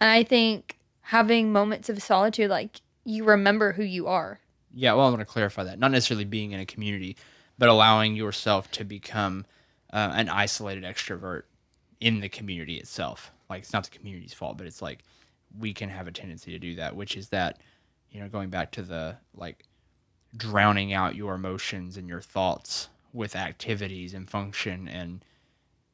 And 0.00 0.08
I 0.08 0.22
think 0.22 0.78
having 1.00 1.52
moments 1.52 1.88
of 1.88 2.00
solitude, 2.02 2.48
like 2.48 2.80
you 3.04 3.24
remember 3.24 3.72
who 3.72 3.82
you 3.82 4.06
are. 4.06 4.38
yeah 4.74 4.92
well 4.92 5.06
i 5.06 5.08
want 5.08 5.20
to 5.20 5.24
clarify 5.24 5.64
that 5.64 5.78
not 5.78 5.90
necessarily 5.90 6.26
being 6.26 6.52
in 6.52 6.60
a 6.60 6.66
community 6.66 7.16
but 7.56 7.68
allowing 7.70 8.14
yourself 8.14 8.70
to 8.70 8.84
become 8.84 9.46
uh, 9.92 10.12
an 10.14 10.28
isolated 10.28 10.84
extrovert 10.84 11.42
in 12.00 12.20
the 12.20 12.28
community 12.28 12.76
itself. 12.76 13.32
Like 13.48 13.62
it's 13.62 13.72
not 13.72 13.84
the 13.84 13.96
community's 13.96 14.34
fault 14.34 14.58
but 14.58 14.66
it's 14.66 14.82
like 14.82 15.00
we 15.58 15.72
can 15.72 15.88
have 15.88 16.06
a 16.06 16.12
tendency 16.12 16.50
to 16.52 16.58
do 16.58 16.74
that 16.74 16.94
which 16.94 17.16
is 17.16 17.30
that 17.30 17.58
you 18.10 18.20
know 18.20 18.28
going 18.28 18.50
back 18.50 18.70
to 18.72 18.82
the 18.82 19.16
like 19.34 19.64
drowning 20.36 20.92
out 20.92 21.14
your 21.14 21.34
emotions 21.34 21.96
and 21.96 22.08
your 22.08 22.20
thoughts 22.20 22.88
with 23.12 23.34
activities 23.34 24.14
and 24.14 24.28
function 24.28 24.88
and 24.88 25.24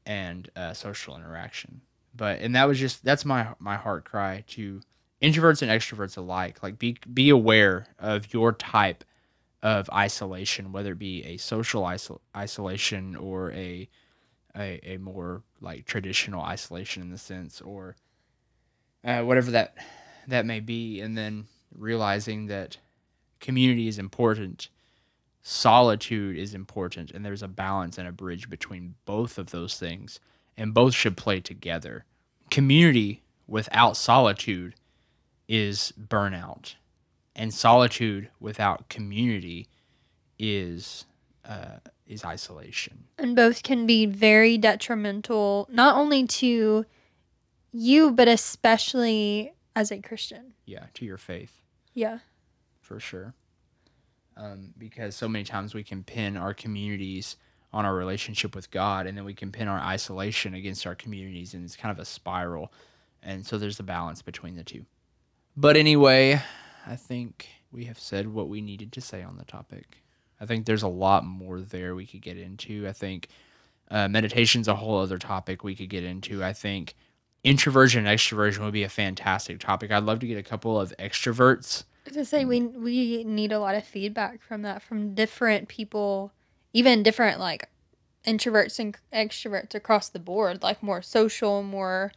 and 0.06 0.50
uh, 0.54 0.72
social 0.72 1.16
interaction. 1.16 1.80
But 2.14 2.40
and 2.40 2.54
that 2.54 2.68
was 2.68 2.78
just 2.78 3.04
that's 3.04 3.24
my 3.24 3.48
my 3.58 3.76
heart 3.76 4.04
cry 4.04 4.44
to 4.48 4.80
introverts 5.22 5.62
and 5.62 5.70
extroverts 5.70 6.16
alike. 6.16 6.62
Like 6.62 6.78
be 6.78 6.96
be 7.12 7.30
aware 7.30 7.86
of 7.98 8.32
your 8.32 8.52
type 8.52 9.04
of 9.64 9.90
isolation 9.90 10.70
whether 10.70 10.92
it 10.92 10.98
be 10.98 11.24
a 11.24 11.36
social 11.38 11.82
isol- 11.82 12.20
isolation 12.36 13.16
or 13.16 13.50
a, 13.52 13.88
a 14.56 14.94
a 14.94 14.96
more 14.98 15.42
like 15.60 15.84
traditional 15.86 16.42
isolation 16.42 17.02
in 17.02 17.10
the 17.10 17.18
sense 17.18 17.60
or 17.60 17.96
uh, 19.04 19.22
whatever 19.22 19.50
that 19.50 19.74
that 20.28 20.46
may 20.46 20.60
be 20.60 21.00
and 21.00 21.18
then 21.18 21.46
realizing 21.76 22.46
that 22.46 22.76
community 23.40 23.88
is 23.88 23.98
important 23.98 24.68
solitude 25.46 26.38
is 26.38 26.54
important 26.54 27.10
and 27.10 27.24
there's 27.24 27.42
a 27.42 27.48
balance 27.48 27.98
and 27.98 28.08
a 28.08 28.12
bridge 28.12 28.48
between 28.48 28.94
both 29.04 29.38
of 29.38 29.50
those 29.50 29.78
things 29.78 30.18
and 30.56 30.72
both 30.72 30.94
should 30.94 31.18
play 31.18 31.38
together. 31.38 32.06
Community 32.50 33.22
without 33.46 33.94
solitude 33.96 34.74
is 35.46 35.92
burnout 36.00 36.76
and 37.36 37.52
solitude 37.52 38.30
without 38.40 38.88
community 38.88 39.68
is 40.38 41.06
uh, 41.44 41.78
is 42.06 42.24
isolation 42.24 43.04
And 43.18 43.34
both 43.36 43.62
can 43.62 43.86
be 43.86 44.06
very 44.06 44.58
detrimental, 44.58 45.66
not 45.70 45.96
only 45.96 46.26
to 46.26 46.84
you, 47.72 48.10
but 48.12 48.28
especially 48.28 49.52
as 49.76 49.90
a 49.90 50.00
Christian. 50.00 50.54
yeah 50.66 50.86
to 50.94 51.04
your 51.04 51.16
faith 51.18 51.62
Yeah. 51.94 52.18
for 52.80 53.00
sure. 53.00 53.34
Um, 54.36 54.74
because 54.78 55.14
so 55.14 55.28
many 55.28 55.44
times 55.44 55.74
we 55.74 55.84
can 55.84 56.02
pin 56.02 56.36
our 56.36 56.52
communities 56.54 57.36
on 57.72 57.84
our 57.84 57.94
relationship 57.94 58.54
with 58.54 58.70
God, 58.70 59.06
and 59.06 59.16
then 59.16 59.24
we 59.24 59.34
can 59.34 59.50
pin 59.52 59.68
our 59.68 59.78
isolation 59.80 60.54
against 60.54 60.86
our 60.86 60.94
communities, 60.94 61.54
and 61.54 61.64
it's 61.64 61.76
kind 61.76 61.90
of 61.92 61.98
a 62.00 62.04
spiral. 62.04 62.72
And 63.22 63.46
so 63.46 63.58
there's 63.58 63.78
a 63.80 63.84
balance 63.84 64.22
between 64.22 64.54
the 64.56 64.64
two. 64.64 64.84
But 65.56 65.76
anyway, 65.76 66.40
I 66.86 66.96
think 66.96 67.48
we 67.72 67.84
have 67.84 67.98
said 67.98 68.32
what 68.32 68.48
we 68.48 68.60
needed 68.60 68.92
to 68.92 69.00
say 69.00 69.22
on 69.22 69.36
the 69.36 69.44
topic. 69.44 70.02
I 70.40 70.46
think 70.46 70.66
there's 70.66 70.82
a 70.82 70.88
lot 70.88 71.24
more 71.24 71.60
there 71.60 71.94
we 71.94 72.06
could 72.06 72.22
get 72.22 72.36
into. 72.36 72.86
I 72.86 72.92
think 72.92 73.28
uh, 73.90 74.08
meditation's 74.08 74.68
a 74.68 74.74
whole 74.74 74.98
other 74.98 75.18
topic 75.18 75.64
we 75.64 75.74
could 75.74 75.88
get 75.88 76.04
into. 76.04 76.44
I 76.44 76.52
think 76.52 76.94
introversion 77.42 78.06
and 78.06 78.18
extroversion 78.18 78.60
would 78.60 78.72
be 78.72 78.82
a 78.82 78.88
fantastic 78.88 79.60
topic. 79.60 79.90
I'd 79.90 80.04
love 80.04 80.20
to 80.20 80.26
get 80.26 80.38
a 80.38 80.42
couple 80.42 80.80
of 80.80 80.92
extroverts 80.98 81.84
To 82.12 82.24
say 82.24 82.44
we 82.44 82.62
we 82.62 83.24
need 83.24 83.52
a 83.52 83.60
lot 83.60 83.74
of 83.74 83.84
feedback 83.84 84.42
from 84.42 84.62
that 84.62 84.82
from 84.82 85.14
different 85.14 85.68
people, 85.68 86.32
even 86.72 87.02
different 87.02 87.40
like 87.40 87.68
introverts 88.26 88.78
and 88.78 88.96
extroverts 89.12 89.74
across 89.74 90.08
the 90.08 90.18
board, 90.18 90.62
like 90.62 90.82
more 90.82 91.02
social, 91.02 91.62
more 91.62 92.12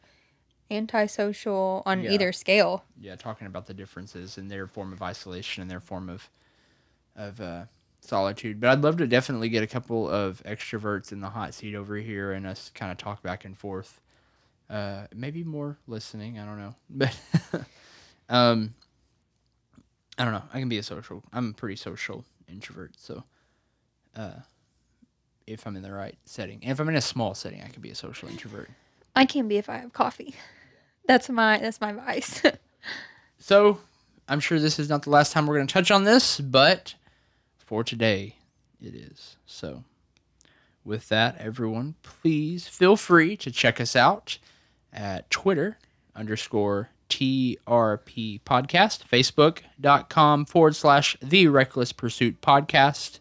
antisocial 0.69 1.83
on 1.85 2.03
Yeah. 2.03 2.11
either 2.11 2.31
scale. 2.31 2.83
yeah, 2.99 3.15
talking 3.15 3.47
about 3.47 3.65
the 3.67 3.73
differences 3.73 4.37
in 4.37 4.47
their 4.47 4.67
form 4.67 4.91
of 4.93 5.01
isolation 5.01 5.61
and 5.61 5.69
their 5.71 5.79
form 5.79 6.09
of 6.09 6.29
of 7.15 7.41
uh, 7.41 7.65
solitude. 8.01 8.59
But 8.59 8.69
I'd 8.69 8.81
love 8.81 8.97
to 8.97 9.07
definitely 9.07 9.49
get 9.49 9.63
a 9.63 9.67
couple 9.67 10.07
of 10.09 10.41
extroverts 10.45 11.11
in 11.11 11.19
the 11.19 11.29
hot 11.29 11.53
seat 11.55 11.73
over 11.75 11.95
here 11.95 12.31
and 12.31 12.45
us 12.45 12.69
kind 12.75 12.91
of 12.91 12.97
talk 12.97 13.23
back 13.23 13.43
and 13.45 13.57
forth. 13.57 13.99
Uh, 14.69 15.07
maybe 15.15 15.43
more 15.43 15.77
listening. 15.87 16.37
I 16.37 16.45
don't 16.45 16.59
know, 16.59 16.75
but 16.89 17.17
um, 18.29 18.73
I 20.17 20.23
don't 20.25 20.33
know. 20.33 20.43
I 20.53 20.59
can 20.59 20.69
be 20.69 20.77
a 20.77 20.83
social. 20.83 21.23
I'm 21.33 21.49
a 21.49 21.53
pretty 21.53 21.75
social 21.77 22.23
introvert, 22.49 22.93
so 22.97 23.23
uh, 24.15 24.31
if 25.47 25.65
I'm 25.65 25.75
in 25.75 25.83
the 25.83 25.91
right 25.93 26.17
setting, 26.25 26.59
and 26.61 26.71
if 26.71 26.79
I'm 26.79 26.89
in 26.89 26.95
a 26.95 27.01
small 27.01 27.33
setting, 27.33 27.61
I 27.63 27.69
can 27.69 27.81
be 27.81 27.89
a 27.91 27.95
social 27.95 28.27
introvert. 28.29 28.69
I 29.15 29.25
can 29.25 29.47
be 29.47 29.57
if 29.57 29.69
I 29.69 29.77
have 29.77 29.93
coffee. 29.93 30.35
That's 31.07 31.29
my 31.29 31.57
that's 31.57 31.81
my 31.81 31.93
vice. 31.93 32.43
So, 33.39 33.79
I'm 34.27 34.41
sure 34.41 34.59
this 34.59 34.77
is 34.77 34.89
not 34.89 35.03
the 35.03 35.09
last 35.09 35.31
time 35.31 35.47
we're 35.47 35.55
going 35.55 35.67
to 35.67 35.73
touch 35.73 35.89
on 35.89 36.03
this, 36.03 36.41
but 36.41 36.95
for 37.57 37.81
today, 37.81 38.35
it 38.81 38.93
is. 38.93 39.37
So, 39.45 39.85
with 40.83 41.07
that, 41.07 41.37
everyone, 41.37 41.95
please 42.03 42.67
feel 42.67 42.97
free 42.97 43.37
to 43.37 43.49
check 43.49 43.79
us 43.79 43.95
out 43.95 44.37
at 44.91 45.29
Twitter 45.29 45.77
underscore 46.13 46.89
TRP 47.09 48.41
podcast, 48.41 49.07
Facebook.com 49.07 50.45
forward 50.45 50.75
slash 50.75 51.15
The 51.21 51.47
Reckless 51.47 51.93
Pursuit 51.93 52.41
Podcast. 52.41 53.19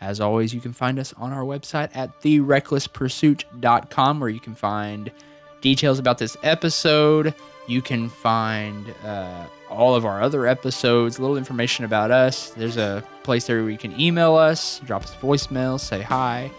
As 0.00 0.20
always, 0.20 0.52
you 0.54 0.60
can 0.60 0.72
find 0.72 0.98
us 0.98 1.12
on 1.14 1.32
our 1.32 1.44
website 1.44 1.90
at 1.94 2.20
TheRecklessPursuit.com, 2.20 4.20
where 4.20 4.30
you 4.30 4.40
can 4.40 4.56
find 4.56 5.12
details 5.60 5.98
about 5.98 6.18
this 6.18 6.36
episode. 6.42 7.34
You 7.66 7.82
can 7.82 8.08
find 8.08 8.94
uh, 9.04 9.44
all 9.68 9.94
of 9.94 10.06
our 10.06 10.22
other 10.22 10.46
episodes, 10.46 11.18
a 11.18 11.20
little 11.20 11.36
information 11.36 11.84
about 11.84 12.10
us. 12.10 12.50
There's 12.50 12.76
a 12.76 13.04
place 13.22 13.46
there 13.46 13.60
where 13.62 13.70
you 13.70 13.78
can 13.78 13.98
email 14.00 14.36
us, 14.36 14.80
drop 14.80 15.02
us 15.02 15.14
a 15.14 15.16
voicemail, 15.18 15.78
say 15.78 16.00
hi. 16.00 16.50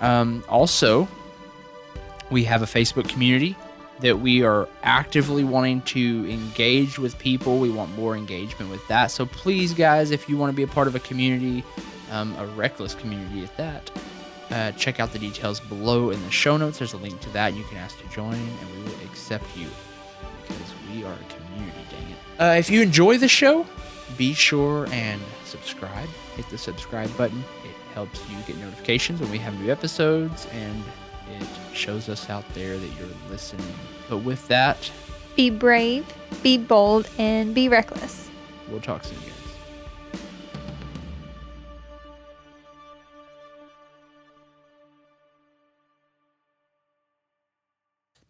Um, 0.00 0.44
also, 0.48 1.08
we 2.30 2.44
have 2.44 2.62
a 2.62 2.66
Facebook 2.66 3.08
community 3.08 3.56
that 4.00 4.18
we 4.18 4.42
are 4.42 4.68
actively 4.82 5.44
wanting 5.44 5.80
to 5.82 6.30
engage 6.30 6.98
with 6.98 7.18
people. 7.18 7.58
We 7.58 7.70
want 7.70 7.94
more 7.96 8.16
engagement 8.16 8.70
with 8.70 8.86
that. 8.88 9.10
So 9.10 9.24
please, 9.24 9.72
guys, 9.72 10.10
if 10.10 10.28
you 10.28 10.36
want 10.36 10.52
to 10.52 10.56
be 10.56 10.62
a 10.62 10.66
part 10.66 10.86
of 10.86 10.94
a 10.94 11.00
community, 11.00 11.64
um, 12.10 12.34
a 12.36 12.46
reckless 12.48 12.94
community 12.94 13.42
at 13.42 13.56
that, 13.56 13.90
uh, 14.50 14.72
check 14.72 15.00
out 15.00 15.12
the 15.12 15.18
details 15.18 15.60
below 15.60 16.10
in 16.10 16.22
the 16.24 16.30
show 16.30 16.56
notes. 16.56 16.78
There's 16.78 16.92
a 16.92 16.98
link 16.98 17.20
to 17.20 17.30
that. 17.30 17.54
You 17.54 17.64
can 17.64 17.78
ask 17.78 17.98
to 18.00 18.08
join, 18.08 18.34
and 18.34 18.70
we 18.76 18.82
will 18.84 19.00
accept 19.04 19.44
you 19.56 19.68
because 20.42 20.72
we 20.92 21.04
are 21.04 21.12
a 21.12 21.34
community. 21.34 21.78
Dang 21.90 22.10
it! 22.10 22.40
Uh, 22.40 22.58
if 22.58 22.70
you 22.70 22.82
enjoy 22.82 23.18
the 23.18 23.28
show, 23.28 23.66
be 24.16 24.32
sure 24.34 24.86
and 24.92 25.20
subscribe. 25.44 26.08
Hit 26.36 26.48
the 26.50 26.58
subscribe 26.58 27.14
button. 27.16 27.42
It 27.64 27.70
helps 27.94 28.20
you 28.30 28.36
get 28.46 28.56
notifications 28.58 29.20
when 29.20 29.30
we 29.30 29.38
have 29.38 29.58
new 29.60 29.70
episodes 29.72 30.46
and 30.52 30.84
it 31.40 31.48
shows 31.74 32.08
us 32.08 32.28
out 32.30 32.44
there 32.54 32.76
that 32.78 32.90
you're 32.98 33.08
listening. 33.30 33.66
But 34.08 34.18
with 34.18 34.46
that, 34.48 34.90
Be 35.34 35.50
brave, 35.50 36.06
be 36.42 36.56
bold, 36.58 37.08
and 37.18 37.54
be 37.54 37.68
reckless. 37.68 38.30
we'll 38.70 38.80
talk 38.80 39.02
soon, 39.04 39.18
guys. 39.18 39.32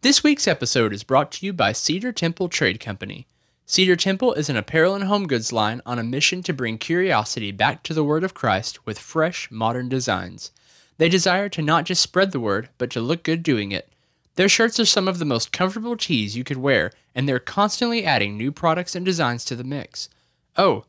This 0.07 0.23
week's 0.23 0.47
episode 0.47 0.93
is 0.93 1.03
brought 1.03 1.33
to 1.33 1.45
you 1.45 1.51
by 1.51 1.73
Cedar 1.73 2.13
Temple 2.13 2.47
Trade 2.47 2.79
Company. 2.79 3.27
Cedar 3.65 3.97
Temple 3.97 4.31
is 4.35 4.47
an 4.47 4.55
apparel 4.55 4.95
and 4.95 5.03
home 5.03 5.27
goods 5.27 5.51
line 5.51 5.81
on 5.85 5.99
a 5.99 6.01
mission 6.01 6.41
to 6.43 6.53
bring 6.53 6.77
curiosity 6.77 7.51
back 7.51 7.83
to 7.83 7.93
the 7.93 8.05
Word 8.05 8.23
of 8.23 8.33
Christ 8.33 8.85
with 8.85 8.99
fresh, 8.99 9.51
modern 9.51 9.89
designs. 9.89 10.51
They 10.97 11.09
desire 11.09 11.49
to 11.49 11.61
not 11.61 11.83
just 11.83 12.01
spread 12.01 12.31
the 12.31 12.39
word, 12.39 12.69
but 12.77 12.89
to 12.91 13.01
look 13.01 13.21
good 13.21 13.43
doing 13.43 13.73
it. 13.73 13.91
Their 14.35 14.47
shirts 14.47 14.79
are 14.79 14.85
some 14.85 15.09
of 15.09 15.19
the 15.19 15.25
most 15.25 15.51
comfortable 15.51 15.97
tees 15.97 16.37
you 16.37 16.45
could 16.45 16.55
wear, 16.55 16.93
and 17.13 17.27
they're 17.27 17.37
constantly 17.37 18.05
adding 18.05 18.37
new 18.37 18.53
products 18.53 18.95
and 18.95 19.05
designs 19.05 19.43
to 19.43 19.57
the 19.57 19.65
mix. 19.65 20.07
Oh, 20.55 20.85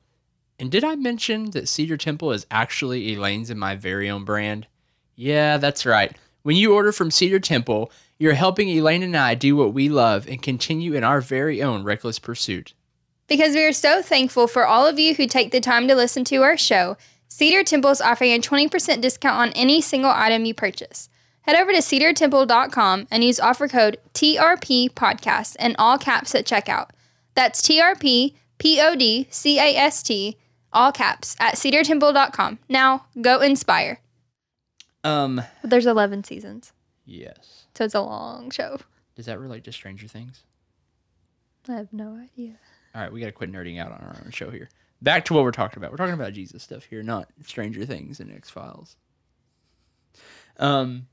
and 0.60 0.70
did 0.70 0.84
I 0.84 0.94
mention 0.94 1.50
that 1.50 1.68
Cedar 1.68 1.96
Temple 1.96 2.30
is 2.30 2.46
actually 2.52 3.12
Elaine's 3.12 3.50
and 3.50 3.58
my 3.58 3.74
very 3.74 4.08
own 4.08 4.24
brand? 4.24 4.68
Yeah, 5.16 5.56
that's 5.56 5.84
right. 5.84 6.16
When 6.44 6.54
you 6.54 6.72
order 6.72 6.92
from 6.92 7.10
Cedar 7.10 7.40
Temple, 7.40 7.90
you're 8.18 8.34
helping 8.34 8.68
Elaine 8.68 9.02
and 9.02 9.16
I 9.16 9.34
do 9.34 9.56
what 9.56 9.72
we 9.72 9.88
love 9.88 10.26
and 10.28 10.42
continue 10.42 10.94
in 10.94 11.04
our 11.04 11.20
very 11.20 11.62
own 11.62 11.84
reckless 11.84 12.18
pursuit. 12.18 12.74
Because 13.28 13.54
we 13.54 13.62
are 13.64 13.72
so 13.72 14.02
thankful 14.02 14.46
for 14.46 14.66
all 14.66 14.86
of 14.86 14.98
you 14.98 15.14
who 15.14 15.26
take 15.26 15.52
the 15.52 15.60
time 15.60 15.86
to 15.88 15.94
listen 15.94 16.24
to 16.24 16.42
our 16.42 16.56
show, 16.56 16.96
Cedar 17.28 17.62
Temple 17.62 17.90
is 17.90 18.00
offering 18.00 18.32
a 18.32 18.40
20% 18.40 19.00
discount 19.00 19.36
on 19.36 19.52
any 19.52 19.80
single 19.80 20.10
item 20.10 20.44
you 20.44 20.54
purchase. 20.54 21.08
Head 21.42 21.60
over 21.60 21.72
to 21.72 21.78
cedartemple.com 21.78 23.08
and 23.10 23.24
use 23.24 23.40
offer 23.40 23.68
code 23.68 23.98
TRP 24.14 24.90
podcast 24.90 25.56
in 25.56 25.76
all 25.78 25.98
caps 25.98 26.34
at 26.34 26.46
checkout. 26.46 26.90
That's 27.34 27.62
TRP 27.62 28.34
P 28.58 28.80
O 28.80 28.96
D 28.96 29.28
C 29.30 29.58
A 29.58 29.76
S 29.76 30.02
T 30.02 30.36
all 30.72 30.92
caps 30.92 31.36
at 31.40 31.54
cedartemple.com. 31.54 32.58
Now 32.68 33.06
go 33.20 33.40
inspire. 33.40 34.00
Um, 35.04 35.40
There's 35.62 35.86
11 35.86 36.24
seasons, 36.24 36.72
yes. 37.06 37.57
So 37.78 37.84
it's 37.84 37.94
a 37.94 38.00
long 38.00 38.50
show. 38.50 38.76
Does 39.14 39.26
that 39.26 39.38
relate 39.38 39.62
to 39.64 39.72
Stranger 39.72 40.08
Things? 40.08 40.42
I 41.68 41.74
have 41.74 41.92
no 41.92 42.16
idea. 42.16 42.54
All 42.92 43.02
right, 43.02 43.12
we 43.12 43.20
got 43.20 43.26
to 43.26 43.32
quit 43.32 43.52
nerding 43.52 43.80
out 43.80 43.92
on 43.92 44.00
our 44.00 44.16
own 44.24 44.32
show 44.32 44.50
here. 44.50 44.68
Back 45.00 45.24
to 45.26 45.34
what 45.34 45.44
we're 45.44 45.52
talking 45.52 45.78
about. 45.78 45.92
We're 45.92 45.98
talking 45.98 46.14
about 46.14 46.32
Jesus 46.32 46.64
stuff 46.64 46.82
here, 46.84 47.04
not 47.04 47.28
Stranger 47.44 47.86
Things 47.86 48.18
and 48.18 48.32
X 48.32 48.50
Files. 48.50 48.96
Um, 50.56 51.06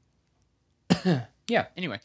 yeah. 1.48 1.68
Anyway, 1.78 2.00